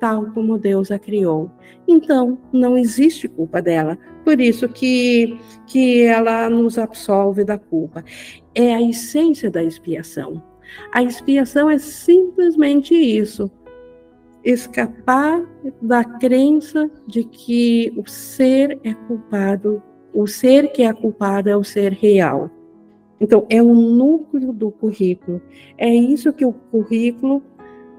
tal 0.00 0.26
como 0.32 0.58
Deus 0.58 0.90
a 0.90 0.98
criou. 0.98 1.50
Então, 1.88 2.38
não 2.52 2.76
existe 2.76 3.28
culpa 3.28 3.62
dela. 3.62 3.98
Por 4.24 4.40
isso 4.40 4.68
que 4.68 5.38
que 5.66 6.02
ela 6.02 6.48
nos 6.48 6.78
absolve 6.78 7.44
da 7.44 7.58
culpa. 7.58 8.04
É 8.54 8.74
a 8.74 8.82
essência 8.82 9.50
da 9.50 9.62
expiação. 9.62 10.42
A 10.92 11.02
expiação 11.02 11.70
é 11.70 11.78
simplesmente 11.78 12.94
isso: 12.94 13.50
escapar 14.44 15.44
da 15.80 16.04
crença 16.04 16.90
de 17.06 17.24
que 17.24 17.92
o 17.96 18.08
ser 18.08 18.78
é 18.84 18.94
culpado, 18.94 19.82
o 20.12 20.26
ser 20.26 20.72
que 20.72 20.82
é 20.82 20.92
culpado 20.92 21.48
é 21.48 21.56
o 21.56 21.64
ser 21.64 21.92
real. 21.92 22.50
Então, 23.20 23.46
é 23.48 23.62
o 23.62 23.74
núcleo 23.74 24.52
do 24.52 24.70
currículo. 24.70 25.40
É 25.78 25.88
isso 25.88 26.32
que 26.32 26.44
o 26.44 26.52
currículo 26.52 27.42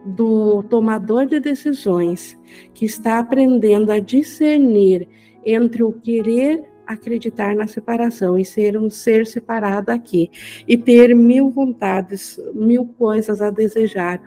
do 0.05 0.63
tomador 0.63 1.25
de 1.25 1.39
decisões, 1.39 2.37
que 2.73 2.85
está 2.85 3.19
aprendendo 3.19 3.91
a 3.91 3.99
discernir 3.99 5.07
entre 5.45 5.83
o 5.83 5.91
querer 5.91 6.63
acreditar 6.87 7.55
na 7.55 7.67
separação 7.67 8.39
e 8.39 8.45
ser 8.45 8.77
um 8.77 8.89
ser 8.89 9.27
separado 9.27 9.91
aqui 9.91 10.31
e 10.67 10.77
ter 10.77 11.13
mil 11.13 11.49
vontades, 11.51 12.39
mil 12.53 12.85
coisas 12.85 13.41
a 13.41 13.49
desejar, 13.49 14.21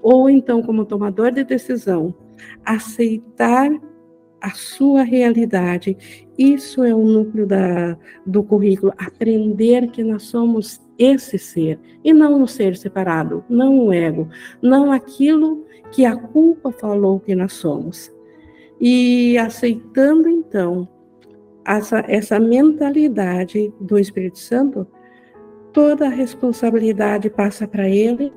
ou 0.00 0.30
então, 0.30 0.62
como 0.62 0.84
tomador 0.84 1.32
de 1.32 1.42
decisão, 1.42 2.14
aceitar 2.64 3.70
a 4.40 4.50
sua 4.50 5.02
realidade. 5.02 5.96
Isso 6.38 6.84
é 6.84 6.94
o 6.94 7.04
núcleo 7.04 7.46
da, 7.46 7.98
do 8.24 8.42
currículo, 8.42 8.92
aprender 8.96 9.88
que 9.88 10.04
nós 10.04 10.22
somos 10.24 10.80
esse 10.98 11.38
ser 11.38 11.78
e 12.04 12.12
não 12.12 12.42
um 12.42 12.46
ser 12.46 12.76
separado, 12.76 13.44
não 13.48 13.86
o 13.86 13.92
ego, 13.92 14.28
não 14.62 14.92
aquilo 14.92 15.64
que 15.90 16.04
a 16.04 16.16
culpa 16.16 16.70
falou 16.70 17.18
que 17.18 17.34
nós 17.34 17.54
somos. 17.54 18.12
E 18.80 19.36
aceitando 19.38 20.28
então 20.28 20.88
essa, 21.66 22.04
essa 22.06 22.38
mentalidade 22.38 23.72
do 23.80 23.98
Espírito 23.98 24.38
Santo, 24.38 24.86
toda 25.72 26.06
a 26.06 26.10
responsabilidade 26.10 27.28
passa 27.28 27.66
para 27.66 27.88
ele 27.88 28.32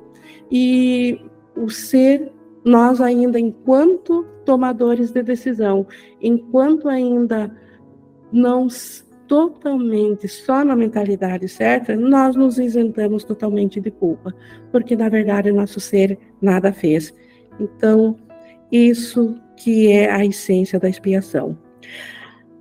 e 0.50 1.20
o 1.56 1.70
ser, 1.70 2.32
nós 2.64 3.00
ainda 3.00 3.38
enquanto 3.38 4.24
tomadores 4.44 5.12
de 5.12 5.22
decisão. 5.22 5.86
Enquanto 6.20 6.88
ainda 6.88 7.54
não 8.32 8.68
totalmente 9.26 10.26
só 10.26 10.64
na 10.64 10.74
mentalidade 10.74 11.48
certa, 11.48 11.94
nós 11.94 12.34
nos 12.34 12.58
isentamos 12.58 13.22
totalmente 13.22 13.80
de 13.80 13.90
culpa, 13.90 14.34
porque 14.72 14.96
na 14.96 15.08
verdade 15.08 15.52
nosso 15.52 15.78
ser 15.78 16.18
nada 16.42 16.72
fez. 16.72 17.14
Então, 17.60 18.16
isso 18.72 19.36
que 19.56 19.90
é 19.92 20.10
a 20.10 20.24
essência 20.24 20.80
da 20.80 20.88
expiação. 20.88 21.56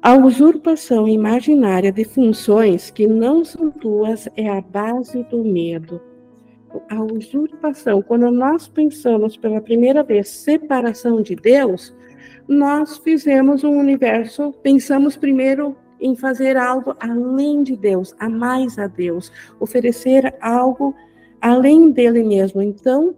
A 0.01 0.15
usurpação 0.15 1.09
imaginária 1.09 1.91
de 1.91 2.05
funções 2.05 2.89
que 2.89 3.05
não 3.05 3.43
são 3.43 3.69
tuas 3.69 4.29
é 4.37 4.47
a 4.47 4.61
base 4.61 5.23
do 5.23 5.43
medo. 5.43 6.01
A 6.89 7.03
usurpação, 7.03 8.01
quando 8.01 8.31
nós 8.31 8.65
pensamos 8.65 9.35
pela 9.35 9.59
primeira 9.59 10.01
vez 10.01 10.29
separação 10.29 11.21
de 11.21 11.35
Deus, 11.35 11.93
nós 12.47 12.97
fizemos 12.99 13.65
um 13.65 13.77
universo, 13.77 14.53
pensamos 14.63 15.17
primeiro 15.17 15.75
em 15.99 16.15
fazer 16.15 16.55
algo 16.55 16.95
além 16.97 17.61
de 17.61 17.75
Deus, 17.75 18.15
a 18.17 18.29
mais 18.29 18.79
a 18.79 18.87
Deus, 18.87 19.29
oferecer 19.59 20.33
algo 20.39 20.95
além 21.41 21.91
dele 21.91 22.23
mesmo. 22.23 22.61
Então, 22.61 23.13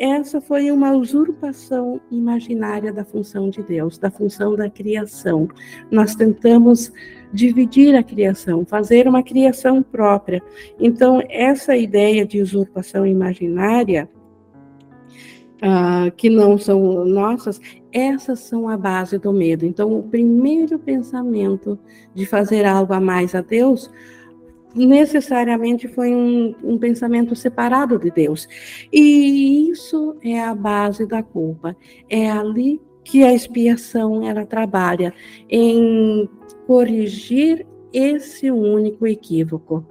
essa 0.00 0.40
foi 0.40 0.70
uma 0.70 0.92
usurpação 0.92 2.00
imaginária 2.10 2.90
da 2.90 3.04
função 3.04 3.50
de 3.50 3.62
Deus, 3.62 3.98
da 3.98 4.10
função 4.10 4.56
da 4.56 4.70
criação. 4.70 5.46
Nós 5.90 6.14
tentamos 6.14 6.90
dividir 7.30 7.94
a 7.94 8.02
criação, 8.02 8.64
fazer 8.64 9.06
uma 9.06 9.22
criação 9.22 9.82
própria. 9.82 10.42
Então, 10.78 11.22
essa 11.28 11.76
ideia 11.76 12.24
de 12.24 12.40
usurpação 12.40 13.06
imaginária, 13.06 14.08
uh, 15.56 16.10
que 16.16 16.30
não 16.30 16.56
são 16.56 17.04
nossas, 17.04 17.60
essas 17.92 18.40
são 18.40 18.70
a 18.70 18.78
base 18.78 19.18
do 19.18 19.34
medo. 19.34 19.66
Então, 19.66 19.98
o 19.98 20.02
primeiro 20.02 20.78
pensamento 20.78 21.78
de 22.14 22.24
fazer 22.24 22.64
algo 22.64 22.94
a 22.94 23.00
mais 23.00 23.34
a 23.34 23.42
Deus 23.42 23.90
necessariamente 24.74 25.88
foi 25.88 26.14
um, 26.14 26.54
um, 26.62 26.78
pensamento 26.78 27.34
separado 27.34 27.98
de 27.98 28.10
Deus. 28.10 28.48
E 28.92 29.68
isso 29.70 30.16
é 30.22 30.40
a 30.40 30.54
base 30.54 31.06
da 31.06 31.22
culpa. 31.22 31.76
É 32.08 32.30
ali 32.30 32.80
que 33.04 33.24
a 33.24 33.32
expiação 33.32 34.26
ela 34.26 34.46
trabalha 34.46 35.12
em 35.48 36.28
corrigir 36.66 37.66
esse 37.92 38.50
único 38.50 39.06
equívoco. 39.06 39.84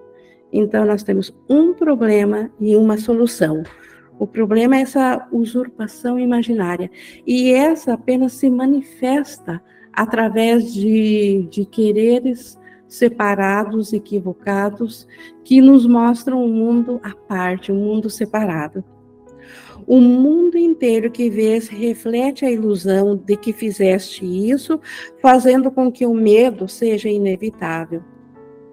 Então 0.52 0.86
nós 0.86 1.04
temos 1.04 1.36
um 1.48 1.74
problema 1.74 2.52
e 2.60 2.76
uma 2.76 2.98
solução. 2.98 3.64
O 4.18 4.28
problema 4.28 4.76
é 4.76 4.82
essa 4.82 5.28
usurpação 5.32 6.20
imaginária. 6.20 6.92
E 7.26 7.54
essa 7.54 7.94
apenas 7.94 8.34
se 8.34 8.50
manifesta 8.50 9.62
através 9.94 10.74
de, 10.74 11.48
de 11.50 11.66
quereres 11.66 12.59
separados, 12.90 13.94
equivocados, 13.94 15.08
que 15.44 15.62
nos 15.62 15.86
mostram 15.86 16.44
um 16.44 16.52
mundo 16.52 17.00
à 17.04 17.14
parte, 17.14 17.72
um 17.72 17.76
mundo 17.76 18.10
separado. 18.10 18.84
O 19.88 20.02
mundo 20.02 20.58
inteiro 20.58 21.10
que 21.10 21.30
vês 21.30 21.68
reflete 21.68 22.46
a 22.46 22.52
ilusão 22.52 23.16
de 23.16 23.38
que 23.38 23.54
fizeste 23.54 24.26
isso, 24.26 24.80
fazendo 25.22 25.72
com 25.72 25.92
que 25.92 26.06
o 26.06 26.14
medo 26.14 26.68
seja 26.68 27.10
inevitável. 27.10 28.04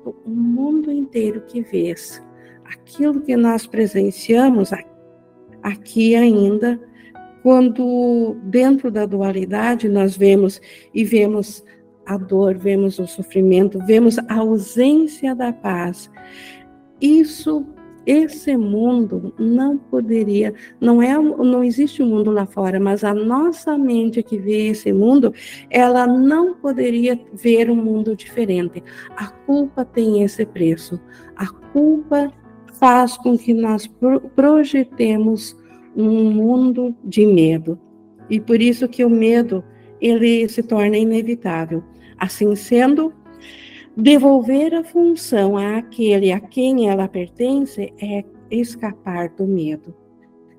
O 0.04 0.30
mundo 0.30 0.90
inteiro 0.90 1.42
que 1.42 1.60
vês, 1.60 2.22
aquilo 2.64 3.20
que 3.20 3.36
nós 3.36 3.66
presenciamos 3.66 4.70
aqui 5.62 6.14
ainda, 6.14 6.80
quando 7.42 8.36
dentro 8.42 8.90
da 8.90 9.06
dualidade 9.06 9.88
nós 9.88 10.16
vemos 10.16 10.60
e 10.92 11.04
vemos 11.04 11.64
a 12.06 12.16
dor, 12.16 12.56
vemos 12.56 12.98
o 12.98 13.06
sofrimento, 13.06 13.78
vemos 13.84 14.18
a 14.18 14.34
ausência 14.36 15.34
da 15.34 15.52
paz. 15.52 16.10
Isso, 17.00 17.66
esse 18.06 18.56
mundo 18.56 19.34
não 19.38 19.76
poderia, 19.76 20.54
não 20.80 21.02
é, 21.02 21.18
não 21.18 21.64
existe 21.64 22.02
um 22.02 22.06
mundo 22.06 22.30
lá 22.30 22.46
fora, 22.46 22.78
mas 22.78 23.02
a 23.02 23.12
nossa 23.12 23.76
mente 23.76 24.22
que 24.22 24.38
vê 24.38 24.68
esse 24.68 24.92
mundo, 24.92 25.34
ela 25.68 26.06
não 26.06 26.54
poderia 26.54 27.20
ver 27.34 27.70
um 27.70 27.76
mundo 27.76 28.14
diferente. 28.14 28.82
A 29.16 29.26
culpa 29.26 29.84
tem 29.84 30.22
esse 30.22 30.46
preço. 30.46 31.00
A 31.34 31.48
culpa 31.48 32.32
faz 32.74 33.16
com 33.16 33.36
que 33.36 33.52
nós 33.52 33.90
projetemos 34.34 35.56
um 35.96 36.30
mundo 36.30 36.94
de 37.02 37.26
medo. 37.26 37.78
E 38.28 38.40
por 38.40 38.60
isso 38.60 38.88
que 38.88 39.04
o 39.04 39.10
medo 39.10 39.64
ele 40.00 40.48
se 40.48 40.62
torna 40.62 40.96
inevitável. 40.96 41.82
Assim 42.18 42.54
sendo, 42.54 43.12
devolver 43.96 44.74
a 44.74 44.84
função 44.84 45.56
àquele 45.56 46.32
a 46.32 46.40
quem 46.40 46.88
ela 46.88 47.08
pertence 47.08 47.92
é 48.00 48.24
escapar 48.50 49.30
do 49.30 49.46
medo. 49.46 49.94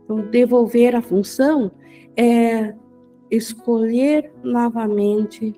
Então, 0.04 0.22
devolver 0.22 0.96
a 0.96 1.02
função 1.02 1.72
é 2.16 2.74
escolher 3.30 4.32
novamente 4.44 5.54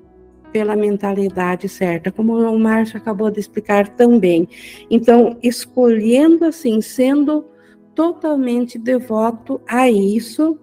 pela 0.52 0.76
mentalidade 0.76 1.70
certa, 1.70 2.12
como 2.12 2.34
o 2.34 2.60
Márcio 2.60 2.98
acabou 2.98 3.30
de 3.30 3.40
explicar 3.40 3.88
também. 3.90 4.48
Então, 4.90 5.38
escolhendo 5.44 6.46
assim, 6.46 6.82
sendo 6.82 7.46
totalmente 7.94 8.80
devoto 8.80 9.62
a 9.68 9.90
isso, 9.90 10.60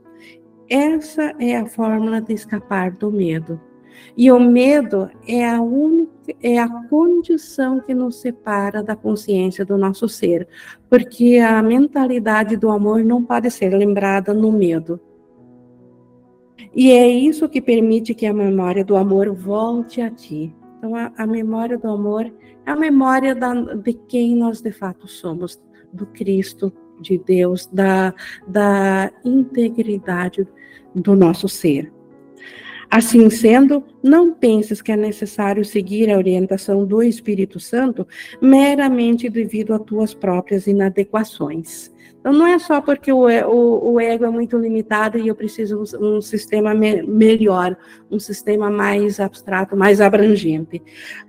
essa 0.68 1.34
é 1.38 1.56
a 1.56 1.66
fórmula 1.66 2.20
de 2.20 2.34
escapar 2.34 2.90
do 2.90 3.10
medo. 3.10 3.60
E 4.16 4.32
o 4.32 4.40
medo 4.40 5.10
é 5.28 5.46
a 5.46 5.60
única, 5.60 6.34
é 6.42 6.58
a 6.58 6.68
condição 6.88 7.80
que 7.80 7.94
nos 7.94 8.16
separa 8.16 8.82
da 8.82 8.96
consciência 8.96 9.64
do 9.64 9.76
nosso 9.76 10.08
ser, 10.08 10.48
porque 10.88 11.36
a 11.38 11.62
mentalidade 11.62 12.56
do 12.56 12.70
amor 12.70 13.04
não 13.04 13.22
pode 13.22 13.50
ser 13.50 13.76
lembrada 13.76 14.32
no 14.32 14.50
medo. 14.50 14.98
E 16.74 16.90
é 16.92 17.06
isso 17.06 17.48
que 17.48 17.60
permite 17.60 18.14
que 18.14 18.26
a 18.26 18.32
memória 18.32 18.84
do 18.84 18.96
amor 18.96 19.34
volte 19.34 20.00
a 20.00 20.10
ti. 20.10 20.54
Então, 20.78 20.94
a, 20.94 21.12
a 21.16 21.26
memória 21.26 21.76
do 21.76 21.88
amor 21.88 22.32
é 22.66 22.70
a 22.70 22.76
memória 22.76 23.34
da, 23.34 23.52
de 23.74 23.92
quem 23.92 24.34
nós 24.34 24.60
de 24.60 24.72
fato 24.72 25.06
somos, 25.06 25.60
do 25.92 26.06
Cristo, 26.06 26.72
de 27.00 27.18
Deus, 27.18 27.66
da, 27.66 28.14
da 28.46 29.10
integridade 29.24 30.46
do 30.94 31.14
nosso 31.14 31.48
ser. 31.48 31.92
Assim 32.90 33.28
sendo, 33.30 33.82
não 34.02 34.32
penses 34.32 34.80
que 34.80 34.92
é 34.92 34.96
necessário 34.96 35.64
seguir 35.64 36.10
a 36.10 36.16
orientação 36.16 36.84
do 36.84 37.02
Espírito 37.02 37.58
Santo 37.58 38.06
meramente 38.40 39.28
devido 39.28 39.74
a 39.74 39.78
tuas 39.78 40.14
próprias 40.14 40.66
inadequações. 40.66 41.90
Então, 42.20 42.32
não 42.32 42.46
é 42.46 42.58
só 42.58 42.80
porque 42.80 43.12
o, 43.12 43.26
o, 43.48 43.92
o 43.92 44.00
ego 44.00 44.24
é 44.24 44.30
muito 44.30 44.58
limitado 44.58 45.16
e 45.16 45.28
eu 45.28 45.34
preciso 45.34 45.84
um, 46.00 46.16
um 46.16 46.20
sistema 46.20 46.74
me, 46.74 47.02
melhor, 47.02 47.76
um 48.10 48.18
sistema 48.18 48.68
mais 48.68 49.20
abstrato, 49.20 49.76
mais 49.76 50.00
abrangente. 50.00 50.82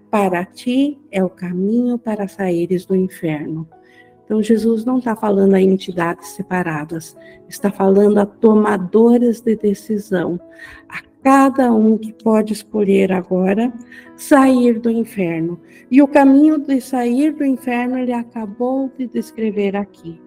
Para 0.10 0.43
ti 0.43 0.99
é 1.12 1.24
o 1.24 1.30
caminho 1.30 1.99
para 1.99 2.28
saíres 2.28 2.86
do 2.86 2.95
inferno. 2.95 3.68
Então, 4.26 4.41
Jesus 4.41 4.84
não 4.84 4.97
está 4.97 5.16
falando 5.16 5.53
a 5.53 5.62
entidades 5.62 6.30
separadas, 6.30 7.16
está 7.47 7.72
falando 7.72 8.18
a 8.18 8.26
tomadoras 8.26 9.39
de 9.39 9.55
decisão, 9.55 10.39
a 10.89 11.01
cada 11.28 11.73
um 11.73 11.97
que 11.97 12.13
pode 12.13 12.53
escolher 12.53 13.11
agora 13.11 13.73
sair 14.15 14.80
do 14.80 14.89
inferno. 14.89 15.59
E 15.91 16.01
o 16.01 16.07
caminho 16.07 16.57
de 16.57 16.80
sair 16.80 17.34
do 17.34 17.43
inferno 17.43 17.97
ele 17.97 18.13
acabou 18.13 18.89
de 18.97 19.07
descrever 19.07 19.75
aqui. 19.75 20.21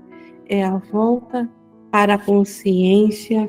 É 0.46 0.62
a 0.62 0.76
volta 0.76 1.48
para 1.90 2.16
a 2.16 2.18
consciência 2.18 3.46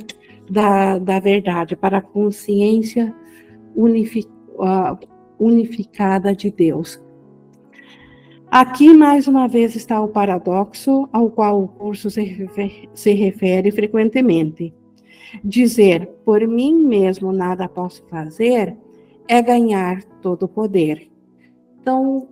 da, 0.49 0.97
da 0.97 1.19
verdade, 1.19 1.75
para 1.75 1.97
a 1.97 2.01
consciência 2.01 3.13
unificada 5.37 6.33
de 6.33 6.49
Deus. 6.49 7.03
Aqui, 8.49 8.93
mais 8.93 9.27
uma 9.27 9.49
vez, 9.49 9.75
está 9.75 9.99
o 9.99 10.07
paradoxo 10.07 11.09
ao 11.11 11.29
qual 11.29 11.61
o 11.61 11.67
curso 11.67 12.09
se 12.09 12.47
se 12.93 13.11
refere 13.11 13.71
frequentemente. 13.71 14.73
Dizer, 15.43 16.07
por 16.25 16.45
mim 16.47 16.73
mesmo 16.73 17.31
nada 17.31 17.67
posso 17.67 18.03
fazer, 18.07 18.75
é 19.27 19.41
ganhar 19.41 20.03
todo 20.21 20.43
o 20.43 20.47
poder. 20.47 21.09
Então, 21.81 22.27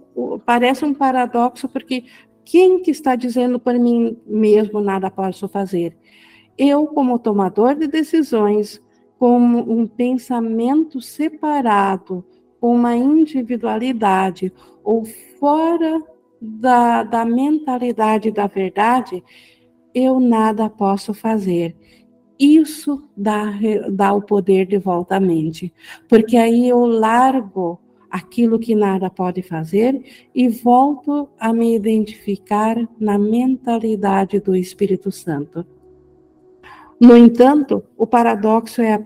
parece 0.46 0.86
um 0.86 0.94
paradoxo, 0.94 1.68
porque 1.70 2.04
quem 2.44 2.82
que 2.82 2.92
está 2.92 3.16
dizendo 3.16 3.60
por 3.60 3.76
mim 3.76 4.18
mesmo 4.26 4.82
nada 4.82 5.10
posso 5.10 5.48
fazer? 5.48 5.96
Eu, 6.58 6.88
como 6.88 7.20
tomador 7.20 7.76
de 7.76 7.88
decisões, 7.88 8.82
como 9.18 9.60
um 9.72 9.88
pensamento 9.88 11.02
separado, 11.02 12.24
uma 12.62 12.96
individualidade 12.96 14.52
ou 14.84 15.06
fora 15.40 16.02
da, 16.42 17.04
da 17.04 17.26
mentalidade 17.26 18.32
da 18.32 18.48
verdade, 18.48 19.24
eu 19.94 20.20
nada 20.20 20.70
posso 20.70 21.14
fazer. 21.14 21.76
Isso 22.40 23.04
dá, 23.18 23.54
dá 23.92 24.14
o 24.14 24.22
poder 24.22 24.66
de 24.66 24.78
volta 24.78 25.18
à 25.18 25.20
mente, 25.20 25.74
porque 26.08 26.38
aí 26.38 26.70
eu 26.70 26.86
largo 26.86 27.80
aquilo 28.10 28.58
que 28.58 28.74
nada 28.74 29.10
pode 29.10 29.42
fazer 29.42 30.02
e 30.34 30.48
volto 30.48 31.30
a 31.38 31.52
me 31.52 31.76
identificar 31.76 32.78
na 33.00 33.18
mentalidade 33.20 34.40
do 34.40 34.56
Espírito 34.56 35.12
Santo. 35.12 35.66
No 37.00 37.16
entanto, 37.16 37.84
o 37.98 38.08
paradoxo 38.08 38.82
é, 38.82 38.98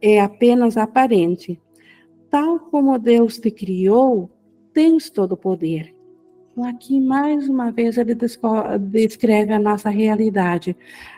é 0.00 0.20
apenas 0.20 0.76
aparente. 0.76 1.60
Tal 2.30 2.58
como 2.58 2.98
Deus 2.98 3.38
te 3.38 3.50
criou, 3.50 4.30
tens 4.72 5.10
todo 5.10 5.32
o 5.32 5.36
poder. 5.36 5.95
Aqui, 6.64 6.98
mais 6.98 7.50
uma 7.50 7.70
vez, 7.70 7.98
ele 7.98 8.14
descreve 8.14 9.52
a 9.52 9.58
nossa 9.58 9.90
realidade. 9.90 10.74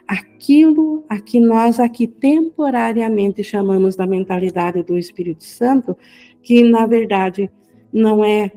Aquilo 0.07 1.05
a 1.09 1.20
que 1.20 1.39
nós 1.39 1.78
aqui 1.78 2.09
temporariamente 2.09 3.45
chamamos 3.45 3.95
da 3.95 4.05
mentalidade 4.05 4.82
do 4.82 4.99
Espírito 4.99 5.45
Santo, 5.45 5.97
que 6.43 6.64
na 6.64 6.86
verdade 6.86 7.49
não 7.93 8.24
é 8.24 8.51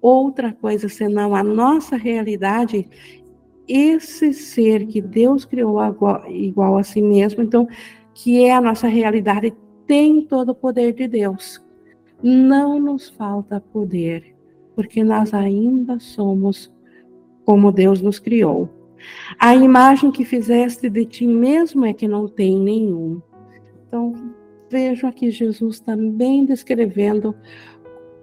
outra 0.00 0.54
coisa 0.54 0.88
senão 0.88 1.34
a 1.34 1.42
nossa 1.42 1.96
realidade, 1.96 2.88
esse 3.68 4.32
ser 4.32 4.86
que 4.86 5.02
Deus 5.02 5.44
criou 5.44 5.78
igual 6.30 6.78
a 6.78 6.82
si 6.82 7.02
mesmo, 7.02 7.42
então, 7.42 7.68
que 8.14 8.42
é 8.42 8.54
a 8.54 8.60
nossa 8.60 8.88
realidade, 8.88 9.52
tem 9.86 10.22
todo 10.22 10.50
o 10.50 10.54
poder 10.54 10.94
de 10.94 11.06
Deus. 11.06 11.62
Não 12.22 12.80
nos 12.80 13.10
falta 13.10 13.60
poder 13.60 14.37
porque 14.78 15.02
nós 15.02 15.34
ainda 15.34 15.98
somos 15.98 16.72
como 17.44 17.72
Deus 17.72 18.00
nos 18.00 18.20
criou. 18.20 18.70
A 19.36 19.52
imagem 19.52 20.12
que 20.12 20.24
fizeste 20.24 20.88
de 20.88 21.04
ti 21.04 21.26
mesmo 21.26 21.84
é 21.84 21.92
que 21.92 22.06
não 22.06 22.28
tem 22.28 22.56
nenhum. 22.56 23.20
Então, 23.84 24.14
vejo 24.70 25.04
aqui 25.04 25.32
Jesus 25.32 25.80
também 25.80 26.44
descrevendo 26.44 27.34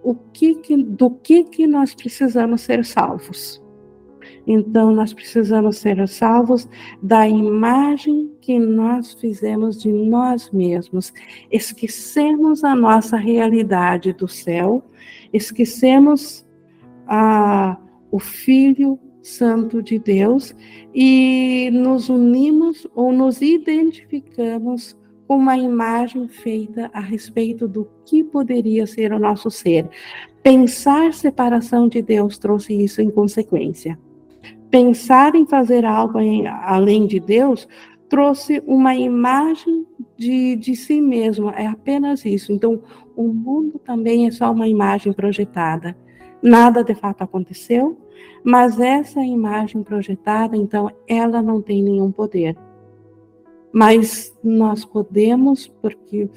o 0.02 0.16
que, 0.16 0.56
que 0.56 0.78
do 0.78 1.10
que, 1.10 1.44
que 1.44 1.68
nós 1.68 1.94
precisamos 1.94 2.62
ser 2.62 2.86
salvos. 2.86 3.62
Então, 4.48 4.94
nós 4.96 5.12
precisamos 5.12 5.78
ser 5.80 6.08
salvos 6.08 6.70
da 7.04 7.28
imagem 7.28 8.32
que 8.40 8.58
nós 8.58 9.12
fizemos 9.12 9.82
de 9.82 9.92
nós 9.92 10.50
mesmos. 10.52 11.12
Esquecemos 11.52 12.64
a 12.64 12.74
nossa 12.74 13.18
realidade 13.18 14.14
do 14.14 14.30
céu, 14.30 14.82
esquecemos 15.34 16.45
a, 17.08 17.78
o 18.12 18.20
Filho 18.20 19.00
Santo 19.22 19.82
de 19.82 19.98
Deus 19.98 20.56
e 20.94 21.70
nos 21.74 22.10
unimos 22.10 22.88
ou 22.94 23.12
nos 23.12 23.42
identificamos 23.42 24.96
com 25.28 25.38
uma 25.38 25.58
imagem 25.58 26.28
feita 26.28 26.90
a 26.94 27.00
respeito 27.00 27.68
do 27.68 27.88
que 28.06 28.24
poderia 28.24 28.86
ser 28.86 29.12
o 29.12 29.20
nosso 29.20 29.50
ser. 29.50 29.90
Pensar 30.44 31.14
separação 31.14 31.88
de 31.88 32.02
Deus 32.02 32.38
trouxe 32.38 32.74
isso 32.74 33.02
em 33.02 33.10
consequência. 33.10 33.98
Pensar 34.70 35.34
em 35.34 35.46
fazer 35.46 35.86
algo 35.86 36.20
em, 36.20 36.46
além 36.48 37.08
de 37.08 37.20
Deus 37.20 37.68
trouxe 38.08 38.62
uma 38.68 38.96
imagem 38.96 39.86
de, 40.16 40.56
de 40.56 40.76
si 40.76 41.02
mesmo, 41.02 41.50
é 41.50 41.66
apenas 41.66 42.24
isso. 42.26 42.52
Então, 42.52 42.82
o 43.16 43.28
mundo 43.28 43.80
também 43.80 44.28
é 44.28 44.32
só 44.32 44.52
uma 44.52 44.68
imagem 44.68 45.12
projetada. 45.12 45.98
Nada 46.46 46.84
de 46.84 46.94
fato 46.94 47.24
aconteceu, 47.24 47.98
mas 48.44 48.80
essa 48.80 49.20
imagem 49.20 49.82
projetada, 49.82 50.56
então, 50.56 50.92
ela 51.08 51.42
não 51.42 51.60
tem 51.60 51.82
nenhum 51.82 52.12
poder. 52.12 52.56
Mas 53.74 54.32
nós 54.44 54.86
podemos, 54.86 55.66
porque 55.66 56.30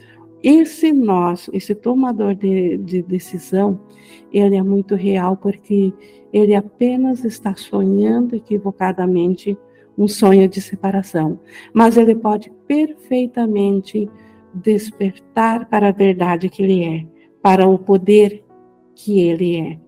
esse 0.43 0.95
nós, 0.95 1.51
esse 1.53 1.75
tomador 1.75 2.35
de, 2.35 2.79
de 2.79 3.03
decisão, 3.03 3.79
ele 4.33 4.57
é 4.57 4.63
muito 4.63 4.95
real, 4.95 5.37
porque 5.37 5.93
ele 6.33 6.55
apenas 6.55 7.23
está 7.23 7.55
sonhando 7.55 8.35
equivocadamente 8.35 9.59
um 9.97 10.09
sonho 10.09 10.49
de 10.49 10.63
separação. 10.63 11.39
Mas 11.71 11.99
ele 11.99 12.15
pode 12.15 12.51
perfeitamente 12.67 14.11
despertar 14.55 15.69
para 15.69 15.89
a 15.89 15.93
verdade 15.93 16.49
que 16.49 16.63
ele 16.63 16.83
é, 16.83 17.07
para 17.43 17.69
o 17.69 17.79
poder 17.79 18.43
que 18.95 19.21
ele 19.21 19.57
é. 19.59 19.88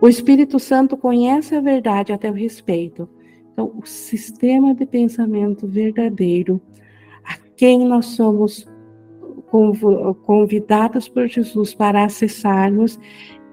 O 0.00 0.08
Espírito 0.08 0.58
Santo 0.60 0.96
conhece 0.96 1.56
a 1.56 1.60
verdade 1.60 2.12
até 2.12 2.30
o 2.30 2.34
respeito. 2.34 3.08
Então, 3.52 3.72
o 3.76 3.84
sistema 3.84 4.74
de 4.74 4.86
pensamento 4.86 5.66
verdadeiro, 5.66 6.60
a 7.24 7.36
quem 7.56 7.80
nós 7.80 8.06
somos 8.06 8.66
convidados 10.24 11.08
por 11.08 11.26
Jesus 11.26 11.74
para 11.74 12.04
acessarmos, 12.04 12.98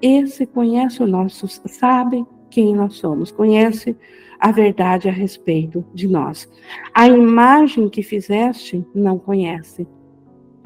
esse 0.00 0.46
conhece 0.46 1.02
o 1.02 1.06
nosso, 1.06 1.48
sabe 1.48 2.24
quem 2.50 2.74
nós 2.74 2.94
somos, 2.94 3.32
conhece 3.32 3.96
a 4.38 4.52
verdade 4.52 5.08
a 5.08 5.12
respeito 5.12 5.84
de 5.92 6.06
nós. 6.06 6.48
A 6.94 7.08
imagem 7.08 7.88
que 7.88 8.02
fizeste 8.02 8.86
não 8.94 9.18
conhece. 9.18 9.86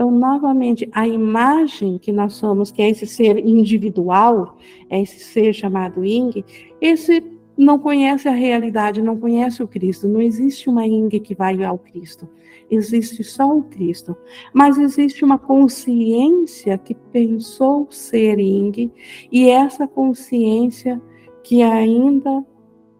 Então, 0.00 0.10
novamente, 0.10 0.88
a 0.92 1.06
imagem 1.06 1.98
que 1.98 2.10
nós 2.10 2.32
somos, 2.32 2.70
que 2.70 2.80
é 2.80 2.88
esse 2.88 3.06
ser 3.06 3.36
individual, 3.36 4.56
é 4.88 5.02
esse 5.02 5.20
ser 5.20 5.52
chamado 5.52 6.02
Ying, 6.02 6.42
esse 6.80 7.22
não 7.54 7.78
conhece 7.78 8.26
a 8.26 8.32
realidade, 8.32 9.02
não 9.02 9.20
conhece 9.20 9.62
o 9.62 9.68
Cristo. 9.68 10.08
Não 10.08 10.22
existe 10.22 10.70
uma 10.70 10.86
Ying 10.86 11.10
que 11.20 11.34
vai 11.34 11.62
ao 11.62 11.76
Cristo. 11.76 12.26
Existe 12.70 13.22
só 13.22 13.54
o 13.54 13.62
Cristo. 13.64 14.16
Mas 14.54 14.78
existe 14.78 15.22
uma 15.22 15.38
consciência 15.38 16.78
que 16.78 16.94
pensou 16.94 17.86
ser 17.90 18.38
Ying, 18.38 18.90
e 19.30 19.50
essa 19.50 19.86
consciência 19.86 20.98
que 21.44 21.62
ainda 21.62 22.42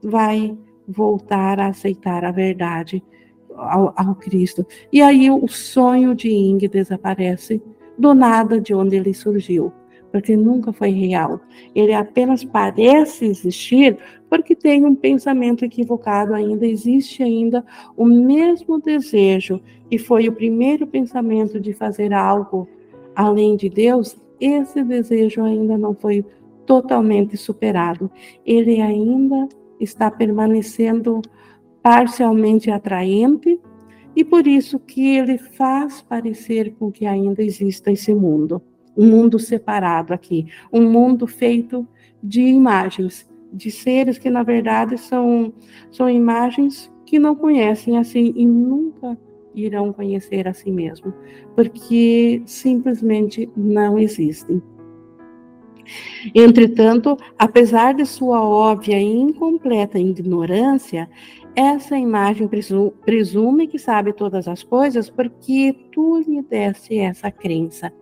vai 0.03 0.55
voltar 0.87 1.61
a 1.61 1.69
aceitar 1.69 2.27
a 2.27 2.31
verdade 2.31 3.03
ao, 3.57 3.93
ao 3.97 4.15
Cristo. 4.15 4.67
E 4.93 5.01
aí 5.01 5.31
o 5.31 5.47
sonho 5.49 6.15
de 6.15 6.31
Ing 6.31 6.67
desaparece 6.69 7.63
do 7.99 8.15
nada 8.15 8.61
de 8.61 8.75
onde 8.75 8.97
ele 8.97 9.13
surgiu, 9.13 9.73
porque 10.11 10.37
nunca 10.37 10.73
foi 10.73 10.91
real. 10.91 11.41
Ele 11.75 11.93
apenas 11.93 12.45
parece 12.45 13.27
existir 13.27 13.99
porque 14.29 14.55
tem 14.55 14.87
um 14.87 14.95
pensamento 14.95 15.65
equivocado 15.65 16.35
ainda, 16.35 16.67
existe 16.67 17.23
ainda 17.23 17.65
o 17.97 18.05
mesmo 18.05 18.81
desejo, 18.81 19.61
e 19.91 19.99
foi 19.99 20.29
o 20.29 20.33
primeiro 20.33 20.87
pensamento 20.87 21.59
de 21.59 21.73
fazer 21.73 22.13
algo 22.13 22.69
além 23.15 23.57
de 23.57 23.69
Deus, 23.69 24.17
esse 24.41 24.83
desejo 24.83 25.43
ainda 25.43 25.77
não 25.77 25.95
foi 25.95 26.25
totalmente 26.65 27.37
superado. 27.37 28.11
Ele 28.47 28.81
ainda 28.81 29.49
está 29.81 30.11
permanecendo 30.11 31.21
parcialmente 31.83 32.71
atraente 32.71 33.59
e 34.15 34.25
por 34.25 34.47
isso 34.47 34.79
que 34.79 35.17
ele 35.17 35.39
faz 35.39 36.03
parecer 36.03 36.75
com 36.79 36.91
que 36.91 37.07
ainda 37.07 37.43
exista 37.43 37.91
esse 37.91 38.15
mundo, 38.15 38.61
um 38.97 39.07
mundo 39.09 39.39
separado 39.39 40.13
aqui, 40.13 40.47
um 40.73 40.91
mundo 40.91 41.27
feito 41.27 41.87
de 42.23 42.43
imagens, 42.43 43.31
de 43.53 43.71
seres 43.71 44.19
que 44.19 44.29
na 44.29 44.43
verdade 44.43 44.99
são 44.99 45.53
são 45.91 46.09
imagens 46.09 46.93
que 47.07 47.19
não 47.19 47.35
conhecem 47.35 47.99
assim 47.99 48.33
e 48.37 48.47
nunca 48.47 49.19
irão 49.55 49.93
conhecer 49.93 50.47
a 50.47 50.53
si 50.53 50.71
mesmo, 50.71 51.13
porque 51.57 52.43
simplesmente 52.47 53.51
não 53.57 53.99
existem. 53.99 54.63
Entretanto, 56.35 57.17
apesar 57.39 57.95
de 57.95 58.07
sua 58.07 58.41
óbvia 58.47 59.01
e 59.01 59.05
incompleta 59.05 59.99
ignorância, 59.99 61.09
essa 61.55 61.99
imagem 61.99 62.49
presume 63.05 63.67
que 63.67 63.79
sabe 63.79 64.13
todas 64.13 64.47
as 64.47 64.63
coisas 64.63 65.11
porque 65.11 65.75
tu 65.93 66.21
lhe 66.21 66.43
desse 66.43 66.99
essa 66.99 67.31
crença. 67.31 67.93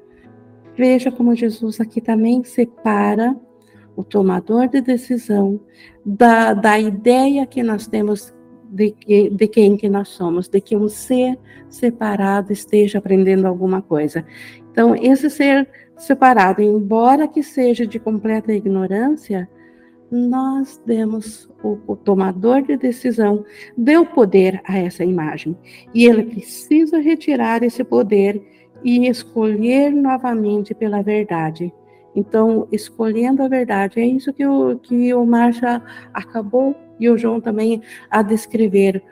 Veja 0.76 1.10
como 1.10 1.34
Jesus 1.34 1.80
aqui 1.80 2.00
também 2.00 2.44
separa 2.44 3.36
o 3.96 4.04
tomador 4.04 4.68
de 4.68 4.80
decisão 4.80 5.60
da, 6.04 6.54
da 6.54 6.78
ideia 6.78 7.44
que 7.46 7.62
nós 7.62 7.86
temos 7.88 8.32
de, 8.70 8.92
que, 8.92 9.28
de 9.30 9.48
quem 9.48 9.76
que 9.76 9.88
nós 9.88 10.08
somos, 10.08 10.48
de 10.48 10.60
que 10.60 10.76
um 10.76 10.88
ser 10.88 11.38
separado 11.68 12.52
esteja 12.52 12.98
aprendendo 12.98 13.46
alguma 13.46 13.82
coisa. 13.82 14.24
Então, 14.70 14.94
esse 14.94 15.28
ser 15.28 15.68
separado, 15.96 16.62
embora 16.62 17.26
que 17.26 17.42
seja 17.42 17.86
de 17.86 17.98
completa 17.98 18.52
ignorância, 18.52 19.48
nós 20.10 20.80
demos 20.86 21.50
o, 21.62 21.78
o, 21.86 21.96
tomador 21.96 22.62
de 22.62 22.76
decisão 22.76 23.44
deu 23.76 24.06
poder 24.06 24.60
a 24.64 24.78
essa 24.78 25.04
imagem 25.04 25.56
e 25.94 26.06
ele 26.06 26.22
precisa 26.24 26.98
retirar 26.98 27.62
esse 27.62 27.84
poder 27.84 28.42
e 28.82 29.06
escolher 29.06 29.90
novamente 29.90 30.74
pela 30.74 31.02
verdade. 31.02 31.72
Então, 32.14 32.66
escolhendo 32.72 33.42
a 33.42 33.48
verdade, 33.48 34.00
é 34.00 34.06
isso 34.06 34.32
que 34.32 34.46
o, 34.46 34.78
que 34.78 35.12
o 35.14 35.24
Marcha 35.26 35.82
acabou 36.12 36.74
e 36.98 37.08
o 37.08 37.18
João 37.18 37.40
também 37.40 37.82
a 38.10 38.22
descrever. 38.22 39.02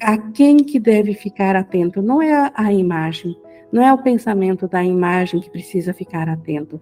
a 0.00 0.18
quem 0.18 0.56
que 0.58 0.80
deve 0.80 1.14
ficar 1.14 1.54
atento? 1.54 2.02
Não 2.02 2.20
é 2.20 2.32
a, 2.32 2.52
a 2.54 2.72
imagem, 2.72 3.36
não 3.70 3.82
é 3.84 3.92
o 3.92 4.02
pensamento 4.02 4.66
da 4.66 4.82
imagem 4.82 5.40
que 5.40 5.50
precisa 5.50 5.92
ficar 5.92 6.28
atento. 6.28 6.80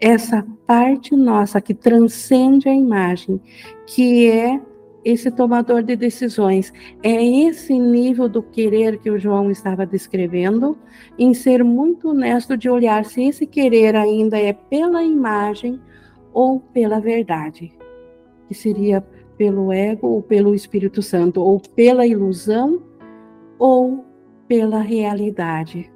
Essa 0.00 0.46
parte 0.66 1.16
nossa 1.16 1.60
que 1.60 1.74
transcende 1.74 2.68
a 2.68 2.74
imagem, 2.74 3.40
que 3.86 4.30
é 4.30 4.60
esse 5.04 5.30
tomador 5.30 5.82
de 5.82 5.96
decisões. 5.96 6.72
É 7.02 7.24
esse 7.24 7.78
nível 7.78 8.28
do 8.28 8.42
querer 8.42 8.98
que 8.98 9.10
o 9.10 9.18
João 9.18 9.50
estava 9.50 9.86
descrevendo, 9.86 10.76
em 11.18 11.32
ser 11.32 11.64
muito 11.64 12.10
honesto 12.10 12.56
de 12.56 12.68
olhar 12.68 13.04
se 13.04 13.24
esse 13.24 13.46
querer 13.46 13.96
ainda 13.96 14.38
é 14.38 14.52
pela 14.52 15.02
imagem 15.02 15.80
ou 16.32 16.60
pela 16.60 17.00
verdade, 17.00 17.72
que 18.46 18.54
seria 18.54 19.00
pelo 19.36 19.72
ego 19.72 20.08
ou 20.08 20.22
pelo 20.22 20.54
Espírito 20.54 21.00
Santo, 21.00 21.40
ou 21.40 21.60
pela 21.74 22.06
ilusão 22.06 22.82
ou 23.58 24.04
pela 24.46 24.80
realidade. 24.80 25.90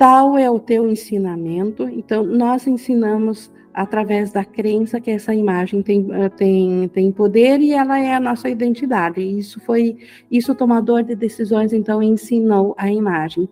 Tal 0.00 0.38
é 0.38 0.50
o 0.50 0.58
teu 0.58 0.88
ensinamento, 0.88 1.86
então 1.86 2.24
nós 2.24 2.66
ensinamos 2.66 3.52
através 3.74 4.32
da 4.32 4.42
crença 4.42 4.98
que 4.98 5.10
essa 5.10 5.34
imagem 5.34 5.82
tem, 5.82 6.06
eh, 6.10 6.30
tem, 6.30 6.88
tem 6.88 7.12
poder 7.12 7.60
e 7.60 7.72
ela 7.72 8.00
é 8.00 8.14
a 8.14 8.18
nossa 8.18 8.48
identidade. 8.48 9.20
Isso 9.20 9.60
foi, 9.60 9.98
isso 10.30 10.52
o 10.52 10.54
tomador 10.54 11.02
de 11.02 11.14
decisões 11.14 11.74
então 11.74 12.02
ensinou 12.02 12.74
a 12.78 12.90
imagem. 12.90 13.46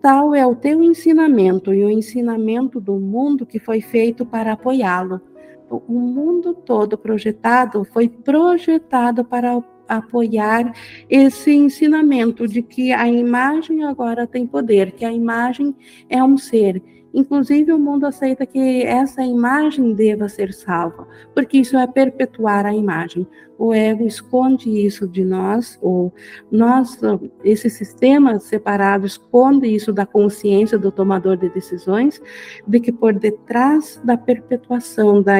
Tal 0.00 0.36
é 0.36 0.46
o 0.46 0.54
teu 0.54 0.84
ensinamento 0.84 1.74
e 1.74 1.84
o 1.84 1.90
ensinamento 1.90 2.80
do 2.80 2.94
mundo 3.00 3.44
que 3.44 3.58
foi 3.58 3.80
feito 3.80 4.24
para 4.24 4.52
apoiá-lo. 4.52 5.20
O 5.68 5.98
mundo 5.98 6.54
todo 6.54 6.96
projetado 6.96 7.82
foi 7.92 8.08
projetado 8.08 9.24
para 9.24 9.60
apoiar 9.88 10.74
esse 11.08 11.52
ensinamento 11.52 12.46
de 12.46 12.62
que 12.62 12.92
a 12.92 13.08
imagem 13.08 13.84
agora 13.84 14.26
tem 14.26 14.46
poder, 14.46 14.92
que 14.92 15.04
a 15.04 15.12
imagem 15.12 15.74
é 16.08 16.22
um 16.22 16.36
ser 16.36 16.82
Inclusive, 17.14 17.72
o 17.72 17.78
mundo 17.78 18.06
aceita 18.06 18.46
que 18.46 18.82
essa 18.82 19.22
imagem 19.22 19.92
deva 19.92 20.28
ser 20.28 20.52
salva, 20.54 21.06
porque 21.34 21.58
isso 21.58 21.76
é 21.76 21.86
perpetuar 21.86 22.64
a 22.64 22.74
imagem. 22.74 23.26
O 23.58 23.74
ego 23.74 24.06
esconde 24.06 24.70
isso 24.70 25.06
de 25.06 25.22
nós, 25.22 25.78
ou 25.82 26.12
nós, 26.50 26.98
esse 27.44 27.68
sistema 27.68 28.40
separado 28.40 29.06
esconde 29.06 29.66
isso 29.66 29.92
da 29.92 30.06
consciência 30.06 30.78
do 30.78 30.90
tomador 30.90 31.36
de 31.36 31.50
decisões, 31.50 32.20
de 32.66 32.80
que 32.80 32.90
por 32.90 33.12
detrás 33.12 34.00
da 34.02 34.16
perpetuação 34.16 35.22
da, 35.22 35.36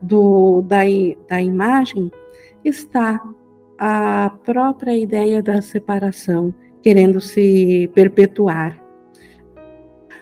do, 0.00 0.62
da, 0.62 0.82
da 1.28 1.42
imagem 1.42 2.10
está 2.64 3.20
a 3.82 4.30
própria 4.44 4.94
ideia 4.94 5.42
da 5.42 5.62
separação, 5.62 6.54
querendo 6.82 7.18
se 7.18 7.90
perpetuar. 7.94 8.78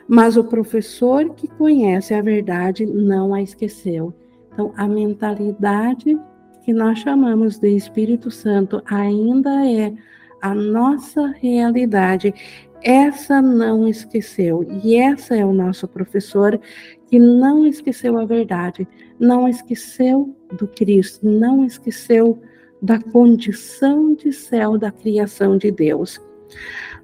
Mas 0.07 0.37
o 0.37 0.45
professor 0.45 1.35
que 1.35 1.49
conhece 1.49 2.15
a 2.15 2.23
verdade 2.23 2.87
não 2.87 3.35
a 3.35 3.43
esqueceu. 3.43 4.15
Então, 4.53 4.73
a 4.77 4.87
mentalidade 4.87 6.17
que 6.63 6.73
nós 6.73 7.01
chamamos 7.01 7.59
de 7.59 7.75
Espírito 7.75 8.31
Santo 8.31 8.81
ainda 8.87 9.67
é 9.67 9.93
a 10.41 10.55
nossa 10.55 11.27
realidade. 11.41 12.33
Essa 12.81 13.43
não 13.43 13.89
esqueceu. 13.89 14.65
E 14.85 14.95
essa 14.95 15.35
é 15.35 15.45
o 15.45 15.53
nosso 15.53 15.89
professor 15.89 16.61
que 17.09 17.19
não 17.19 17.67
esqueceu 17.67 18.19
a 18.19 18.25
verdade, 18.25 18.87
não 19.19 19.49
esqueceu 19.49 20.33
do 20.53 20.69
Cristo, 20.69 21.29
não 21.29 21.65
esqueceu 21.65 22.41
da 22.81 23.01
condição 23.01 24.15
de 24.15 24.33
céu 24.33 24.79
da 24.79 24.91
criação 24.91 25.57
de 25.57 25.71
Deus. 25.71 26.21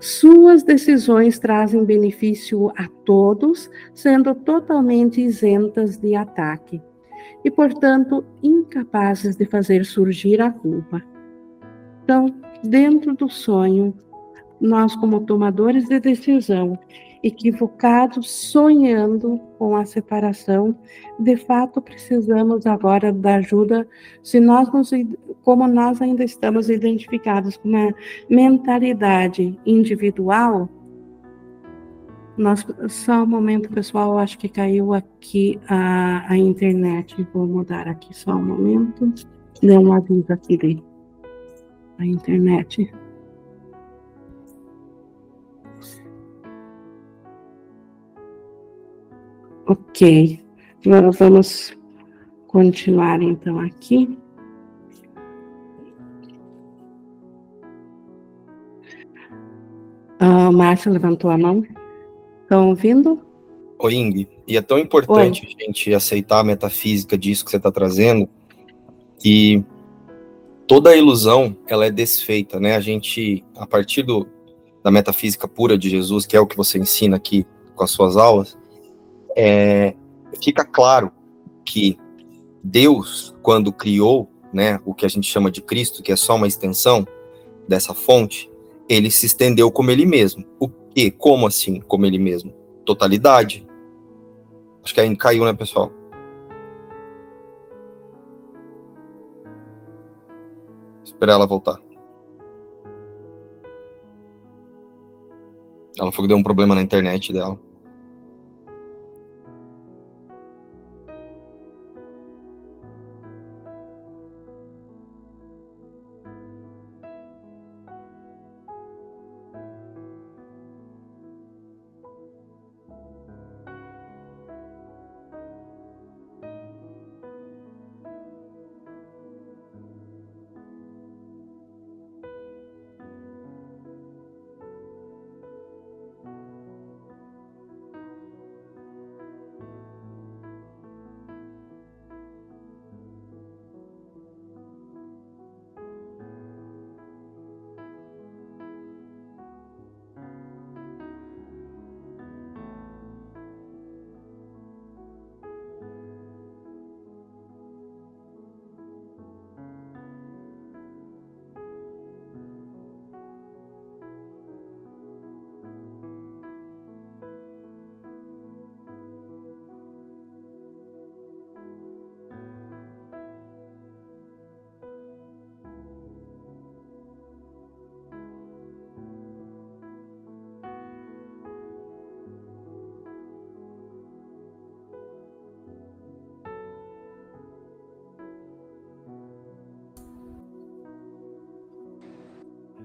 Suas 0.00 0.62
decisões 0.62 1.38
trazem 1.38 1.84
benefício 1.84 2.70
a 2.76 2.88
todos, 3.04 3.70
sendo 3.94 4.34
totalmente 4.34 5.20
isentas 5.20 5.96
de 5.96 6.14
ataque 6.14 6.80
e, 7.44 7.50
portanto, 7.50 8.24
incapazes 8.42 9.36
de 9.36 9.44
fazer 9.44 9.84
surgir 9.84 10.40
a 10.40 10.50
culpa. 10.50 11.02
Então, 12.02 12.26
dentro 12.62 13.14
do 13.14 13.28
sonho, 13.28 13.94
nós, 14.60 14.96
como 14.96 15.20
tomadores 15.20 15.88
de 15.88 16.00
decisão, 16.00 16.78
equivocados, 17.24 18.30
sonhando 18.30 19.40
com 19.58 19.74
a 19.74 19.86
separação, 19.86 20.76
de 21.18 21.36
fato 21.38 21.80
precisamos 21.80 22.66
agora 22.66 23.10
da 23.10 23.36
ajuda, 23.36 23.88
se 24.22 24.38
nós 24.38 24.68
como 25.42 25.66
nós 25.66 26.02
ainda 26.02 26.22
estamos 26.22 26.68
identificados 26.68 27.56
com 27.56 27.70
uma 27.70 27.94
mentalidade 28.28 29.58
individual, 29.64 30.68
nós, 32.36 32.66
só 32.88 33.22
um 33.22 33.26
momento, 33.26 33.70
pessoal, 33.70 34.18
acho 34.18 34.36
que 34.36 34.48
caiu 34.48 34.92
aqui 34.92 35.58
a, 35.68 36.30
a 36.32 36.36
internet. 36.36 37.26
Vou 37.32 37.46
mudar 37.46 37.86
aqui 37.86 38.12
só 38.12 38.32
um 38.32 38.44
momento. 38.44 39.12
Deu 39.62 39.80
um 39.80 39.92
aviso 39.92 40.32
aqui 40.32 40.82
a 41.96 42.04
internet. 42.04 42.92
Ok, 49.66 50.40
agora 50.84 51.10
vamos 51.10 51.74
continuar 52.46 53.22
então 53.22 53.58
aqui. 53.60 54.18
Uh, 60.20 60.52
Márcia 60.52 60.92
levantou 60.92 61.30
a 61.30 61.38
mão. 61.38 61.64
Estão 62.42 62.68
ouvindo? 62.68 63.20
Oi, 63.78 63.94
Ing. 63.94 64.28
E 64.46 64.56
é 64.56 64.60
tão 64.60 64.78
importante 64.78 65.46
Oi. 65.46 65.54
a 65.58 65.64
gente 65.64 65.94
aceitar 65.94 66.40
a 66.40 66.44
metafísica 66.44 67.16
disso 67.16 67.44
que 67.44 67.50
você 67.50 67.56
está 67.56 67.72
trazendo, 67.72 68.28
que 69.18 69.64
toda 70.66 70.90
a 70.90 70.96
ilusão 70.96 71.56
ela 71.66 71.86
é 71.86 71.90
desfeita, 71.90 72.60
né? 72.60 72.76
A 72.76 72.80
gente, 72.80 73.42
a 73.56 73.66
partir 73.66 74.02
do, 74.02 74.28
da 74.82 74.90
metafísica 74.90 75.48
pura 75.48 75.78
de 75.78 75.88
Jesus, 75.88 76.26
que 76.26 76.36
é 76.36 76.40
o 76.40 76.46
que 76.46 76.56
você 76.56 76.78
ensina 76.78 77.16
aqui 77.16 77.46
com 77.74 77.82
as 77.82 77.90
suas 77.90 78.16
aulas, 78.18 78.56
é, 79.36 79.94
fica 80.42 80.64
claro 80.64 81.12
que 81.64 81.98
Deus, 82.62 83.34
quando 83.42 83.72
criou 83.72 84.30
né, 84.52 84.80
o 84.84 84.94
que 84.94 85.04
a 85.04 85.08
gente 85.08 85.28
chama 85.28 85.50
de 85.50 85.60
Cristo, 85.60 86.02
que 86.02 86.12
é 86.12 86.16
só 86.16 86.36
uma 86.36 86.46
extensão 86.46 87.06
dessa 87.68 87.92
fonte, 87.92 88.50
ele 88.88 89.10
se 89.10 89.26
estendeu 89.26 89.70
como 89.70 89.90
ele 89.90 90.06
mesmo. 90.06 90.44
O 90.60 90.68
que? 90.68 91.10
Como 91.10 91.46
assim, 91.46 91.80
como 91.80 92.06
ele 92.06 92.18
mesmo? 92.18 92.52
Totalidade. 92.84 93.66
Acho 94.82 94.94
que 94.94 95.00
aí 95.00 95.16
caiu, 95.16 95.44
né, 95.44 95.52
pessoal? 95.52 95.90
Esperar 101.02 101.34
ela 101.34 101.46
voltar. 101.46 101.80
Ela 105.98 106.10
falou 106.10 106.24
que 106.24 106.28
deu 106.28 106.36
um 106.36 106.42
problema 106.42 106.74
na 106.74 106.82
internet 106.82 107.32
dela. 107.32 107.58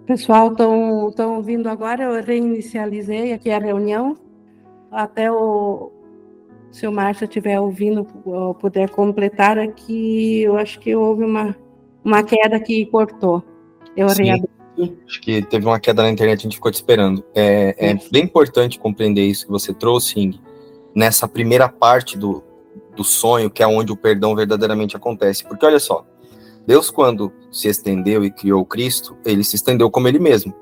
Pessoal, 0.10 0.52
estão 0.52 1.36
ouvindo 1.36 1.70
agora? 1.70 2.06
Eu 2.06 2.24
reinicializei 2.24 3.32
aqui 3.32 3.52
a 3.52 3.60
reunião. 3.60 4.18
Até 4.92 5.32
o, 5.32 5.92
se 6.72 6.88
o 6.88 6.92
Márcio 6.92 7.26
estiver 7.26 7.60
ouvindo, 7.60 8.04
puder 8.60 8.90
completar 8.90 9.60
aqui, 9.60 10.42
eu 10.42 10.58
acho 10.58 10.80
que 10.80 10.96
houve 10.96 11.24
uma, 11.24 11.56
uma 12.04 12.24
queda 12.24 12.60
que 12.60 12.88
cortou. 12.88 13.44
Eu 13.96 14.10
Sim. 14.10 14.24
reabri. 14.24 14.50
Acho 15.06 15.22
que 15.22 15.44
teve 15.44 15.68
uma 15.68 15.80
queda 15.80 16.02
na 16.02 16.10
internet, 16.10 16.40
a 16.40 16.42
gente 16.42 16.56
ficou 16.56 16.72
te 16.72 16.76
esperando. 16.78 17.24
É, 17.36 17.76
é 17.78 17.94
bem 18.12 18.24
importante 18.24 18.80
compreender 18.80 19.28
isso 19.28 19.46
que 19.46 19.52
você 19.52 19.76
trouxe, 19.76 20.20
Ing, 20.20 20.42
nessa 20.96 21.28
primeira 21.28 21.70
parte 21.70 22.18
do, 22.18 22.44
do 22.96 23.04
sonho, 23.04 23.48
que 23.48 23.62
é 23.62 23.68
onde 23.68 23.92
o 23.92 23.96
perdão 23.96 24.36
verdadeiramente 24.36 24.98
acontece. 24.98 25.44
Porque 25.44 25.64
olha 25.64 25.80
só, 25.80 26.04
Deus, 26.70 26.92
quando 26.92 27.34
se 27.52 27.68
estendeu 27.68 28.24
e 28.24 28.30
criou 28.30 28.64
Cristo, 28.64 29.18
ele 29.26 29.44
se 29.44 29.56
estendeu 29.56 29.90
como 29.90 30.08
ele 30.08 30.20
mesmo, 30.20 30.54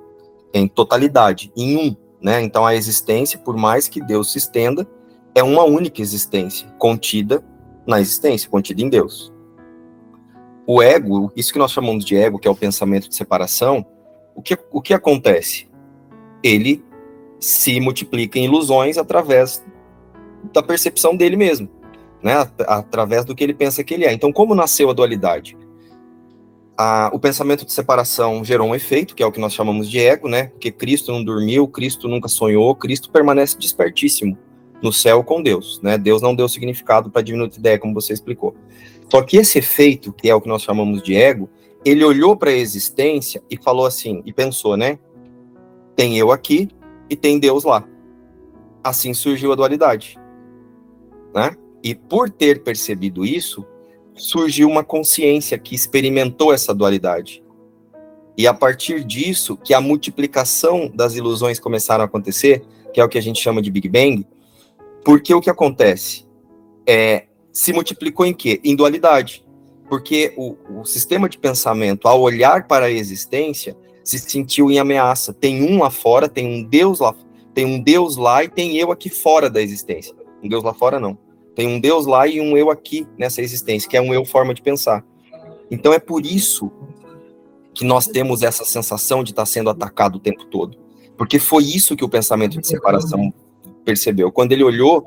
em 0.54 0.66
totalidade, 0.66 1.52
em 1.54 1.76
um. 1.76 1.96
Né? 2.22 2.42
Então 2.42 2.66
a 2.66 2.74
existência, 2.74 3.38
por 3.38 3.58
mais 3.58 3.90
que 3.90 4.02
Deus 4.02 4.32
se 4.32 4.38
estenda, 4.38 4.88
é 5.36 5.44
uma 5.44 5.66
única 5.66 6.02
existência, 6.02 6.66
contida 6.80 7.44
na 7.86 8.00
existência, 8.00 8.50
contida 8.50 8.82
em 8.82 8.88
Deus. 8.88 9.34
O 10.66 10.82
ego, 10.82 11.30
isso 11.36 11.52
que 11.52 11.60
nós 11.60 11.74
chamamos 11.74 12.06
de 12.06 12.16
ego, 12.16 12.40
que 12.40 12.48
é 12.48 12.52
o 12.52 12.56
pensamento 12.56 13.10
de 13.10 13.16
separação, 13.16 13.86
o 14.34 14.42
que, 14.42 14.58
o 14.72 14.82
que 14.82 14.94
acontece? 14.94 15.68
Ele 16.42 16.86
se 17.38 17.82
multiplica 17.82 18.40
em 18.40 18.46
ilusões 18.46 18.98
através 18.98 19.62
da 20.54 20.64
percepção 20.64 21.18
dele 21.18 21.36
mesmo, 21.36 21.68
né? 22.24 22.50
através 22.60 23.26
do 23.26 23.36
que 23.36 23.44
ele 23.44 23.54
pensa 23.54 23.84
que 23.84 23.94
ele 23.94 24.06
é. 24.06 24.14
Então, 24.14 24.32
como 24.32 24.56
nasceu 24.56 24.90
a 24.90 24.94
dualidade? 24.94 25.67
A, 26.78 27.10
o 27.12 27.20
pensamento 27.20 27.66
de 27.66 27.74
separação 27.74 28.44
gerou 28.44 28.68
um 28.68 28.76
efeito, 28.76 29.16
que 29.16 29.24
é 29.24 29.26
o 29.26 29.32
que 29.32 29.40
nós 29.40 29.52
chamamos 29.52 29.90
de 29.90 30.00
ego, 30.00 30.30
né? 30.30 30.48
Porque 30.48 30.72
Cristo 30.72 31.12
não 31.12 31.24
dormiu, 31.24 31.68
Cristo 31.68 32.08
nunca 32.08 32.28
sonhou, 32.28 32.76
Cristo 32.76 33.10
permanece 33.10 33.58
despertíssimo 33.58 34.38
no 34.82 34.94
céu 34.94 35.24
com 35.24 35.42
Deus, 35.42 35.82
né? 35.82 35.98
Deus 35.98 36.22
não 36.22 36.36
deu 36.36 36.48
significado 36.48 37.10
para 37.10 37.22
a 37.22 37.24
diminuta 37.24 37.58
ideia, 37.58 37.80
como 37.80 37.96
você 37.96 38.14
explicou. 38.14 38.56
Só 39.10 39.24
que 39.24 39.38
esse 39.38 39.58
efeito, 39.58 40.14
que 40.14 40.30
é 40.30 40.36
o 40.36 40.42
que 40.42 40.48
nós 40.48 40.62
chamamos 40.62 41.02
de 41.02 41.16
ego, 41.16 41.50
ele 41.84 42.04
olhou 42.04 42.36
para 42.36 42.52
a 42.52 42.54
existência 42.54 43.42
e 43.50 43.58
falou 43.58 43.86
assim, 43.86 44.22
e 44.26 44.32
pensou, 44.32 44.78
né? 44.78 45.00
Tem 45.96 46.18
eu 46.18 46.32
aqui 46.32 46.70
e 47.10 47.16
tem 47.16 47.40
Deus 47.40 47.64
lá. 47.64 47.88
Assim 48.84 49.14
surgiu 49.14 49.52
a 49.52 49.56
dualidade, 49.56 50.16
né? 51.34 51.56
E 51.84 51.96
por 51.96 52.30
ter 52.30 52.62
percebido 52.62 53.26
isso, 53.26 53.66
surgiu 54.18 54.68
uma 54.68 54.84
consciência 54.84 55.58
que 55.58 55.76
experimentou 55.76 56.54
essa 56.54 56.74
dualidade. 56.74 57.44
E 58.38 58.46
a 58.46 58.54
partir 58.54 59.04
disso, 59.04 59.58
que 59.58 59.74
a 59.74 59.82
multiplicação 59.82 60.92
das 60.94 61.16
ilusões 61.16 61.60
começaram 61.60 62.04
a 62.04 62.06
acontecer, 62.06 62.64
que 62.94 63.00
é 63.00 63.04
o 63.04 63.10
que 63.10 63.18
a 63.18 63.22
gente 63.22 63.42
chama 63.42 63.62
de 63.62 63.72
Big 63.72 63.90
Bang, 63.90 64.26
porque 65.04 65.34
o 65.34 65.42
que 65.42 65.50
acontece? 65.50 66.28
É, 66.86 67.26
se 67.52 67.74
multiplicou 67.74 68.26
em 68.26 68.34
quê? 68.34 68.60
Em 68.64 68.76
dualidade. 68.76 69.44
Porque 69.90 70.34
o, 70.38 70.56
o 70.82 70.86
sistema 70.86 71.30
de 71.30 71.38
pensamento, 71.38 72.08
ao 72.08 72.22
olhar 72.22 72.68
para 72.68 72.86
a 72.86 72.92
existência, 72.92 73.76
se 74.04 74.20
sentiu 74.20 74.70
em 74.70 74.80
ameaça. 74.80 75.34
Tem 75.34 75.64
um 75.64 75.80
lá 75.80 75.90
fora, 75.90 76.30
tem 76.30 76.46
um 76.46 76.64
Deus 76.64 77.00
lá, 77.00 77.16
tem 77.54 77.66
um 77.66 77.82
Deus 77.82 78.18
lá 78.18 78.44
e 78.44 78.50
tem 78.50 78.78
eu 78.78 78.92
aqui 78.92 79.10
fora 79.10 79.50
da 79.50 79.62
existência. 79.62 80.14
Um 80.44 80.48
Deus 80.48 80.64
lá 80.64 80.74
fora 80.74 81.00
não. 81.00 81.18
Tem 81.58 81.68
um 81.68 81.80
Deus 81.80 82.06
lá 82.06 82.28
e 82.28 82.40
um 82.40 82.56
eu 82.56 82.70
aqui 82.70 83.08
nessa 83.18 83.42
existência, 83.42 83.90
que 83.90 83.98
é 83.98 84.02
um 84.02 84.14
eu 84.14 84.24
forma 84.24 84.54
de 84.54 84.62
pensar. 84.62 85.04
Então 85.72 85.92
é 85.92 85.98
por 85.98 86.24
isso 86.24 86.72
que 87.74 87.84
nós 87.84 88.06
temos 88.06 88.44
essa 88.44 88.64
sensação 88.64 89.24
de 89.24 89.32
estar 89.32 89.46
sendo 89.48 89.68
atacado 89.72 90.18
o 90.18 90.20
tempo 90.20 90.46
todo. 90.46 90.78
Porque 91.18 91.40
foi 91.40 91.64
isso 91.64 91.96
que 91.96 92.06
o 92.06 92.10
pensamento 92.10 92.62
de 92.62 92.68
separação 92.68 93.34
percebeu. 93.84 94.32
Quando 94.32 94.52
ele 94.52 94.64
olhou, 94.64 95.02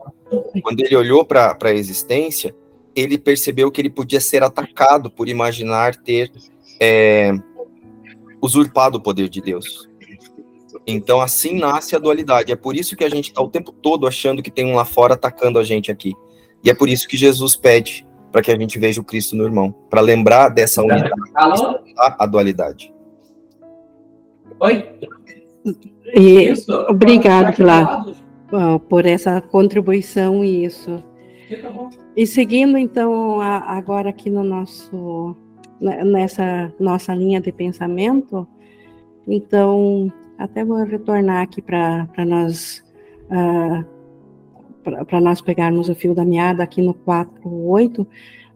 quando 0.61 0.81
ele 0.81 0.97
olhou 0.97 1.25
para 1.25 1.57
a 1.63 1.73
existência, 1.73 2.53
ele 2.97 3.17
percebeu 3.17 3.71
que 3.71 3.81
ele 3.81 3.89
podia 3.89 4.21
ser 4.21 4.43
atacado 4.43 5.09
por 5.09 5.29
imaginar 5.29 5.95
ter 5.95 6.33
é, 6.81 7.33
usurpado 8.43 8.99
o 8.99 9.01
poder 9.01 9.29
de 9.29 9.41
Deus. 9.41 9.89
Então, 10.85 11.21
assim 11.21 11.57
nasce 11.57 11.95
a 11.95 12.01
dualidade. 12.01 12.51
É 12.51 12.57
por 12.57 12.75
isso 12.75 12.97
que 12.97 13.05
a 13.05 13.09
gente 13.09 13.29
está 13.29 13.41
o 13.41 13.49
tempo 13.49 13.71
todo 13.71 14.05
achando 14.05 14.43
que 14.43 14.51
tem 14.51 14.67
um 14.67 14.75
lá 14.75 14.85
fora 14.85 15.15
atacando 15.15 15.57
a 15.57 15.63
gente 15.63 15.93
aqui. 15.93 16.13
E 16.63 16.71
é 16.71 16.75
por 16.75 16.89
isso 16.89 17.09
que 17.09 17.17
Jesus 17.17 17.57
pede 17.57 18.07
para 18.31 18.43
que 18.43 18.51
a 18.51 18.59
gente 18.59 18.79
veja 18.79 19.01
o 19.01 19.05
Cristo 19.05 19.35
no 19.35 19.45
irmão, 19.45 19.75
para 19.89 20.01
lembrar 20.01 20.51
dessa 20.51 20.83
unidade, 20.83 21.11
a 21.97 22.27
dualidade. 22.27 22.95
Oi? 24.61 24.85
E, 26.15 26.53
obrigado, 26.89 27.57
Pilar 27.57 28.05
por 28.89 29.07
essa 29.07 29.41
contribuição 29.41 30.45
e 30.45 30.65
isso. 30.65 31.03
E 32.17 32.27
seguindo 32.27 32.77
então 32.77 33.41
a, 33.41 33.77
agora 33.77 34.11
aqui 34.11 34.31
no 34.31 34.43
nosso 34.43 35.37
né, 35.81 36.05
nessa 36.05 36.73
nossa 36.79 37.15
linha 37.15 37.41
de 37.41 37.53
pensamento, 37.53 38.47
então 39.27 40.13
até 40.39 40.65
vou 40.65 40.85
retornar 40.85 41.43
aqui 41.43 41.63
para 41.63 42.07
nós 42.27 42.85
uh, 43.31 43.85
para 44.83 45.21
nós 45.21 45.41
pegarmos 45.41 45.89
o 45.89 45.95
fio 45.95 46.15
da 46.15 46.25
meada 46.25 46.63
aqui 46.63 46.81
no 46.83 46.95
4.8, 46.95 48.01
uh, 48.01 48.07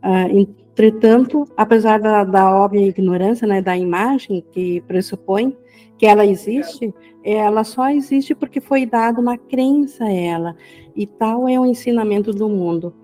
ah, 0.03 0.29
entretanto, 0.31 1.45
apesar 1.57 2.01
da, 2.01 2.25
da 2.25 2.51
óbvia 2.51 2.87
ignorância 2.87 3.47
né, 3.47 3.62
da 3.62 3.77
imagem 3.77 4.45
que 4.53 4.81
pressupõe 4.83 5.57
que 5.97 6.07
ela 6.07 6.27
existe, 6.27 6.93
ela 7.22 7.64
só 7.64 7.89
existe 7.89 8.35
porque 8.35 8.61
foi 8.61 8.85
dada 8.85 9.20
uma 9.20 9.39
crença 9.39 10.05
a 10.05 10.12
ela, 10.12 10.57
e 10.95 11.07
tal 11.07 11.49
é 11.49 11.59
o 11.59 11.64
ensinamento 11.64 12.33
do 12.33 12.49
mundo. 12.49 12.95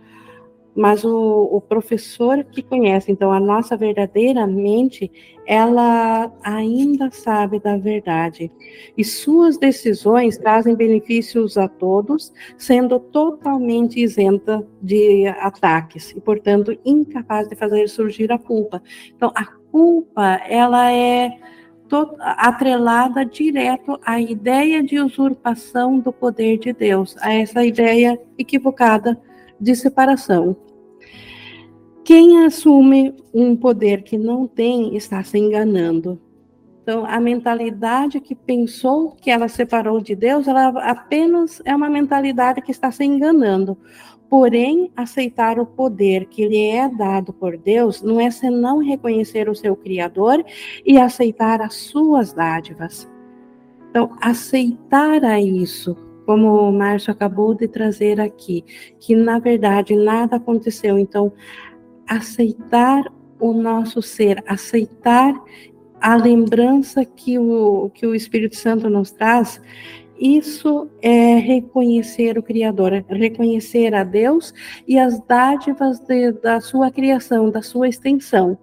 Mas 0.74 1.04
o, 1.04 1.48
o, 1.52 1.60
professor 1.60 2.44
que 2.44 2.62
conhece, 2.62 3.10
então, 3.10 3.32
a 3.32 3.40
nossa 3.40 3.76
verdadeira 3.76 4.46
mente, 4.46 5.10
ela 5.44 6.32
ainda 6.42 7.10
sabe 7.10 7.58
da 7.58 7.76
verdade. 7.76 8.50
E 8.96 9.04
suas 9.04 9.58
decisões 9.58 10.38
trazem 10.38 10.76
benefícios 10.76 11.58
a 11.58 11.66
todos, 11.66 12.32
sendo 12.56 13.00
totalmente 13.00 14.00
isenta 14.00 14.64
de 14.80 15.26
ataques 15.26 16.12
e, 16.12 16.20
portanto, 16.20 16.78
incapaz 16.84 17.48
de 17.48 17.56
fazer 17.56 17.88
surgir 17.88 18.30
a 18.30 18.38
culpa. 18.38 18.80
Então, 19.16 19.32
a 19.34 19.44
culpa, 19.44 20.40
ela 20.48 20.92
é 20.92 21.36
atrelada 22.20 23.24
direto 23.24 23.98
à 24.04 24.20
ideia 24.20 24.82
de 24.82 25.00
usurpação 25.00 25.98
do 25.98 26.12
poder 26.12 26.58
de 26.58 26.72
Deus, 26.72 27.16
a 27.20 27.34
essa 27.34 27.64
ideia 27.64 28.16
equivocada 28.38 29.20
de 29.60 29.74
separação. 29.74 30.56
Quem 32.04 32.44
assume 32.44 33.14
um 33.32 33.54
poder 33.54 34.02
que 34.02 34.18
não 34.18 34.46
tem 34.46 34.96
está 34.96 35.22
se 35.22 35.38
enganando. 35.38 36.20
Então, 36.82 37.04
a 37.04 37.20
mentalidade 37.20 38.18
que 38.20 38.34
pensou 38.34 39.12
que 39.12 39.30
ela 39.30 39.46
separou 39.46 40.00
de 40.00 40.16
Deus, 40.16 40.48
ela 40.48 40.68
apenas 40.90 41.62
é 41.64 41.76
uma 41.76 41.88
mentalidade 41.88 42.62
que 42.62 42.72
está 42.72 42.90
se 42.90 43.04
enganando. 43.04 43.78
Porém, 44.28 44.90
aceitar 44.96 45.58
o 45.58 45.66
poder 45.66 46.26
que 46.26 46.48
lhe 46.48 46.66
é 46.68 46.88
dado 46.88 47.32
por 47.32 47.56
Deus 47.56 48.00
não 48.00 48.20
é 48.20 48.30
senão 48.30 48.78
reconhecer 48.78 49.48
o 49.48 49.54
seu 49.54 49.76
Criador 49.76 50.44
e 50.84 50.98
aceitar 50.98 51.60
as 51.60 51.74
suas 51.74 52.32
dádivas. 52.32 53.08
Então, 53.90 54.16
aceitar 54.20 55.24
a 55.24 55.40
isso, 55.40 55.96
como 56.30 56.68
o 56.68 56.72
Márcio 56.72 57.10
acabou 57.10 57.54
de 57.54 57.66
trazer 57.66 58.20
aqui, 58.20 58.64
que 59.00 59.16
na 59.16 59.40
verdade 59.40 59.96
nada 59.96 60.36
aconteceu. 60.36 60.96
Então, 60.96 61.32
aceitar 62.06 63.12
o 63.40 63.52
nosso 63.52 64.00
ser, 64.00 64.40
aceitar 64.46 65.34
a 66.00 66.14
lembrança 66.14 67.04
que 67.04 67.36
o, 67.36 67.90
que 67.92 68.06
o 68.06 68.14
Espírito 68.14 68.54
Santo 68.54 68.88
nos 68.88 69.10
traz 69.10 69.60
isso 70.20 70.88
é 71.02 71.34
reconhecer 71.34 72.38
o 72.38 72.44
Criador, 72.44 72.92
é 72.92 73.04
reconhecer 73.08 73.92
a 73.92 74.04
Deus 74.04 74.54
e 74.86 75.00
as 75.00 75.18
dádivas 75.26 75.98
de, 75.98 76.30
da 76.30 76.60
sua 76.60 76.92
criação, 76.92 77.50
da 77.50 77.60
sua 77.60 77.88
extensão. 77.88 78.56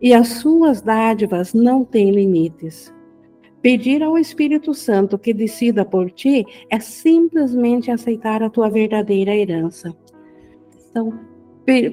E 0.00 0.14
as 0.14 0.28
suas 0.28 0.80
dádivas 0.80 1.52
não 1.52 1.84
têm 1.84 2.12
limites. 2.12 2.94
Pedir 3.62 4.02
ao 4.02 4.18
Espírito 4.18 4.74
Santo 4.74 5.16
que 5.16 5.32
decida 5.32 5.84
por 5.84 6.10
ti 6.10 6.44
é 6.68 6.80
simplesmente 6.80 7.90
aceitar 7.90 8.42
a 8.42 8.50
tua 8.50 8.68
verdadeira 8.68 9.34
herança. 9.34 9.94
Então, 10.90 11.18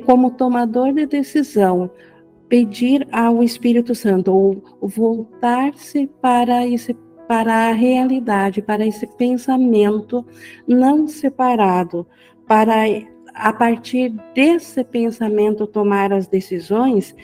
como 0.06 0.32
tomador 0.32 0.92
de 0.92 1.06
decisão, 1.06 1.92
pedir 2.50 3.08
ao 3.12 3.44
Espírito 3.44 3.94
Santo 3.94 4.34
ou 4.34 4.64
voltar-se 4.82 6.08
para 6.20 6.68
esse 6.68 6.98
para 7.28 7.70
a 7.70 7.72
realidade, 7.72 8.60
para 8.60 8.84
esse 8.84 9.06
pensamento 9.06 10.26
não 10.68 11.08
separado, 11.08 12.08
para 12.48 12.74
a 13.36 13.54
partir 13.54 14.10
desse 14.34 14.84
pensamento 14.84 15.68
tomar 15.68 16.12
as 16.12 16.28
decisões, 16.28 17.16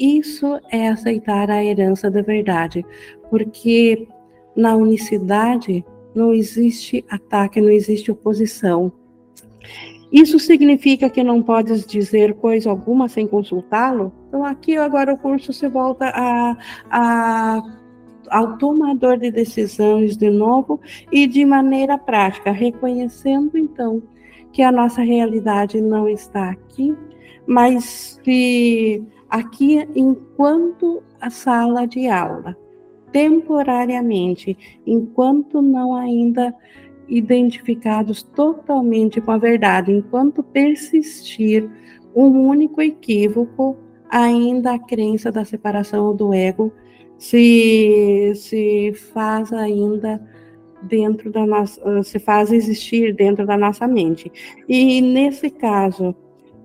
isso 0.00 0.58
é 0.70 0.88
aceitar 0.88 1.50
a 1.50 1.62
herança 1.62 2.10
da 2.10 2.22
verdade, 2.22 2.84
porque 3.28 4.08
na 4.56 4.74
unicidade 4.74 5.84
não 6.14 6.32
existe 6.32 7.04
ataque, 7.08 7.60
não 7.60 7.70
existe 7.70 8.10
oposição. 8.10 8.90
Isso 10.10 10.38
significa 10.40 11.08
que 11.08 11.22
não 11.22 11.42
podes 11.42 11.86
dizer 11.86 12.34
coisa 12.34 12.70
alguma 12.70 13.08
sem 13.08 13.26
consultá-lo? 13.26 14.12
Então, 14.28 14.44
aqui 14.44 14.76
agora 14.76 15.12
o 15.12 15.18
curso 15.18 15.52
se 15.52 15.68
volta 15.68 16.06
a, 16.08 16.56
a, 16.90 17.62
ao 18.28 18.58
tomador 18.58 19.18
de 19.18 19.30
decisões 19.30 20.16
de 20.16 20.30
novo 20.30 20.80
e 21.12 21.26
de 21.26 21.44
maneira 21.44 21.96
prática, 21.96 22.50
reconhecendo 22.50 23.56
então 23.56 24.02
que 24.52 24.62
a 24.62 24.72
nossa 24.72 25.02
realidade 25.02 25.80
não 25.80 26.08
está 26.08 26.50
aqui, 26.50 26.96
mas 27.46 28.18
que 28.24 29.02
aqui 29.30 29.86
enquanto 29.94 31.02
a 31.20 31.30
sala 31.30 31.86
de 31.86 32.08
aula, 32.08 32.56
temporariamente, 33.12 34.56
enquanto 34.86 35.62
não 35.62 35.94
ainda 35.94 36.54
identificados 37.08 38.22
totalmente 38.22 39.20
com 39.20 39.30
a 39.30 39.38
verdade, 39.38 39.92
enquanto 39.92 40.42
persistir 40.42 41.68
um 42.14 42.48
único 42.48 42.82
equívoco, 42.82 43.76
ainda 44.08 44.72
a 44.72 44.78
crença 44.78 45.30
da 45.30 45.44
separação 45.44 46.14
do 46.14 46.34
ego 46.34 46.72
se, 47.16 48.32
se 48.34 48.92
faz 49.12 49.52
ainda 49.52 50.20
dentro 50.82 51.30
da 51.30 51.46
nossa, 51.46 52.02
se 52.02 52.18
faz 52.18 52.50
existir 52.50 53.14
dentro 53.14 53.46
da 53.46 53.56
nossa 53.56 53.86
mente. 53.86 54.32
E 54.68 55.00
nesse 55.00 55.50
caso, 55.50 56.14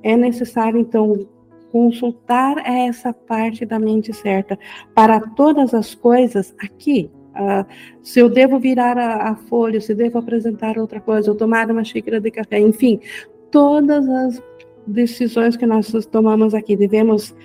é 0.01 0.15
necessário 0.15 0.79
então 0.79 1.27
consultar 1.75 2.55
essa 2.65 3.11
parte 3.11 3.65
da 3.65 3.77
mente 3.77 4.13
certa 4.13 4.57
para 4.93 5.19
todas 5.19 5.73
as 5.73 5.93
coisas 5.93 6.55
aqui. 6.57 7.11
Uh, 7.35 7.65
se 8.01 8.17
eu 8.21 8.29
devo 8.29 8.57
virar 8.57 8.97
a, 8.97 9.31
a 9.31 9.35
folha, 9.35 9.81
se 9.81 9.93
devo 9.93 10.17
apresentar 10.17 10.77
outra 10.77 11.01
coisa, 11.01 11.29
ou 11.29 11.35
tomar 11.35 11.69
uma 11.69 11.83
xícara 11.83 12.21
de 12.21 12.31
café, 12.31 12.61
enfim, 12.61 13.01
todas 13.51 14.07
as 14.07 14.41
decisões 14.87 15.57
que 15.57 15.65
nós 15.65 15.91
tomamos 16.09 16.53
aqui 16.53 16.77
devemos 16.77 17.35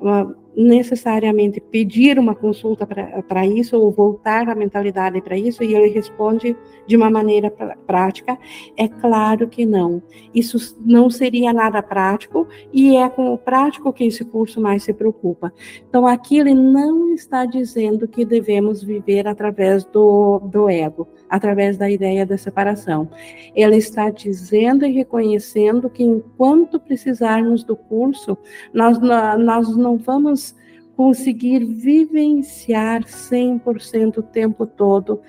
uh, 0.00 0.36
necessariamente 0.56 1.60
pedir 1.60 2.18
uma 2.18 2.34
consulta 2.34 2.86
para 2.86 3.46
isso 3.46 3.78
ou 3.78 3.90
voltar 3.90 4.48
a 4.48 4.54
mentalidade 4.54 5.20
para 5.20 5.36
isso 5.36 5.62
e 5.62 5.74
ele 5.74 5.88
responde 5.88 6.56
de 6.86 6.96
uma 6.96 7.10
maneira 7.10 7.50
prática 7.86 8.38
é 8.76 8.88
claro 8.88 9.48
que 9.48 9.64
não. 9.64 10.02
Isso 10.34 10.76
não 10.84 11.08
seria 11.08 11.52
nada 11.52 11.82
prático 11.82 12.48
e 12.72 12.96
é 12.96 13.08
com 13.08 13.32
o 13.32 13.38
prático 13.38 13.92
que 13.92 14.04
esse 14.04 14.24
curso 14.24 14.60
mais 14.60 14.82
se 14.82 14.92
preocupa. 14.92 15.52
Então 15.88 16.06
aqui 16.06 16.38
ele 16.38 16.54
não 16.54 17.14
está 17.14 17.44
dizendo 17.46 18.08
que 18.08 18.24
devemos 18.24 18.82
viver 18.82 19.26
através 19.28 19.84
do, 19.84 20.40
do 20.40 20.68
ego 20.68 21.08
através 21.28 21.76
da 21.76 21.88
ideia 21.88 22.26
da 22.26 22.36
separação. 22.36 23.08
Ele 23.54 23.76
está 23.76 24.10
dizendo 24.10 24.84
e 24.84 24.90
reconhecendo 24.92 25.88
que 25.88 26.02
enquanto 26.02 26.80
precisarmos 26.80 27.62
do 27.62 27.76
curso 27.76 28.36
nós 28.74 28.98
nós 28.98 29.76
não 29.76 29.96
vamos 29.96 30.49
conseguir 30.96 31.64
vivenciar 31.64 33.04
100% 33.04 34.18
o 34.18 34.22
tempo 34.22 34.66
todo 34.66 35.20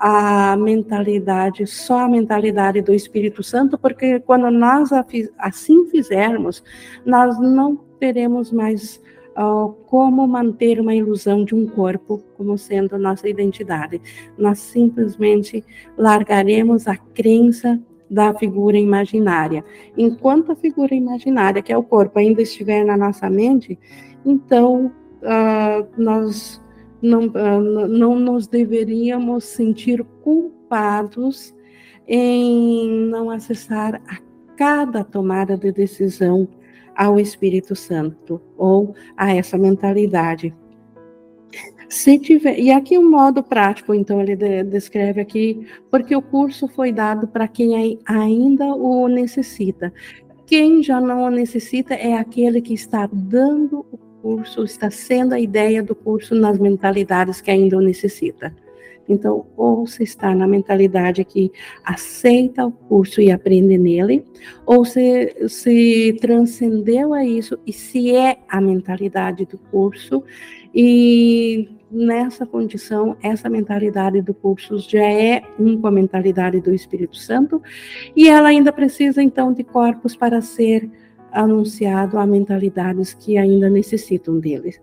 a 0.00 0.56
mentalidade, 0.56 1.66
só 1.66 2.00
a 2.00 2.08
mentalidade 2.08 2.80
do 2.80 2.94
Espírito 2.94 3.42
Santo, 3.42 3.76
porque 3.76 4.20
quando 4.20 4.50
nós 4.50 4.90
assim 5.36 5.86
fizermos, 5.88 6.62
nós 7.04 7.38
não 7.40 7.76
teremos 7.98 8.52
mais 8.52 9.02
uh, 9.36 9.72
como 9.86 10.26
manter 10.26 10.80
uma 10.80 10.94
ilusão 10.94 11.44
de 11.44 11.54
um 11.54 11.66
corpo 11.66 12.22
como 12.36 12.56
sendo 12.56 12.96
nossa 12.96 13.28
identidade. 13.28 14.00
Nós 14.38 14.60
simplesmente 14.60 15.64
largaremos 15.96 16.86
a 16.86 16.96
crença 16.96 17.80
da 18.08 18.32
figura 18.32 18.78
imaginária. 18.78 19.64
Enquanto 19.96 20.52
a 20.52 20.56
figura 20.56 20.94
imaginária, 20.94 21.60
que 21.60 21.72
é 21.72 21.76
o 21.76 21.82
corpo, 21.82 22.18
ainda 22.18 22.40
estiver 22.40 22.84
na 22.84 22.96
nossa 22.96 23.28
mente, 23.28 23.78
então 24.24 24.92
uh, 25.22 25.86
nós 25.96 26.62
não, 27.02 27.26
uh, 27.26 27.88
não 27.88 28.18
nos 28.18 28.46
deveríamos 28.46 29.44
sentir 29.44 30.04
culpados 30.22 31.54
em 32.06 32.88
não 33.08 33.30
acessar 33.30 34.00
a 34.08 34.18
cada 34.56 35.04
tomada 35.04 35.56
de 35.56 35.70
decisão 35.70 36.48
ao 36.96 37.20
Espírito 37.20 37.76
Santo 37.76 38.40
ou 38.56 38.94
a 39.16 39.32
essa 39.32 39.56
mentalidade. 39.56 40.52
Se 41.88 42.18
tiver, 42.18 42.58
e 42.58 42.70
aqui 42.70 42.98
um 42.98 43.08
modo 43.08 43.42
prático, 43.42 43.94
então 43.94 44.20
ele 44.20 44.36
de, 44.36 44.62
descreve 44.64 45.20
aqui, 45.20 45.66
porque 45.90 46.14
o 46.14 46.20
curso 46.20 46.68
foi 46.68 46.92
dado 46.92 47.26
para 47.26 47.48
quem 47.48 47.98
ainda 48.04 48.66
o 48.66 49.08
necessita. 49.08 49.92
Quem 50.44 50.82
já 50.82 51.00
não 51.00 51.22
o 51.22 51.30
necessita 51.30 51.94
é 51.94 52.14
aquele 52.14 52.60
que 52.60 52.74
está 52.74 53.08
dando 53.10 53.86
o 53.90 53.98
curso, 54.28 54.62
está 54.62 54.90
sendo 54.90 55.32
a 55.32 55.40
ideia 55.40 55.82
do 55.82 55.94
curso 55.94 56.34
nas 56.34 56.58
mentalidades 56.58 57.40
que 57.40 57.50
ainda 57.50 57.78
o 57.78 57.80
necessita. 57.80 58.54
Então, 59.08 59.46
ou 59.56 59.86
se 59.86 60.02
está 60.02 60.34
na 60.34 60.46
mentalidade 60.46 61.24
que 61.24 61.50
aceita 61.82 62.66
o 62.66 62.70
curso 62.70 63.22
e 63.22 63.30
aprende 63.30 63.78
nele, 63.78 64.22
ou 64.66 64.84
se, 64.84 65.48
se 65.48 66.14
transcendeu 66.20 67.14
a 67.14 67.24
isso 67.24 67.58
e 67.66 67.72
se 67.72 68.14
é 68.14 68.36
a 68.46 68.60
mentalidade 68.60 69.46
do 69.46 69.56
curso, 69.56 70.22
e 70.74 71.70
nessa 71.90 72.44
condição, 72.44 73.16
essa 73.22 73.48
mentalidade 73.48 74.20
do 74.20 74.34
curso 74.34 74.78
já 74.78 75.10
é 75.10 75.42
uma 75.58 75.80
com 75.80 75.86
a 75.86 75.90
mentalidade 75.90 76.60
do 76.60 76.74
Espírito 76.74 77.16
Santo, 77.16 77.62
e 78.14 78.28
ela 78.28 78.48
ainda 78.48 78.70
precisa 78.74 79.22
então 79.22 79.54
de 79.54 79.64
corpos 79.64 80.14
para 80.14 80.42
ser 80.42 80.86
anunciado 81.32 82.18
a 82.18 82.26
mentalidades 82.26 83.14
que 83.14 83.36
ainda 83.36 83.68
necessitam 83.68 84.38
deles. 84.38 84.80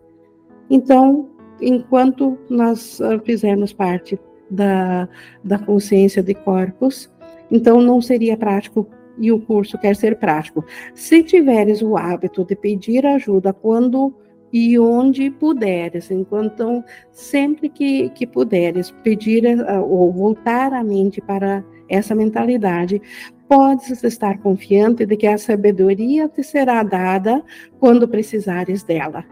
Então, 0.69 1.29
enquanto 1.61 2.37
nós 2.49 2.99
ah, 3.01 3.19
fizermos 3.19 3.73
parte 3.73 4.19
da, 4.49 5.07
da 5.43 5.57
consciência 5.57 6.21
de 6.21 6.33
corpos, 6.33 7.11
então 7.51 7.81
não 7.81 8.01
seria 8.01 8.37
prático 8.37 8.87
e 9.17 9.31
o 9.31 9.39
curso 9.39 9.77
quer 9.77 9.95
ser 9.95 10.17
prático. 10.17 10.63
Se 10.93 11.23
tiveres 11.23 11.81
o 11.81 11.97
hábito 11.97 12.43
de 12.43 12.55
pedir 12.55 13.05
ajuda 13.05 13.53
quando 13.53 14.13
e 14.51 14.79
onde 14.79 15.29
puderes, 15.31 16.11
enquanto 16.11 16.83
sempre 17.11 17.67
que, 17.67 18.09
que 18.09 18.25
puderes 18.25 18.91
pedir 19.03 19.45
ah, 19.67 19.81
ou 19.81 20.11
voltar 20.11 20.73
a 20.73 20.83
mente 20.83 21.21
para 21.21 21.63
essa 21.89 22.15
mentalidade, 22.15 23.01
podes 23.47 24.03
estar 24.03 24.39
confiante 24.39 25.05
de 25.05 25.15
que 25.15 25.27
a 25.27 25.37
sabedoria 25.37 26.27
te 26.27 26.43
será 26.43 26.83
dada 26.83 27.43
quando 27.79 28.07
precisares 28.07 28.83
dela. 28.83 29.25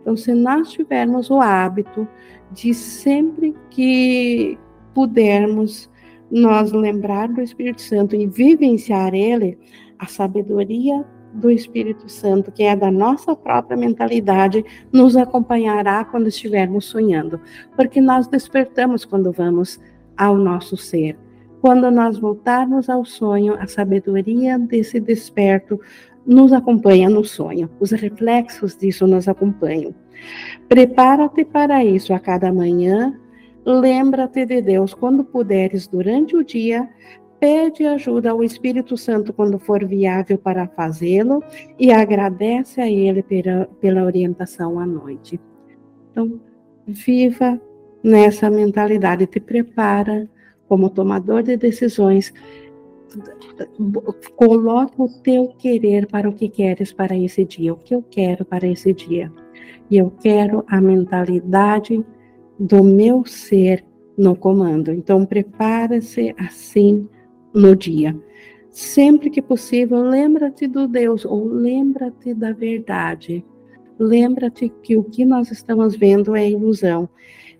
Então, 0.00 0.16
se 0.16 0.34
nós 0.34 0.72
tivermos 0.72 1.30
o 1.30 1.40
hábito 1.40 2.06
de 2.50 2.74
sempre 2.74 3.54
que 3.70 4.58
pudermos 4.92 5.90
nós 6.30 6.72
lembrar 6.72 7.28
do 7.28 7.40
Espírito 7.40 7.82
Santo 7.82 8.16
e 8.16 8.26
vivenciar 8.26 9.14
ele, 9.14 9.58
a 9.98 10.06
sabedoria 10.06 11.04
do 11.32 11.50
Espírito 11.50 12.08
Santo, 12.08 12.50
que 12.50 12.64
é 12.64 12.74
da 12.74 12.90
nossa 12.90 13.36
própria 13.36 13.76
mentalidade, 13.76 14.64
nos 14.92 15.16
acompanhará 15.16 16.04
quando 16.04 16.26
estivermos 16.26 16.86
sonhando, 16.86 17.40
porque 17.76 18.00
nós 18.00 18.26
despertamos 18.26 19.04
quando 19.04 19.30
vamos 19.30 19.80
ao 20.16 20.36
nosso 20.36 20.76
ser. 20.76 21.16
Quando 21.62 21.92
nós 21.92 22.18
voltarmos 22.18 22.90
ao 22.90 23.04
sonho, 23.04 23.54
a 23.54 23.68
sabedoria 23.68 24.58
desse 24.58 24.98
desperto 24.98 25.80
nos 26.26 26.52
acompanha 26.52 27.08
no 27.08 27.24
sonho, 27.24 27.70
os 27.78 27.92
reflexos 27.92 28.76
disso 28.76 29.06
nos 29.06 29.28
acompanham. 29.28 29.94
Prepara-te 30.68 31.44
para 31.44 31.84
isso 31.84 32.12
a 32.12 32.18
cada 32.18 32.52
manhã, 32.52 33.16
lembra-te 33.64 34.44
de 34.44 34.60
Deus 34.60 34.92
quando 34.92 35.22
puderes 35.22 35.86
durante 35.86 36.34
o 36.34 36.42
dia, 36.42 36.88
pede 37.38 37.86
ajuda 37.86 38.32
ao 38.32 38.42
Espírito 38.42 38.96
Santo 38.96 39.32
quando 39.32 39.56
for 39.56 39.84
viável 39.84 40.38
para 40.38 40.66
fazê-lo 40.66 41.44
e 41.78 41.92
agradece 41.92 42.80
a 42.80 42.90
Ele 42.90 43.22
pela, 43.22 43.68
pela 43.80 44.02
orientação 44.02 44.80
à 44.80 44.86
noite. 44.86 45.40
Então, 46.10 46.40
viva 46.84 47.60
nessa 48.02 48.50
mentalidade, 48.50 49.28
te 49.28 49.38
prepara 49.38 50.28
como 50.72 50.88
tomador 50.88 51.42
de 51.42 51.54
decisões, 51.54 52.32
coloca 54.34 55.02
o 55.02 55.06
teu 55.22 55.48
querer 55.48 56.06
para 56.06 56.26
o 56.26 56.32
que 56.32 56.48
queres 56.48 56.94
para 56.94 57.14
esse 57.14 57.44
dia, 57.44 57.74
o 57.74 57.76
que 57.76 57.94
eu 57.94 58.02
quero 58.02 58.42
para 58.42 58.66
esse 58.66 58.90
dia. 58.94 59.30
E 59.90 59.98
eu 59.98 60.10
quero 60.10 60.64
a 60.66 60.80
mentalidade 60.80 62.02
do 62.58 62.82
meu 62.82 63.22
ser 63.26 63.84
no 64.16 64.34
comando. 64.34 64.90
Então, 64.90 65.26
prepara-se 65.26 66.34
assim 66.38 67.06
no 67.52 67.76
dia. 67.76 68.18
Sempre 68.70 69.28
que 69.28 69.42
possível, 69.42 70.00
lembra-te 70.00 70.66
do 70.66 70.88
Deus 70.88 71.26
ou 71.26 71.44
lembra-te 71.44 72.32
da 72.32 72.52
verdade. 72.52 73.44
lembra-te 73.98 74.72
que 74.82 74.96
o 74.96 75.04
que 75.04 75.22
nós 75.22 75.50
estamos 75.50 75.94
vendo 75.94 76.34
é 76.34 76.48
ilusão. 76.48 77.10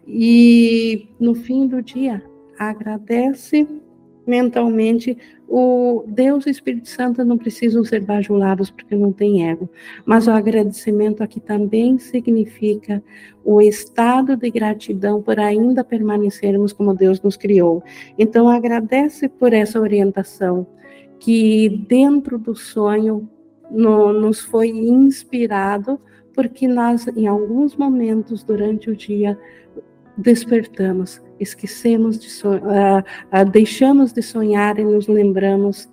E 0.09 1.11
no 1.21 1.35
fim 1.35 1.67
do 1.67 1.83
dia, 1.83 2.23
agradece 2.71 3.67
mentalmente. 4.27 5.17
O 5.49 6.05
Deus 6.07 6.47
e 6.47 6.49
o 6.49 6.51
Espírito 6.51 6.89
Santo 6.89 7.25
não 7.25 7.37
precisam 7.37 7.85
ser 7.85 8.01
bajulados 8.01 8.71
porque 8.71 8.95
não 8.95 9.13
tem 9.13 9.49
ego, 9.51 9.69
mas 10.07 10.27
o 10.27 10.31
agradecimento 10.31 11.23
aqui 11.23 11.41
também 11.41 11.99
significa 11.99 13.03
o 13.45 13.61
estado 13.61 14.35
de 14.37 14.51
gratidão 14.51 15.21
por 15.21 15.39
ainda 15.39 15.85
permanecermos 15.85 16.73
como 16.73 16.95
Deus 16.95 17.21
nos 17.21 17.37
criou. 17.37 17.83
Então 18.19 18.49
agradece 18.49 19.29
por 19.29 19.53
essa 19.53 19.79
orientação 19.79 20.67
que 21.19 21.85
dentro 21.87 22.39
do 22.39 22.55
sonho 22.55 23.29
no, 23.71 24.13
nos 24.13 24.41
foi 24.41 24.69
inspirado, 24.69 26.01
porque 26.35 26.67
nós 26.67 27.07
em 27.09 27.27
alguns 27.27 27.77
momentos 27.77 28.43
durante 28.43 28.91
o 28.91 28.97
dia 28.97 29.39
despertamos, 30.17 31.23
esquecemos 31.43 32.19
de 32.19 32.31
sonhar, 32.31 33.03
uh, 33.03 33.43
uh, 33.43 33.51
deixamos 33.51 34.13
de 34.13 34.23
sonhar 34.23 34.79
e 34.79 34.85
nos 34.85 35.07
lembramos 35.09 35.89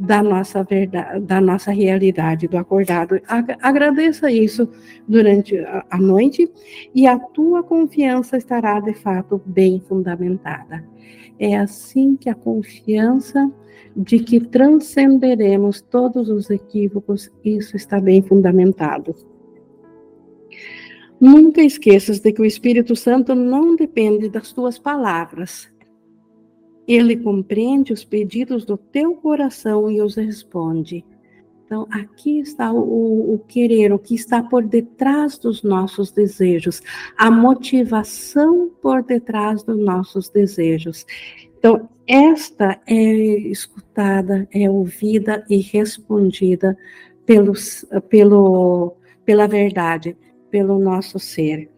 da 0.00 0.22
nossa 0.22 0.64
verdade, 0.64 1.20
da 1.20 1.40
nossa 1.40 1.70
realidade, 1.70 2.48
do 2.48 2.56
acordado. 2.56 3.20
Agradeça 3.60 4.32
isso 4.32 4.66
durante 5.06 5.58
a 5.90 5.98
noite 5.98 6.50
e 6.94 7.06
a 7.06 7.18
tua 7.18 7.62
confiança 7.62 8.38
estará 8.38 8.80
de 8.80 8.94
fato 8.94 9.40
bem 9.44 9.78
fundamentada. 9.78 10.82
É 11.38 11.56
assim 11.56 12.16
que 12.16 12.30
a 12.30 12.34
confiança 12.34 13.52
de 13.94 14.20
que 14.20 14.40
transcenderemos 14.40 15.82
todos 15.82 16.30
os 16.30 16.48
equívocos, 16.48 17.30
isso 17.44 17.76
está 17.76 18.00
bem 18.00 18.22
fundamentado. 18.22 19.14
Nunca 21.20 21.62
esqueças 21.62 22.18
de 22.18 22.32
que 22.32 22.40
o 22.40 22.46
Espírito 22.46 22.96
Santo 22.96 23.34
não 23.34 23.76
depende 23.76 24.26
das 24.30 24.52
tuas 24.52 24.78
palavras. 24.78 25.70
Ele 26.88 27.14
compreende 27.14 27.92
os 27.92 28.02
pedidos 28.02 28.64
do 28.64 28.78
teu 28.78 29.14
coração 29.14 29.90
e 29.90 30.00
os 30.00 30.14
responde. 30.14 31.04
Então, 31.66 31.86
aqui 31.90 32.40
está 32.40 32.72
o, 32.72 33.34
o, 33.34 33.38
querer, 33.46 33.92
o 33.92 33.98
que 33.98 34.14
está 34.14 34.42
por 34.42 34.64
detrás 34.64 35.38
dos 35.38 35.62
nossos 35.62 36.10
desejos, 36.10 36.82
a 37.16 37.30
motivação 37.30 38.70
por 38.80 39.04
detrás 39.04 39.62
dos 39.62 39.78
nossos 39.78 40.30
desejos. 40.30 41.06
Então, 41.58 41.86
esta 42.08 42.80
é 42.86 43.04
escutada, 43.04 44.48
é 44.50 44.68
ouvida 44.70 45.44
e 45.50 45.58
respondida 45.58 46.76
pelos, 47.26 47.84
pelo, 48.08 48.96
pela 49.24 49.46
verdade 49.46 50.16
pelo 50.50 50.78
nosso 50.78 51.18
ser. 51.18 51.70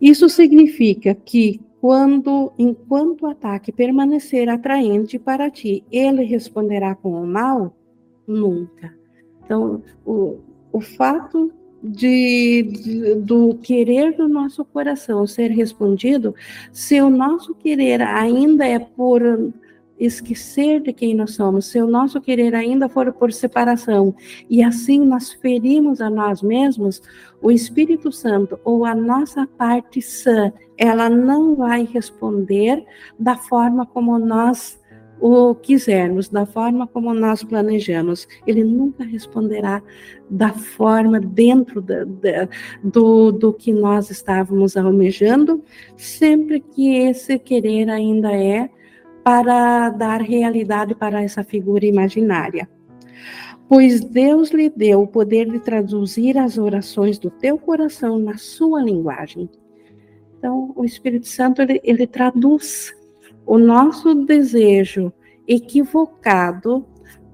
Isso 0.00 0.28
significa 0.28 1.14
que 1.14 1.60
quando, 1.80 2.52
enquanto 2.58 3.22
o 3.22 3.26
ataque 3.26 3.72
permanecer 3.72 4.48
atraente 4.48 5.18
para 5.18 5.50
ti, 5.50 5.84
ele 5.90 6.22
responderá 6.22 6.94
com 6.94 7.10
o 7.20 7.26
mal? 7.26 7.76
Nunca. 8.26 8.94
Então, 9.44 9.82
o, 10.06 10.38
o 10.72 10.80
fato 10.80 11.52
de, 11.82 12.62
de, 12.62 13.14
do 13.16 13.54
querer 13.56 14.16
do 14.16 14.28
nosso 14.28 14.64
coração 14.64 15.26
ser 15.26 15.50
respondido, 15.50 16.34
se 16.72 17.00
o 17.00 17.10
nosso 17.10 17.54
querer 17.54 18.00
ainda 18.00 18.64
é 18.64 18.78
por 18.78 19.52
esquecer 20.04 20.80
de 20.80 20.92
quem 20.92 21.14
nós 21.14 21.34
somos, 21.34 21.66
se 21.66 21.80
o 21.80 21.86
nosso 21.86 22.20
querer 22.20 22.54
ainda 22.54 22.88
for 22.88 23.12
por 23.12 23.32
separação, 23.32 24.14
e 24.48 24.62
assim 24.62 25.00
nós 25.00 25.32
ferimos 25.32 26.00
a 26.00 26.10
nós 26.10 26.42
mesmos, 26.42 27.02
o 27.40 27.50
Espírito 27.50 28.10
Santo 28.10 28.58
ou 28.64 28.84
a 28.84 28.94
nossa 28.94 29.46
parte 29.46 30.00
sã, 30.02 30.52
ela 30.76 31.08
não 31.08 31.54
vai 31.54 31.84
responder 31.84 32.84
da 33.18 33.36
forma 33.36 33.86
como 33.86 34.18
nós 34.18 34.80
o 35.22 35.54
quisermos, 35.54 36.28
da 36.28 36.44
forma 36.44 36.84
como 36.84 37.14
nós 37.14 37.44
planejamos. 37.44 38.26
Ele 38.44 38.64
nunca 38.64 39.04
responderá 39.04 39.80
da 40.28 40.52
forma 40.52 41.20
dentro 41.20 41.80
da, 41.80 42.04
da, 42.04 42.48
do, 42.82 43.30
do 43.30 43.52
que 43.52 43.72
nós 43.72 44.10
estávamos 44.10 44.76
almejando, 44.76 45.62
sempre 45.96 46.58
que 46.58 46.96
esse 46.96 47.38
querer 47.38 47.88
ainda 47.88 48.32
é 48.32 48.68
para 49.22 49.90
dar 49.90 50.20
realidade 50.20 50.94
para 50.94 51.22
essa 51.22 51.44
figura 51.44 51.86
imaginária. 51.86 52.68
Pois 53.68 54.00
Deus 54.00 54.50
lhe 54.50 54.68
deu 54.68 55.02
o 55.02 55.06
poder 55.06 55.50
de 55.50 55.58
traduzir 55.58 56.36
as 56.36 56.58
orações 56.58 57.18
do 57.18 57.30
teu 57.30 57.56
coração 57.56 58.18
na 58.18 58.36
sua 58.36 58.82
linguagem. 58.82 59.48
Então, 60.38 60.72
o 60.76 60.84
Espírito 60.84 61.28
Santo 61.28 61.62
ele, 61.62 61.80
ele 61.84 62.06
traduz 62.06 62.92
o 63.46 63.58
nosso 63.58 64.14
desejo 64.14 65.12
equivocado 65.46 66.84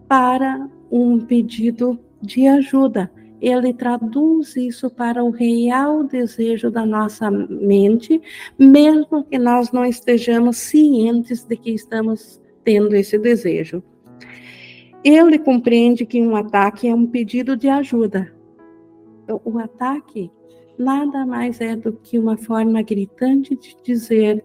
para 0.06 0.68
um 0.90 1.18
pedido 1.18 1.98
de 2.20 2.46
ajuda, 2.46 3.10
ele 3.40 3.72
traduz 3.72 4.56
isso 4.56 4.90
para 4.90 5.22
o 5.22 5.30
real 5.30 6.04
desejo 6.04 6.70
da 6.70 6.84
nossa 6.84 7.30
mente, 7.30 8.20
mesmo 8.58 9.24
que 9.24 9.38
nós 9.38 9.70
não 9.72 9.84
estejamos 9.84 10.56
cientes 10.56 11.44
de 11.44 11.56
que 11.56 11.70
estamos 11.70 12.40
tendo 12.64 12.94
esse 12.96 13.18
desejo. 13.18 13.82
Ele 15.04 15.38
compreende 15.38 16.04
que 16.04 16.20
um 16.20 16.34
ataque 16.34 16.88
é 16.88 16.94
um 16.94 17.06
pedido 17.06 17.56
de 17.56 17.68
ajuda. 17.68 18.32
O 19.44 19.58
ataque 19.58 20.30
nada 20.76 21.24
mais 21.24 21.60
é 21.60 21.76
do 21.76 21.92
que 21.92 22.18
uma 22.18 22.36
forma 22.36 22.82
gritante 22.82 23.56
de 23.56 23.76
dizer 23.82 24.44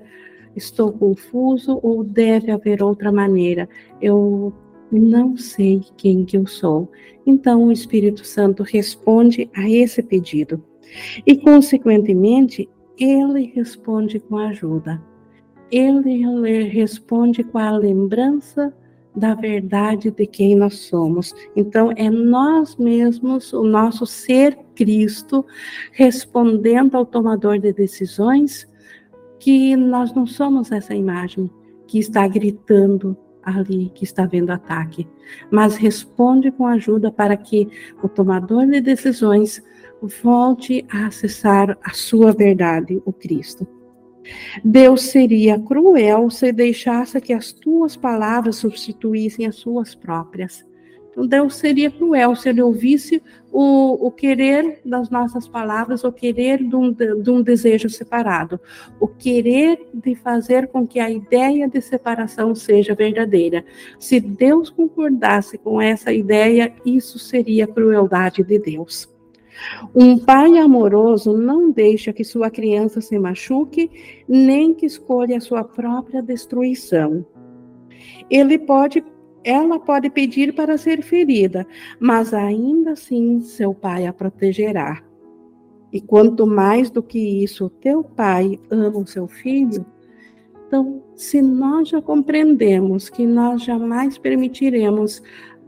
estou 0.56 0.92
confuso 0.92 1.80
ou 1.82 2.04
deve 2.04 2.52
haver 2.52 2.84
outra 2.84 3.12
maneira. 3.12 3.68
Eu 4.00 4.54
não 5.00 5.38
sei 5.38 5.82
quem 5.98 6.26
que 6.26 6.38
eu 6.38 6.48
sou. 6.48 6.92
Então 7.26 7.66
o 7.66 7.72
Espírito 7.72 8.26
Santo 8.26 8.64
responde 8.64 9.50
a 9.56 9.70
esse 9.70 10.02
pedido. 10.02 10.64
E 11.26 11.36
consequentemente, 11.38 12.70
ele 12.98 13.52
responde 13.56 14.20
com 14.20 14.38
ajuda. 14.38 15.02
Ele 15.72 16.64
responde 16.68 17.44
com 17.44 17.58
a 17.58 17.72
lembrança 17.72 18.74
da 19.16 19.36
verdade 19.36 20.12
de 20.12 20.26
quem 20.26 20.56
nós 20.56 20.76
somos. 20.80 21.34
Então, 21.56 21.92
é 21.96 22.10
nós 22.10 22.76
mesmos, 22.76 23.54
o 23.54 23.64
nosso 23.64 24.06
ser 24.06 24.58
Cristo, 24.76 25.46
respondendo 25.92 26.96
ao 26.96 27.06
tomador 27.06 27.60
de 27.60 27.72
decisões, 27.72 28.68
que 29.40 29.76
nós 29.76 30.14
não 30.14 30.26
somos 30.26 30.72
essa 30.72 30.96
imagem 30.96 31.50
que 31.88 32.00
está 32.00 32.28
gritando 32.28 33.16
ali 33.44 33.92
que 33.94 34.04
está 34.04 34.26
vendo 34.26 34.52
ataque, 34.52 35.08
mas 35.52 35.76
responde 35.76 36.52
com 36.52 36.66
ajuda 36.66 37.12
para 37.12 37.36
que 37.36 37.68
o 38.02 38.08
tomador 38.08 38.66
de 38.68 38.82
decisões 38.82 39.64
volte 40.22 40.86
a 40.90 41.08
acessar 41.08 41.78
a 41.84 41.94
sua 41.94 42.32
verdade, 42.32 43.02
o 43.06 43.14
Cristo. 43.14 43.68
Deus 44.64 45.04
seria 45.04 45.60
cruel 45.60 46.30
se 46.30 46.52
deixasse 46.52 47.20
que 47.20 47.34
as 47.34 47.52
tuas 47.52 47.96
palavras 47.96 48.56
substituíssem 48.58 49.46
as 49.46 49.56
suas 49.56 49.94
próprias. 49.94 50.66
Então, 51.14 51.28
Deus 51.28 51.56
seria 51.56 51.92
cruel 51.92 52.36
se 52.36 52.50
ele 52.50 52.62
ouvisse 52.62 53.22
o, 53.52 54.08
o 54.08 54.12
querer 54.12 54.82
das 54.84 55.12
nossas 55.12 55.48
palavras, 55.48 56.04
o 56.04 56.12
querer 56.12 56.58
de 56.58 56.76
um, 56.76 56.92
de 56.92 57.30
um 57.30 57.42
desejo 57.42 57.88
separado, 57.88 58.60
o 59.00 59.08
querer 59.08 59.80
de 59.94 60.16
fazer 60.16 60.68
com 60.68 60.88
que 60.88 61.00
a 61.00 61.10
ideia 61.10 61.70
de 61.70 61.80
separação 61.80 62.56
seja 62.56 62.96
verdadeira. 62.96 63.64
Se 64.00 64.20
Deus 64.20 64.72
concordasse 64.72 65.58
com 65.60 65.80
essa 65.80 66.12
ideia, 66.12 66.74
isso 66.84 67.20
seria 67.20 67.68
crueldade 67.68 68.44
de 68.44 68.58
Deus. 68.58 69.08
Um 69.96 70.18
pai 70.18 70.58
amoroso 70.58 71.38
não 71.38 71.72
deixa 71.72 72.12
que 72.12 72.24
sua 72.24 72.50
criança 72.50 73.02
se 73.02 73.18
machuque, 73.20 73.92
nem 74.28 74.74
que 74.74 74.88
escolha 74.88 75.38
a 75.38 75.42
sua 75.42 75.64
própria 75.64 76.24
destruição. 76.24 77.24
Ele 78.32 78.58
pode 78.58 79.04
ela 79.44 79.80
pode 79.80 80.10
pedir 80.10 80.54
para 80.54 80.78
ser 80.78 81.02
ferida, 81.02 81.66
mas 82.00 82.34
ainda 82.34 82.92
assim 82.92 83.42
seu 83.42 83.74
pai 83.74 84.06
a 84.06 84.14
protegerá. 84.14 85.02
E 85.92 86.02
quanto 86.02 86.48
mais 86.48 86.90
do 86.90 87.04
que 87.04 87.44
isso 87.44 87.70
teu 87.70 88.04
pai 88.04 88.60
ama 88.72 88.98
o 88.98 89.06
seu 89.06 89.28
filho, 89.28 89.86
então, 90.74 91.04
se 91.16 91.40
nós 91.40 91.90
já 91.90 92.02
compreendemos 92.02 93.08
que 93.08 93.28
nós 93.28 93.62
jamais 93.62 94.18
permitiremos 94.18 95.22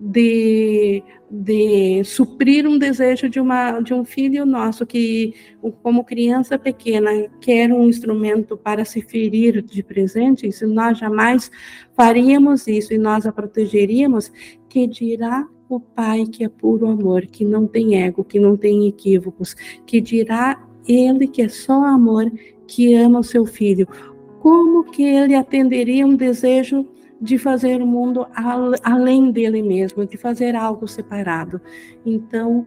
de, 0.07 1.03
de 1.31 2.03
suprir 2.03 2.67
um 2.67 2.77
desejo 2.77 3.27
de, 3.27 3.39
uma, 3.39 3.79
de 3.79 3.91
um 3.91 4.05
filho 4.05 4.45
nosso 4.45 4.85
que, 4.85 5.33
como 5.81 6.03
criança 6.03 6.59
pequena, 6.59 7.09
quer 7.41 7.73
um 7.73 7.87
instrumento 7.89 8.55
para 8.55 8.85
se 8.85 9.01
ferir 9.01 9.63
de 9.63 9.81
presente, 9.81 10.51
se 10.51 10.65
nós 10.67 10.99
jamais 10.99 11.49
faríamos 11.95 12.67
isso 12.67 12.93
e 12.93 12.99
nós 12.99 13.25
a 13.25 13.31
protegeríamos, 13.31 14.31
que 14.69 14.85
dirá 14.85 15.47
o 15.67 15.79
Pai 15.79 16.27
que 16.27 16.43
é 16.43 16.49
puro 16.49 16.87
amor, 16.87 17.25
que 17.25 17.43
não 17.43 17.65
tem 17.65 18.03
ego, 18.03 18.23
que 18.23 18.39
não 18.39 18.55
tem 18.55 18.87
equívocos, 18.87 19.55
que 19.87 19.99
dirá 19.99 20.63
ele 20.87 21.27
que 21.27 21.41
é 21.41 21.49
só 21.49 21.83
amor, 21.83 22.31
que 22.67 22.93
ama 22.93 23.19
o 23.19 23.23
seu 23.23 23.43
filho, 23.43 23.87
como 24.39 24.83
que 24.83 25.01
ele 25.01 25.33
atenderia 25.33 26.05
um 26.05 26.15
desejo 26.15 26.85
de 27.25 27.37
fazer 27.39 27.81
o 27.81 27.87
mundo 27.87 28.27
além 28.83 29.31
dele 29.31 29.61
mesmo, 29.61 30.05
de 30.05 30.15
fazer 30.15 30.55
algo 30.55 30.87
separado? 30.87 31.59
Então, 32.05 32.65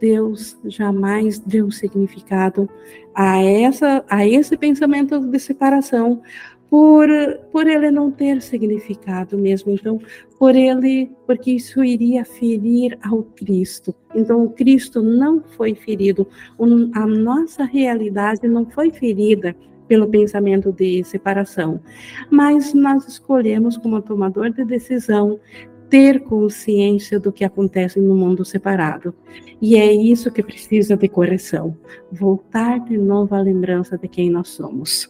Deus 0.00 0.56
jamais 0.64 1.38
deu 1.38 1.70
significado 1.70 2.68
a 3.14 3.42
essa 3.42 4.04
a 4.08 4.26
esse 4.26 4.56
pensamento 4.56 5.18
de 5.20 5.38
separação 5.38 6.22
por 6.68 7.08
por 7.50 7.66
ele 7.66 7.90
não 7.90 8.10
ter 8.10 8.42
significado 8.42 9.38
mesmo. 9.38 9.72
Então, 9.72 9.98
por 10.38 10.54
ele, 10.54 11.10
porque 11.26 11.52
isso 11.52 11.82
iria 11.82 12.24
ferir 12.24 12.98
ao 13.02 13.22
Cristo. 13.22 13.94
Então, 14.14 14.44
o 14.44 14.50
Cristo 14.50 15.02
não 15.02 15.42
foi 15.56 15.74
ferido, 15.74 16.26
a 16.92 17.06
nossa 17.06 17.64
realidade 17.64 18.46
não 18.46 18.66
foi 18.66 18.90
ferida 18.90 19.56
pelo 19.88 20.08
pensamento 20.08 20.72
de 20.72 21.02
separação, 21.04 21.80
mas 22.30 22.74
nós 22.74 23.06
escolhemos 23.06 23.76
como 23.76 24.02
tomador 24.02 24.50
de 24.50 24.64
decisão 24.64 25.38
ter 25.88 26.20
consciência 26.20 27.20
do 27.20 27.32
que 27.32 27.44
acontece 27.44 28.00
no 28.00 28.14
mundo 28.16 28.44
separado. 28.44 29.14
E 29.60 29.76
é 29.76 29.92
isso 29.92 30.32
que 30.32 30.42
precisa 30.42 30.96
de 30.96 31.08
correção. 31.08 31.76
Voltar 32.10 32.80
de 32.80 32.98
novo 32.98 33.34
à 33.34 33.40
lembrança 33.40 33.96
de 33.96 34.08
quem 34.08 34.30
nós 34.30 34.48
somos. 34.48 35.08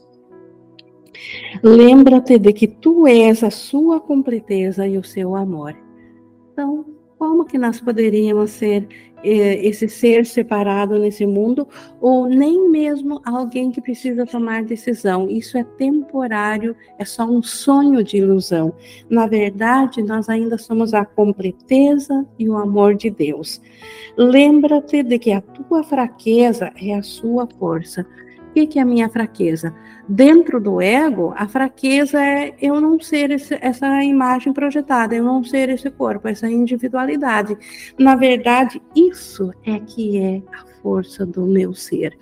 Lembra-te 1.63 2.39
de 2.39 2.53
que 2.53 2.69
tu 2.69 3.07
és 3.07 3.43
a 3.43 3.51
sua 3.51 4.01
completeza 4.01 4.87
e 4.87 4.99
o 4.99 5.05
seu 5.05 5.35
amor. 5.35 5.75
Então, 6.53 6.85
como 7.19 7.47
que 7.47 7.59
nós 7.59 7.81
poderíamos 7.81 8.51
ser 8.51 8.87
esse 9.29 9.89
ser 9.89 10.25
separado 10.25 10.99
nesse 10.99 11.27
mundo, 11.27 11.67
ou 12.01 12.27
nem 12.27 12.71
mesmo 12.71 13.21
alguém 13.25 13.71
que 13.71 13.81
precisa 13.81 14.25
tomar 14.25 14.63
decisão? 14.63 15.29
Isso 15.29 15.59
é 15.59 15.65
temporário, 15.65 16.77
é 16.99 17.05
só 17.05 17.25
um 17.25 17.43
sonho 17.43 18.05
de 18.05 18.19
ilusão. 18.19 18.75
Na 19.11 19.27
verdade, 19.27 20.03
nós 20.03 20.29
ainda 20.29 20.57
somos 20.57 20.95
a 20.95 21.05
completeza 21.05 22.27
e 22.39 22.49
o 22.49 22.57
amor 22.57 22.95
de 22.95 23.11
Deus. 23.11 23.61
Lembra-te 24.17 25.03
de 25.03 25.19
que 25.19 25.33
a 25.33 25.41
tua 25.41 25.83
fraqueza 25.83 26.73
é 26.81 26.95
a 26.95 27.03
sua 27.03 27.47
força. 27.59 28.07
O 28.57 28.67
que 28.67 28.79
é 28.79 28.83
a 28.83 28.87
minha 28.87 29.07
fraqueza? 29.11 29.75
Dentro 30.09 30.59
do 30.59 30.81
ego, 30.81 31.35
a 31.37 31.47
fraqueza 31.47 32.19
é 32.19 32.55
eu 32.59 32.81
não 32.81 32.99
ser 32.99 33.31
esse, 33.31 33.59
essa 33.61 34.03
imagem 34.03 34.51
projetada, 34.51 35.15
eu 35.15 35.23
não 35.23 35.45
ser 35.45 35.69
esse 35.69 35.91
corpo, 35.91 36.27
essa 36.27 36.49
individualidade. 36.49 37.55
Na 37.99 38.17
verdade, 38.17 38.81
isso 38.95 39.53
é 39.63 39.79
que 39.79 40.19
é 40.19 40.43
a 40.55 40.65
força 40.81 41.27
do 41.27 41.45
meu 41.45 41.75
ser. 41.75 42.19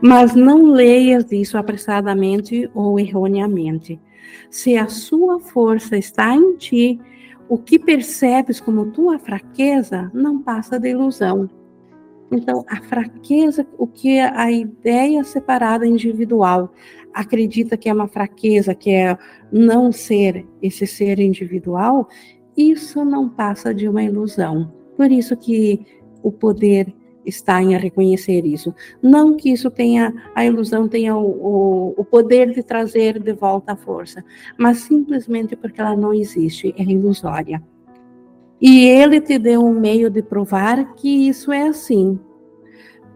Mas 0.00 0.36
não 0.36 0.70
leias 0.70 1.32
isso 1.32 1.58
apressadamente 1.58 2.70
ou 2.72 2.96
erroneamente. 3.00 4.00
Se 4.48 4.76
a 4.76 4.86
sua 4.86 5.40
força 5.40 5.96
está 5.96 6.36
em 6.36 6.54
ti, 6.56 7.00
o 7.48 7.58
que 7.58 7.80
percebes 7.80 8.60
como 8.60 8.92
tua 8.92 9.18
fraqueza 9.18 10.08
não 10.14 10.40
passa 10.40 10.78
de 10.78 10.90
ilusão. 10.90 11.50
Então, 12.30 12.64
a 12.68 12.80
fraqueza, 12.82 13.66
o 13.78 13.86
que 13.86 14.18
a 14.18 14.50
ideia 14.50 15.22
separada 15.22 15.86
individual 15.86 16.72
acredita 17.14 17.76
que 17.76 17.88
é 17.88 17.92
uma 17.92 18.08
fraqueza, 18.08 18.74
que 18.74 18.90
é 18.90 19.16
não 19.50 19.92
ser 19.92 20.46
esse 20.60 20.86
ser 20.86 21.18
individual, 21.18 22.08
isso 22.56 23.04
não 23.04 23.28
passa 23.28 23.72
de 23.72 23.88
uma 23.88 24.02
ilusão. 24.02 24.72
Por 24.96 25.10
isso 25.10 25.36
que 25.36 25.86
o 26.22 26.32
poder 26.32 26.92
está 27.24 27.62
em 27.62 27.76
reconhecer 27.76 28.46
isso. 28.46 28.74
Não 29.02 29.36
que 29.36 29.50
isso 29.50 29.70
tenha, 29.70 30.14
a 30.34 30.44
ilusão 30.44 30.88
tenha 30.88 31.16
o, 31.16 31.26
o, 31.26 31.94
o, 31.96 32.04
poder 32.04 32.52
de 32.52 32.62
trazer 32.62 33.18
de 33.18 33.32
volta 33.32 33.72
a 33.72 33.76
força, 33.76 34.24
mas 34.56 34.78
simplesmente 34.78 35.56
porque 35.56 35.80
ela 35.80 35.96
não 35.96 36.14
existe, 36.14 36.74
é 36.78 36.82
ilusória. 36.82 37.62
E 38.60 38.86
ele 38.88 39.20
te 39.20 39.38
deu 39.38 39.64
um 39.64 39.78
meio 39.78 40.10
de 40.10 40.22
provar 40.22 40.94
que 40.94 41.28
isso 41.28 41.52
é 41.52 41.68
assim. 41.68 42.18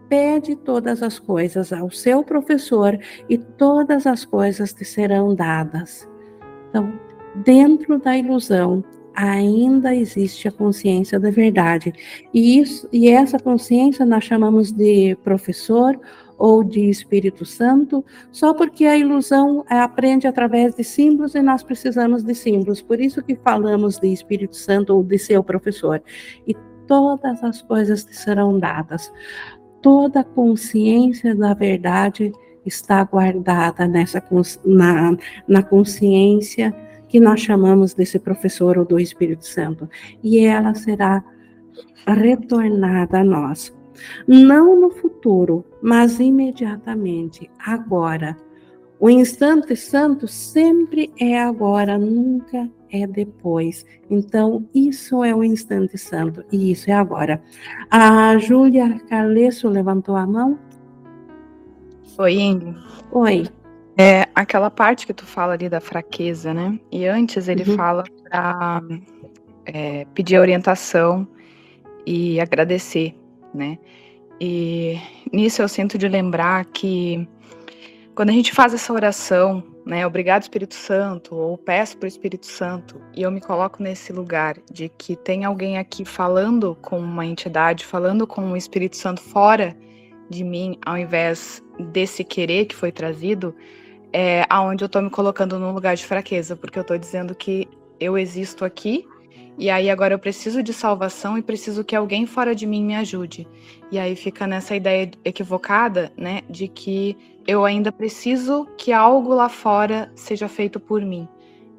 Pede 0.07 0.55
todas 0.55 1.01
as 1.01 1.17
coisas 1.17 1.71
ao 1.71 1.89
seu 1.89 2.23
professor 2.23 2.99
e 3.29 3.37
todas 3.37 4.05
as 4.05 4.25
coisas 4.25 4.73
te 4.73 4.85
serão 4.85 5.33
dadas. 5.33 6.07
Então, 6.69 6.93
dentro 7.43 7.97
da 7.97 8.17
ilusão, 8.17 8.83
ainda 9.15 9.95
existe 9.95 10.47
a 10.47 10.51
consciência 10.51 11.19
da 11.19 11.29
verdade. 11.29 11.93
E, 12.33 12.59
isso, 12.59 12.87
e 12.91 13.09
essa 13.09 13.39
consciência 13.39 14.05
nós 14.05 14.23
chamamos 14.23 14.71
de 14.71 15.15
professor 15.23 15.99
ou 16.41 16.63
de 16.63 16.89
Espírito 16.89 17.45
Santo, 17.45 18.03
só 18.31 18.51
porque 18.51 18.85
a 18.85 18.97
ilusão 18.97 19.63
aprende 19.69 20.25
através 20.25 20.73
de 20.73 20.83
símbolos 20.83 21.35
e 21.35 21.41
nós 21.41 21.61
precisamos 21.61 22.23
de 22.23 22.33
símbolos. 22.33 22.81
Por 22.81 22.99
isso 22.99 23.21
que 23.21 23.35
falamos 23.35 23.99
de 23.99 24.07
Espírito 24.07 24.55
Santo 24.55 24.95
ou 24.95 25.03
de 25.03 25.19
seu 25.19 25.43
professor. 25.43 26.01
E 26.47 26.55
todas 26.87 27.43
as 27.43 27.61
coisas 27.61 28.03
te 28.03 28.15
serão 28.15 28.57
dadas. 28.57 29.13
Toda 29.83 30.23
consciência 30.23 31.35
da 31.35 31.53
verdade 31.53 32.31
está 32.65 33.03
guardada 33.03 33.87
nessa 33.87 34.23
na, 34.65 35.15
na 35.47 35.61
consciência 35.61 36.75
que 37.07 37.19
nós 37.19 37.39
chamamos 37.39 37.93
desse 37.93 38.17
professor 38.17 38.79
ou 38.79 38.85
do 38.85 38.99
Espírito 38.99 39.45
Santo, 39.45 39.87
e 40.23 40.39
ela 40.39 40.73
será 40.73 41.23
retornada 42.07 43.19
a 43.19 43.23
nós 43.23 43.71
não 44.27 44.79
no 44.79 44.89
futuro, 44.89 45.65
mas 45.81 46.19
imediatamente, 46.19 47.49
agora. 47.59 48.37
O 48.99 49.09
instante 49.09 49.75
santo 49.75 50.27
sempre 50.27 51.11
é 51.19 51.41
agora, 51.41 51.97
nunca 51.97 52.69
é 52.91 53.07
depois. 53.07 53.85
Então, 54.09 54.67
isso 54.75 55.23
é 55.23 55.33
o 55.33 55.43
instante 55.43 55.97
santo 55.97 56.43
e 56.51 56.71
isso 56.71 56.91
é 56.91 56.93
agora. 56.93 57.41
A 57.89 58.37
Júlia 58.37 58.99
Carlesso 59.09 59.67
levantou 59.69 60.15
a 60.15 60.27
mão. 60.27 60.59
Oi, 62.17 62.33
Ingrid. 62.33 62.77
Oi. 63.11 63.47
É 63.97 64.27
aquela 64.35 64.69
parte 64.69 65.05
que 65.07 65.13
tu 65.13 65.25
fala 65.25 65.53
ali 65.53 65.67
da 65.67 65.81
fraqueza, 65.81 66.53
né? 66.53 66.79
E 66.91 67.05
antes 67.07 67.47
ele 67.47 67.69
uhum. 67.69 67.75
fala 67.75 68.03
para 68.23 68.81
é, 69.65 70.05
pedir 70.13 70.37
orientação 70.37 71.27
e 72.05 72.39
agradecer 72.39 73.15
né? 73.53 73.77
E 74.39 74.99
nisso 75.31 75.61
eu 75.61 75.67
sinto 75.67 75.97
de 75.97 76.07
lembrar 76.07 76.65
que 76.65 77.27
quando 78.15 78.29
a 78.29 78.33
gente 78.33 78.53
faz 78.53 78.73
essa 78.73 78.91
oração, 78.91 79.63
né, 79.85 80.05
obrigado 80.05 80.41
Espírito 80.41 80.75
Santo, 80.75 81.35
ou 81.35 81.57
peço 81.57 81.97
para 81.97 82.05
o 82.05 82.07
Espírito 82.07 82.45
Santo, 82.45 82.99
e 83.15 83.21
eu 83.21 83.31
me 83.31 83.39
coloco 83.39 83.81
nesse 83.81 84.11
lugar 84.11 84.57
de 84.71 84.89
que 84.89 85.15
tem 85.15 85.45
alguém 85.45 85.77
aqui 85.77 86.03
falando 86.03 86.75
com 86.81 86.99
uma 86.99 87.25
entidade, 87.25 87.85
falando 87.85 88.27
com 88.27 88.51
o 88.51 88.57
Espírito 88.57 88.97
Santo 88.97 89.21
fora 89.21 89.75
de 90.29 90.43
mim, 90.43 90.77
ao 90.85 90.97
invés 90.97 91.63
desse 91.91 92.23
querer 92.23 92.65
que 92.65 92.75
foi 92.75 92.91
trazido, 92.91 93.55
é 94.13 94.45
aonde 94.49 94.83
eu 94.83 94.87
estou 94.87 95.01
me 95.01 95.09
colocando 95.09 95.59
num 95.59 95.71
lugar 95.71 95.95
de 95.95 96.05
fraqueza, 96.05 96.55
porque 96.55 96.79
eu 96.79 96.83
estou 96.83 96.97
dizendo 96.97 97.33
que 97.35 97.67
eu 97.99 98.17
existo 98.17 98.65
aqui 98.65 99.05
e 99.61 99.69
aí 99.69 99.91
agora 99.91 100.15
eu 100.15 100.17
preciso 100.17 100.63
de 100.63 100.73
salvação 100.73 101.37
e 101.37 101.41
preciso 101.43 101.83
que 101.83 101.95
alguém 101.95 102.25
fora 102.25 102.55
de 102.55 102.65
mim 102.65 102.83
me 102.83 102.95
ajude. 102.95 103.47
E 103.91 103.99
aí 103.99 104.15
fica 104.15 104.47
nessa 104.47 104.75
ideia 104.75 105.11
equivocada, 105.23 106.11
né, 106.17 106.41
de 106.49 106.67
que 106.67 107.15
eu 107.45 107.63
ainda 107.63 107.91
preciso 107.91 108.67
que 108.75 108.91
algo 108.91 109.35
lá 109.35 109.49
fora 109.49 110.11
seja 110.15 110.47
feito 110.47 110.79
por 110.79 111.03
mim, 111.03 111.27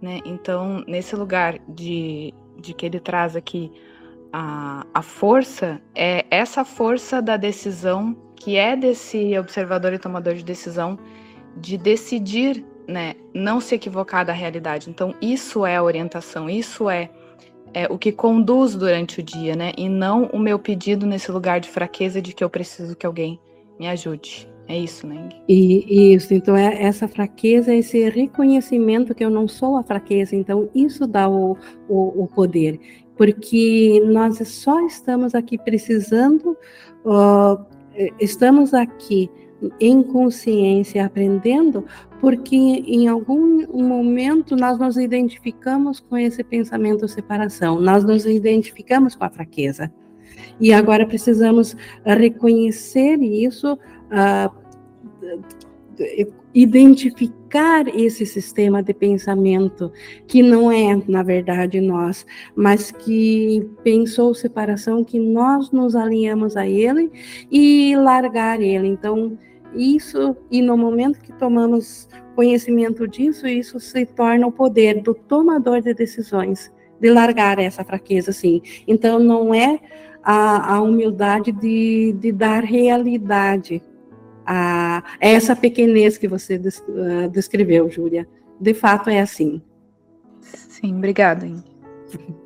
né? 0.01 0.21
Então, 0.25 0.85
nesse 0.87 1.17
lugar 1.17 1.59
de, 1.69 2.33
de 2.57 2.73
que 2.73 2.87
ele 2.87 3.01
traz 3.01 3.35
aqui 3.35 3.73
a, 4.33 4.87
a 4.95 5.03
força, 5.03 5.83
é 5.93 6.25
essa 6.31 6.65
força 6.65 7.21
da 7.21 7.37
decisão, 7.37 8.17
que 8.37 8.57
é 8.57 8.77
desse 8.77 9.37
observador 9.37 9.93
e 9.93 9.99
tomador 9.99 10.35
de 10.35 10.45
decisão, 10.45 10.97
de 11.57 11.77
decidir, 11.77 12.65
né, 12.87 13.15
não 13.35 13.61
se 13.61 13.75
equivocar 13.75 14.25
da 14.25 14.33
realidade. 14.33 14.89
Então, 14.89 15.13
isso 15.21 15.67
é 15.67 15.75
a 15.75 15.83
orientação, 15.83 16.49
isso 16.49 16.89
é 16.89 17.11
é, 17.75 17.87
o 17.87 17.99
que 17.99 18.13
conduz 18.13 18.75
durante 18.75 19.21
o 19.21 19.23
dia, 19.23 19.57
né? 19.57 19.73
E 19.77 19.89
não 19.89 20.27
o 20.27 20.39
meu 20.39 20.59
pedido 20.59 21.07
nesse 21.07 21.31
lugar 21.31 21.61
de 21.61 21.69
fraqueza 21.69 22.21
de 22.21 22.33
que 22.33 22.45
eu 22.45 22.51
preciso 22.51 22.97
que 22.97 23.07
alguém 23.07 23.41
me 23.79 23.89
ajude. 23.89 24.49
É 24.69 24.79
isso, 24.79 25.07
né? 25.07 25.29
E 25.49 26.15
isso, 26.15 26.33
então 26.33 26.57
é 26.57 26.83
essa 26.83 27.09
fraqueza, 27.09 27.75
esse 27.75 28.09
reconhecimento 28.09 29.15
que 29.15 29.25
eu 29.25 29.31
não 29.31 29.49
sou 29.49 29.77
a 29.77 29.83
fraqueza, 29.83 30.37
então 30.37 30.69
isso 30.75 31.07
dá 31.07 31.29
o, 31.29 31.57
o, 31.89 32.23
o 32.23 32.27
poder, 32.29 32.79
porque 33.17 34.01
nós 34.07 34.37
só 34.49 34.81
estamos 34.87 35.35
aqui 35.35 35.59
precisando, 35.59 36.57
uh, 37.05 37.63
estamos 38.21 38.73
aqui 38.73 39.29
em 39.81 40.03
consciência, 40.03 41.05
aprendendo, 41.05 41.85
porque 42.23 42.55
em 42.55 43.09
algum 43.09 43.67
momento 43.83 44.55
nós 44.55 44.79
nos 44.79 44.97
identificamos 44.97 45.99
com 45.99 46.17
esse 46.17 46.45
pensamento 46.45 47.05
de 47.05 47.11
separação, 47.11 47.81
nós 47.81 48.05
nos 48.05 48.25
identificamos 48.25 49.17
com 49.17 49.25
a 49.25 49.29
fraqueza. 49.29 49.93
E 50.61 50.73
agora 50.73 51.05
precisamos 51.05 51.77
reconhecer 52.07 53.21
isso, 53.21 53.73
uh, 53.75 54.63
identificar 56.55 57.89
esse 57.89 58.25
sistema 58.25 58.85
de 58.85 58.95
pensamento 58.95 59.93
que 60.29 60.45
não 60.45 60.71
é, 60.71 60.97
na 61.09 61.25
verdade, 61.25 61.81
nós, 61.81 62.25
mas 62.55 62.93
que 62.93 63.69
pensou 63.83 64.33
separação, 64.33 65.03
que 65.03 65.19
nós 65.19 65.73
nos 65.73 65.97
alinhamos 65.97 66.57
a 66.57 66.69
ele 66.69 67.11
e 67.51 67.97
largar 67.97 68.61
ele. 68.61 68.87
Então, 68.87 69.37
isso, 69.75 70.37
e 70.51 70.61
no 70.61 70.77
momento 70.77 71.21
que 71.21 71.33
tomamos 71.33 72.09
conhecimento 72.35 73.07
disso, 73.07 73.47
isso 73.47 73.79
se 73.79 74.07
torna 74.07 74.47
o 74.47 74.53
poder 74.53 75.03
do 75.03 75.15
tomador 75.15 75.81
de 75.81 75.95
decisões, 75.95 76.73
de 77.01 77.11
largar 77.11 77.59
essa 77.59 77.85
fraqueza, 77.85 78.33
sim. 78.33 78.63
Então, 78.87 79.19
não 79.19 79.55
é 79.55 79.81
a, 80.23 80.75
a 80.75 80.83
humildade 80.83 81.53
de, 81.53 82.13
de 82.19 82.33
dar 82.33 82.63
realidade 82.63 83.83
a 84.47 85.03
essa 85.21 85.55
pequenez 85.55 86.19
que 86.19 86.29
você 86.29 86.55
ah, 86.55 87.29
descreveu, 87.29 87.89
Júlia. 87.91 88.29
De 88.61 88.75
fato 88.75 89.09
é 89.11 89.21
assim. 89.21 89.63
Sim, 90.41 90.97
obrigada. 90.97 91.47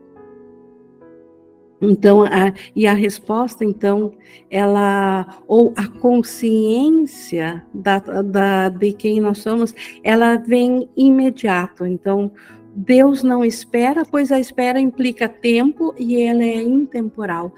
Então, 1.81 2.25
a, 2.25 2.53
e 2.75 2.87
a 2.87 2.95
resposta, 2.95 3.65
então, 3.65 4.13
ela, 4.51 5.43
ou 5.47 5.75
a 5.77 5.87
consciência 5.87 7.65
da, 7.73 7.99
da, 7.99 8.69
de 8.69 8.93
quem 8.93 9.21
nós 9.21 9.39
somos, 9.39 9.75
ela 10.03 10.37
vem 10.37 10.89
imediato. 10.97 11.85
Então, 11.85 12.31
Deus 12.75 13.23
não 13.23 13.45
espera, 13.45 14.05
pois 14.05 14.33
a 14.33 14.41
espera 14.41 14.81
implica 14.81 15.29
tempo 15.29 15.95
e 15.99 16.21
ela 16.23 16.43
é 16.43 16.63
intemporal. 16.63 17.53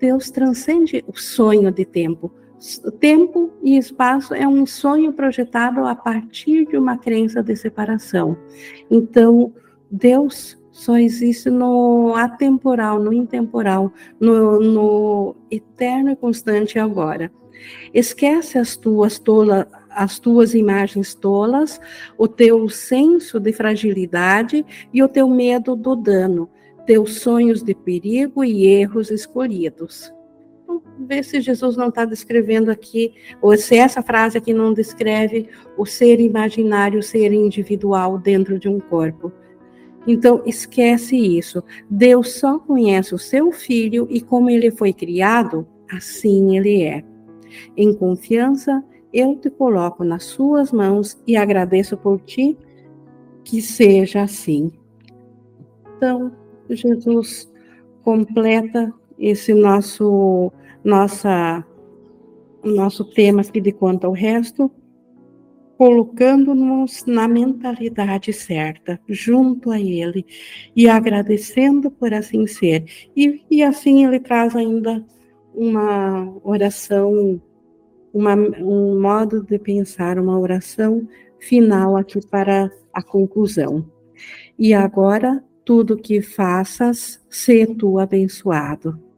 Deus 0.00 0.30
transcende 0.30 1.04
o 1.06 1.18
sonho 1.18 1.70
de 1.70 1.84
tempo. 1.84 2.32
Tempo 2.98 3.52
e 3.62 3.76
espaço 3.76 4.34
é 4.34 4.46
um 4.46 4.66
sonho 4.66 5.12
projetado 5.12 5.84
a 5.86 5.94
partir 5.94 6.66
de 6.66 6.76
uma 6.76 6.98
crença 6.98 7.40
de 7.40 7.54
separação. 7.54 8.36
Então, 8.90 9.52
Deus 9.88 10.58
só 10.78 10.96
existe 10.96 11.50
no 11.50 12.14
atemporal, 12.14 13.00
no 13.00 13.12
intemporal, 13.12 13.92
no, 14.20 14.60
no 14.60 15.36
eterno 15.50 16.12
e 16.12 16.16
constante 16.16 16.78
agora. 16.78 17.32
Esquece 17.92 18.58
as 18.58 18.76
tuas 18.76 19.18
tolas, 19.18 19.66
as 19.90 20.20
tuas 20.20 20.54
imagens 20.54 21.16
tolas, 21.16 21.80
o 22.16 22.28
teu 22.28 22.68
senso 22.68 23.40
de 23.40 23.52
fragilidade 23.52 24.64
e 24.94 25.02
o 25.02 25.08
teu 25.08 25.28
medo 25.28 25.74
do 25.74 25.96
dano, 25.96 26.48
teus 26.86 27.18
sonhos 27.18 27.60
de 27.60 27.74
perigo 27.74 28.44
e 28.44 28.64
erros 28.68 29.10
escolhidos 29.10 30.12
ver 31.00 31.24
se 31.24 31.40
Jesus 31.40 31.76
não 31.76 31.88
está 31.88 32.04
descrevendo 32.04 32.70
aqui, 32.70 33.14
ou 33.40 33.56
se 33.56 33.76
essa 33.76 34.02
frase 34.02 34.36
aqui 34.36 34.52
não 34.52 34.72
descreve 34.72 35.48
o 35.76 35.86
ser 35.86 36.20
imaginário, 36.20 36.98
o 36.98 37.02
ser 37.02 37.32
individual 37.32 38.18
dentro 38.18 38.58
de 38.58 38.68
um 38.68 38.80
corpo. 38.80 39.32
Então, 40.08 40.42
esquece 40.46 41.14
isso. 41.14 41.62
Deus 41.90 42.32
só 42.40 42.58
conhece 42.58 43.14
o 43.14 43.18
seu 43.18 43.52
filho 43.52 44.06
e 44.08 44.22
como 44.22 44.48
ele 44.48 44.70
foi 44.70 44.90
criado, 44.90 45.68
assim 45.92 46.56
ele 46.56 46.82
é. 46.82 47.04
Em 47.76 47.92
confiança, 47.92 48.82
eu 49.12 49.36
te 49.36 49.50
coloco 49.50 50.02
nas 50.02 50.24
suas 50.24 50.72
mãos 50.72 51.20
e 51.26 51.36
agradeço 51.36 51.94
por 51.94 52.18
ti 52.20 52.56
que 53.44 53.60
seja 53.60 54.22
assim. 54.22 54.72
Então, 55.94 56.32
Jesus 56.70 57.52
completa 58.02 58.90
esse 59.18 59.52
nosso 59.52 60.50
nossa 60.82 61.62
nosso 62.64 63.04
tema 63.04 63.42
aqui 63.42 63.60
de 63.60 63.72
conta 63.72 64.06
ao 64.06 64.12
resto, 64.14 64.70
colocando-nos 65.78 67.06
na 67.06 67.28
mentalidade 67.28 68.32
certa, 68.32 69.00
junto 69.08 69.70
a 69.70 69.80
Ele, 69.80 70.26
e 70.74 70.88
agradecendo 70.88 71.88
por 71.88 72.12
assim 72.12 72.46
ser. 72.48 72.84
E, 73.16 73.44
e 73.48 73.62
assim 73.62 74.04
ele 74.04 74.18
traz 74.18 74.56
ainda 74.56 75.02
uma 75.54 76.36
oração, 76.42 77.40
uma, 78.12 78.34
um 78.34 79.00
modo 79.00 79.42
de 79.42 79.56
pensar, 79.56 80.18
uma 80.18 80.36
oração 80.36 81.08
final 81.38 81.96
aqui 81.96 82.20
para 82.26 82.70
a 82.92 83.00
conclusão. 83.00 83.88
E 84.58 84.74
agora, 84.74 85.44
tudo 85.64 85.96
que 85.96 86.20
faças, 86.20 87.24
se 87.30 87.64
tu 87.66 88.00
abençoado 88.00 89.08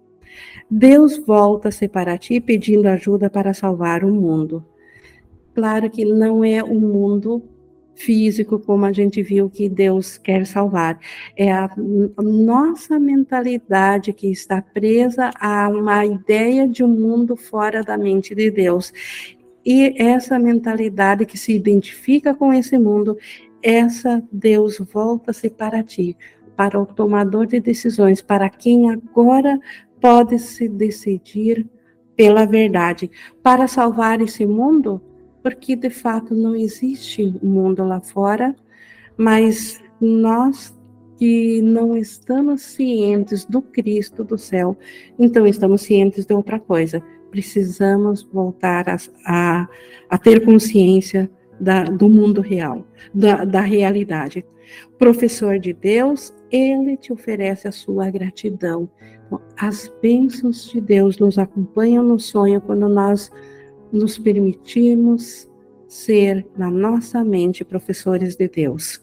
Deus 0.71 1.19
volta-se 1.19 1.89
para 1.89 2.17
ti 2.17 2.41
pedindo 2.41 2.87
ajuda 2.87 3.29
para 3.29 3.53
salvar 3.53 4.05
o 4.05 4.15
mundo. 4.15 4.65
Claro 5.61 5.91
que 5.91 6.07
não 6.07 6.43
é 6.43 6.65
o 6.65 6.81
mundo 6.81 7.43
físico 7.95 8.59
como 8.59 8.87
a 8.87 8.93
gente 8.93 9.23
viu 9.23 9.51
que 9.51 9.69
Deus 9.69 10.17
quer 10.17 10.47
salvar. 10.47 10.99
É 11.37 11.53
a 11.53 11.69
nossa 12.19 12.99
mentalidade 12.99 14.15
que 14.15 14.29
está 14.29 14.63
presa 14.63 15.31
a 15.39 15.69
uma 15.69 16.07
ideia 16.07 16.67
de 16.67 16.83
um 16.83 16.89
mundo 16.89 17.37
fora 17.37 17.83
da 17.83 17.99
mente 17.99 18.35
de 18.35 18.51
Deus. 18.51 18.91
E 19.63 20.03
essa 20.03 20.39
mentalidade 20.39 21.27
que 21.27 21.37
se 21.37 21.53
identifica 21.53 22.35
com 22.35 22.55
esse 22.55 22.79
mundo, 22.79 23.19
essa 23.63 24.23
Deus 24.33 24.79
volta-se 24.79 25.51
para 25.51 25.83
ti, 25.83 26.17
para 26.57 26.81
o 26.81 26.87
tomador 26.87 27.47
de 27.47 27.61
decisões, 27.61 28.23
para 28.23 28.49
quem 28.49 28.91
agora 28.91 29.61
pode 30.01 30.39
se 30.39 30.67
decidir 30.67 31.67
pela 32.17 32.47
verdade 32.47 33.11
para 33.43 33.69
salvar 33.69 34.23
esse 34.23 34.47
mundo, 34.47 35.03
porque 35.43 35.77
de 35.77 35.91
fato 35.91 36.35
não 36.35 36.55
existe 36.55 37.35
mundo 37.43 37.85
lá 37.85 38.01
fora, 38.01 38.55
mas 39.17 39.83
nós 40.01 40.79
que 41.19 41.61
não 41.61 41.97
estamos 41.97 42.63
cientes 42.63 43.45
do 43.45 43.61
Cristo 43.61 44.25
do 44.25 44.39
céu, 44.39 44.77
então 45.19 45.47
estamos 45.47 45.83
cientes 45.83 46.25
de 46.25 46.35
outra 46.35 46.59
coisa. 46.59 47.03
Precisamos 47.31 48.23
voltar 48.23 48.89
a, 48.89 48.97
a, 49.27 49.69
a 50.09 50.19
ter 50.19 50.45
consciência 50.45 51.31
da, 51.61 51.85
do 51.85 52.09
mundo 52.09 52.41
real, 52.41 52.87
da, 53.13 53.45
da 53.45 53.61
realidade. 53.61 54.45
Professor 54.99 55.59
de 55.59 55.73
Deus, 55.73 56.33
ele 56.51 56.97
te 56.97 57.13
oferece 57.13 57.69
a 57.69 57.73
sua 57.73 58.11
gratidão 58.11 58.89
as 59.57 59.93
bênçãos 60.01 60.71
de 60.71 60.81
Deus 60.81 61.19
nos 61.19 61.39
acompanham 61.39 62.03
no 62.03 62.19
sonho 62.19 62.61
quando 62.61 62.89
nós 62.89 63.31
nos 63.93 64.19
permitimos 64.19 65.49
ser, 65.89 66.47
na 66.57 66.71
nossa 66.71 67.25
mente, 67.25 67.65
professores 67.65 68.37
de 68.37 68.49
Deus. 68.49 69.01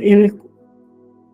Ele, 0.00 0.34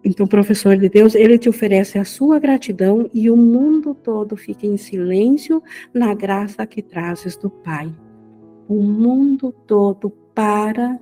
então, 0.05 0.27
professor 0.27 0.77
de 0.77 0.89
Deus, 0.89 1.15
ele 1.15 1.39
te 1.39 1.49
oferece 1.49 1.99
a 1.99 2.05
sua 2.05 2.39
gratidão 2.39 3.11
e 3.13 3.31
o 3.31 3.37
mundo 3.37 3.95
todo 3.95 4.37
fica 4.37 4.67
em 4.67 4.77
silêncio 4.77 5.63
na 5.93 6.15
graça 6.15 6.67
que 6.67 6.83
trazes 6.83 7.37
do 7.37 7.51
Pai. 7.51 7.93
O 8.69 8.83
mundo 8.83 9.53
todo 9.67 10.11
para 10.35 10.99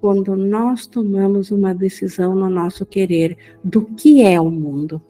quando 0.00 0.36
nós 0.36 0.86
tomamos 0.86 1.50
uma 1.50 1.74
decisão 1.74 2.34
no 2.34 2.50
nosso 2.50 2.84
querer 2.84 3.38
do 3.64 3.86
que 3.86 4.22
é 4.22 4.40
o 4.40 4.50
mundo. 4.50 5.00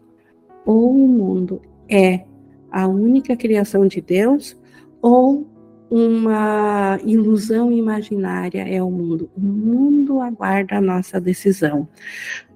Ou 0.65 0.95
o 0.95 1.09
mundo 1.09 1.61
é 1.89 2.25
a 2.75 2.89
única 2.89 3.37
criação 3.37 3.87
de 3.87 4.01
Deus, 4.01 4.59
ou 5.01 5.47
uma 5.89 6.99
ilusão 7.05 7.71
imaginária 7.71 8.69
é 8.69 8.83
o 8.83 8.91
mundo. 8.91 9.31
O 9.37 9.41
mundo 9.41 10.21
aguarda 10.21 10.79
a 10.79 10.81
nossa 10.81 11.21
decisão. 11.21 11.87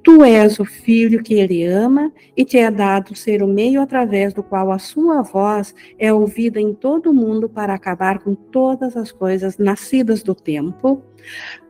Tu 0.03 0.25
és 0.25 0.59
o 0.59 0.65
filho 0.65 1.23
que 1.23 1.35
ele 1.35 1.65
ama 1.65 2.13
e 2.37 2.45
te 2.45 2.59
é 2.59 2.69
dado 2.69 3.15
ser 3.15 3.45
o 3.45 3.47
meio 3.47 3.81
através 3.81 4.35
do 4.35 4.43
qual 4.43 4.73
a 4.73 4.79
sua 4.81 5.23
voz 5.23 5.73
é 6.01 6.13
ouvida 6.13 6.61
em 6.61 6.75
todo 6.75 7.11
o 7.11 7.15
mundo 7.15 7.49
para 7.49 7.75
acabar 7.75 8.19
com 8.19 8.35
todas 8.35 8.97
as 8.97 9.13
coisas 9.13 9.57
nascidas 9.57 10.21
do 10.25 10.35
tempo, 10.35 11.01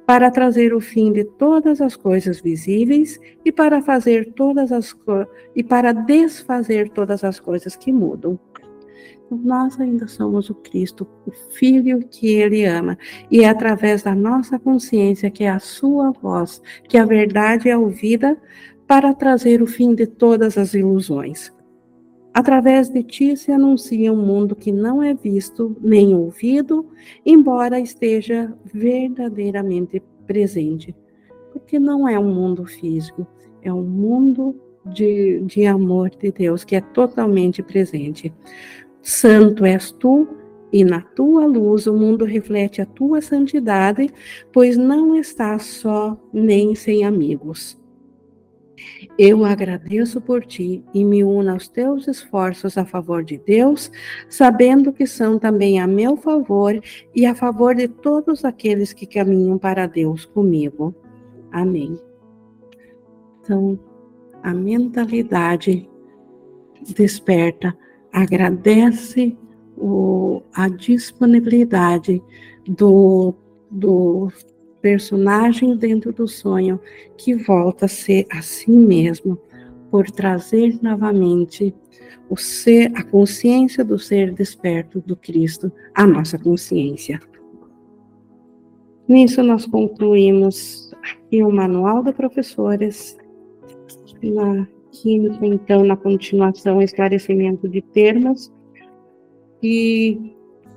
para 0.09 0.31
trazer 0.31 0.73
o 0.73 0.81
fim 0.81 1.13
de 1.13 1.23
todas 1.23 1.83
as 1.83 1.95
coisas 1.95 2.41
visíveis 2.41 3.21
e 3.45 3.53
para 3.53 3.83
fazer 3.83 4.33
todas 4.33 4.73
as 4.73 4.97
e 5.55 5.63
para 5.63 5.93
desfazer 5.93 6.89
todas 6.89 7.23
as 7.23 7.39
coisas 7.39 7.77
que 7.77 7.93
mudam. 7.93 8.41
Nós 9.31 9.79
ainda 9.79 10.09
somos 10.09 10.49
o 10.49 10.55
Cristo, 10.55 11.07
o 11.27 11.31
Filho 11.51 11.99
que 12.09 12.27
Ele 12.27 12.65
ama, 12.65 12.97
e 13.31 13.45
é 13.45 13.51
através 13.51 14.03
da 14.03 14.15
nossa 14.15 14.59
consciência 14.59 15.31
que 15.31 15.45
é 15.45 15.51
a 15.51 15.59
Sua 15.59 16.11
voz, 16.11 16.63
que 16.89 16.97
a 16.97 17.05
verdade 17.05 17.69
é 17.69 17.77
ouvida 17.77 18.41
para 18.87 19.13
trazer 19.13 19.61
o 19.61 19.67
fim 19.67 19.95
de 19.95 20.07
todas 20.07 20.57
as 20.57 20.73
ilusões. 20.73 21.53
Através 22.33 22.89
de 22.89 23.03
ti 23.03 23.37
se 23.37 23.51
anuncia 23.51 24.13
um 24.13 24.25
mundo 24.25 24.55
que 24.55 24.71
não 24.71 25.03
é 25.03 25.15
visto 25.15 25.77
nem 25.81 26.15
ouvido, 26.15 26.87
embora 27.25 27.81
esteja 27.81 28.53
verdadeiramente 28.73 30.03
presente. 30.27 30.95
Porque 31.53 31.79
não 31.79 32.09
é 32.09 32.19
um 32.19 32.33
mundo 32.33 32.65
físico, 32.65 33.27
é 33.63 33.73
um 33.73 33.83
mundo 33.83 34.55
de, 34.85 35.41
de 35.41 35.67
amor 35.67 36.11
de 36.11 36.31
Deus 36.31 36.65
que 36.65 36.77
é 36.77 36.81
totalmente 36.81 37.63
presente. 37.63 38.33
Santo 39.03 39.65
és 39.65 39.91
tu, 39.91 40.29
e 40.73 40.85
na 40.85 41.01
tua 41.01 41.47
luz 41.47 41.87
o 41.87 41.95
mundo 41.95 42.25
reflete 42.25 42.83
a 42.83 42.87
tua 42.87 43.21
santidade, 43.21 44.11
pois 44.53 44.77
não 44.77 45.17
estás 45.17 45.65
só 45.65 46.17
nem 46.33 46.75
sem 46.75 47.05
amigos. 47.05 47.79
Eu 49.19 49.45
agradeço 49.45 50.21
por 50.21 50.45
ti 50.45 50.85
e 50.95 51.05
me 51.05 51.25
uno 51.25 51.51
aos 51.51 51.69
teus 51.69 52.07
esforços 52.09 52.79
a 52.79 52.85
favor 52.85 53.25
de 53.25 53.39
Deus, 53.39 53.91
sabendo 54.29 54.93
que 54.93 55.07
são 55.07 55.39
também 55.39 55.81
a 55.81 55.87
meu 55.87 56.17
favor 56.17 56.81
e 57.15 57.27
a 57.27 57.35
favor 57.35 57.75
de 57.75 57.89
todos 57.89 58.45
aqueles 58.45 58.93
que 58.93 59.07
caminham 59.07 59.59
para 59.59 59.87
Deus 59.87 60.25
comigo. 60.25 60.95
Amém. 61.51 61.99
Então, 63.41 63.79
a 64.43 64.53
mentalidade 64.53 65.89
desperta, 66.95 67.77
agradece 68.13 69.37
o, 69.77 70.43
a 70.55 70.69
disponibilidade 70.69 72.23
do, 72.67 73.35
do 73.71 74.31
personagem 74.81 75.77
dentro 75.77 76.13
do 76.13 76.27
sonho 76.29 76.81
que 77.17 77.35
volta 77.35 77.87
a 77.87 77.89
ser 77.89 78.27
a 78.31 78.43
si 78.43 78.71
mesmo, 78.71 79.39
por 79.91 80.11
trazer 80.11 80.79
novamente 80.83 81.75
o 82.29 82.37
ser, 82.37 82.93
a 82.95 83.03
consciência 83.03 83.85
do 83.85 83.99
ser 83.99 84.33
desperto 84.33 85.01
do 85.01 85.17
Cristo 85.17 85.73
à 85.95 86.07
nossa 86.07 86.39
consciência. 86.39 87.21
Nisso 89.09 89.43
nós 89.43 89.65
concluímos 89.65 90.93
aqui 91.03 91.43
o 91.43 91.51
manual 91.51 92.03
da 92.03 92.13
professores 92.13 93.17
na 94.23 94.67
química, 94.91 95.47
então, 95.47 95.85
na 95.85 95.97
continuação, 95.97 96.83
esclarecimento 96.83 97.69
de 97.69 97.81
termos 97.81 98.53
e 99.63 100.35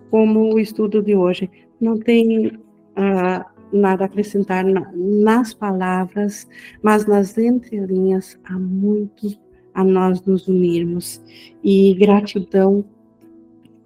como 0.10 0.54
o 0.54 0.60
estudo 0.60 1.02
de 1.02 1.16
hoje 1.16 1.50
não 1.80 1.98
tem 1.98 2.48
uh, 2.48 3.51
nada 3.72 4.04
a 4.04 4.08
acrescentar 4.08 4.66
na, 4.66 4.92
nas 4.94 5.54
palavras, 5.54 6.48
mas 6.82 7.06
nas 7.06 7.38
entrelinhas 7.38 8.40
há 8.44 8.58
muito 8.58 9.38
a 9.74 9.84
nós 9.84 10.22
nos 10.26 10.48
unirmos 10.48 11.22
e 11.64 11.94
gratidão 11.96 12.84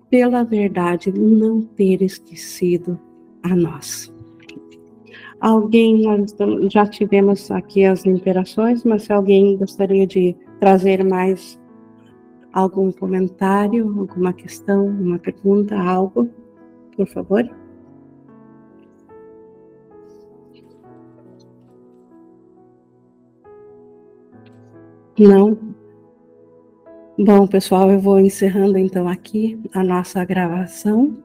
pela 0.09 0.43
verdade 0.43 1.11
não 1.11 1.61
ter 1.61 2.01
esquecido 2.01 2.99
a 3.43 3.55
nós. 3.55 4.13
Alguém, 5.39 6.01
nós 6.01 6.35
já 6.71 6.85
tivemos 6.87 7.51
aqui 7.51 7.85
as 7.85 8.05
interações, 8.05 8.83
mas 8.83 9.03
se 9.03 9.13
alguém 9.13 9.57
gostaria 9.57 10.07
de 10.07 10.35
trazer 10.59 11.03
mais 11.03 11.59
algum 12.53 12.91
comentário, 12.91 13.87
alguma 13.99 14.31
questão, 14.31 14.87
uma 14.87 15.19
pergunta, 15.19 15.77
algo, 15.77 16.29
por 16.95 17.07
favor. 17.07 17.47
Não? 25.17 25.57
Bom, 27.17 27.47
pessoal, 27.47 27.89
eu 27.89 27.99
vou 27.99 28.19
encerrando 28.19 28.77
então 28.77 29.07
aqui 29.07 29.57
a 29.73 29.81
nossa 29.81 30.23
gravação. 30.25 31.17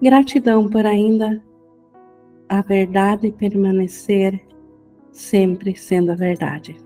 Gratidão 0.00 0.68
por 0.68 0.86
ainda 0.86 1.42
a 2.48 2.62
verdade 2.62 3.30
permanecer 3.30 4.40
sempre 5.10 5.76
sendo 5.76 6.12
a 6.12 6.14
verdade. 6.14 6.81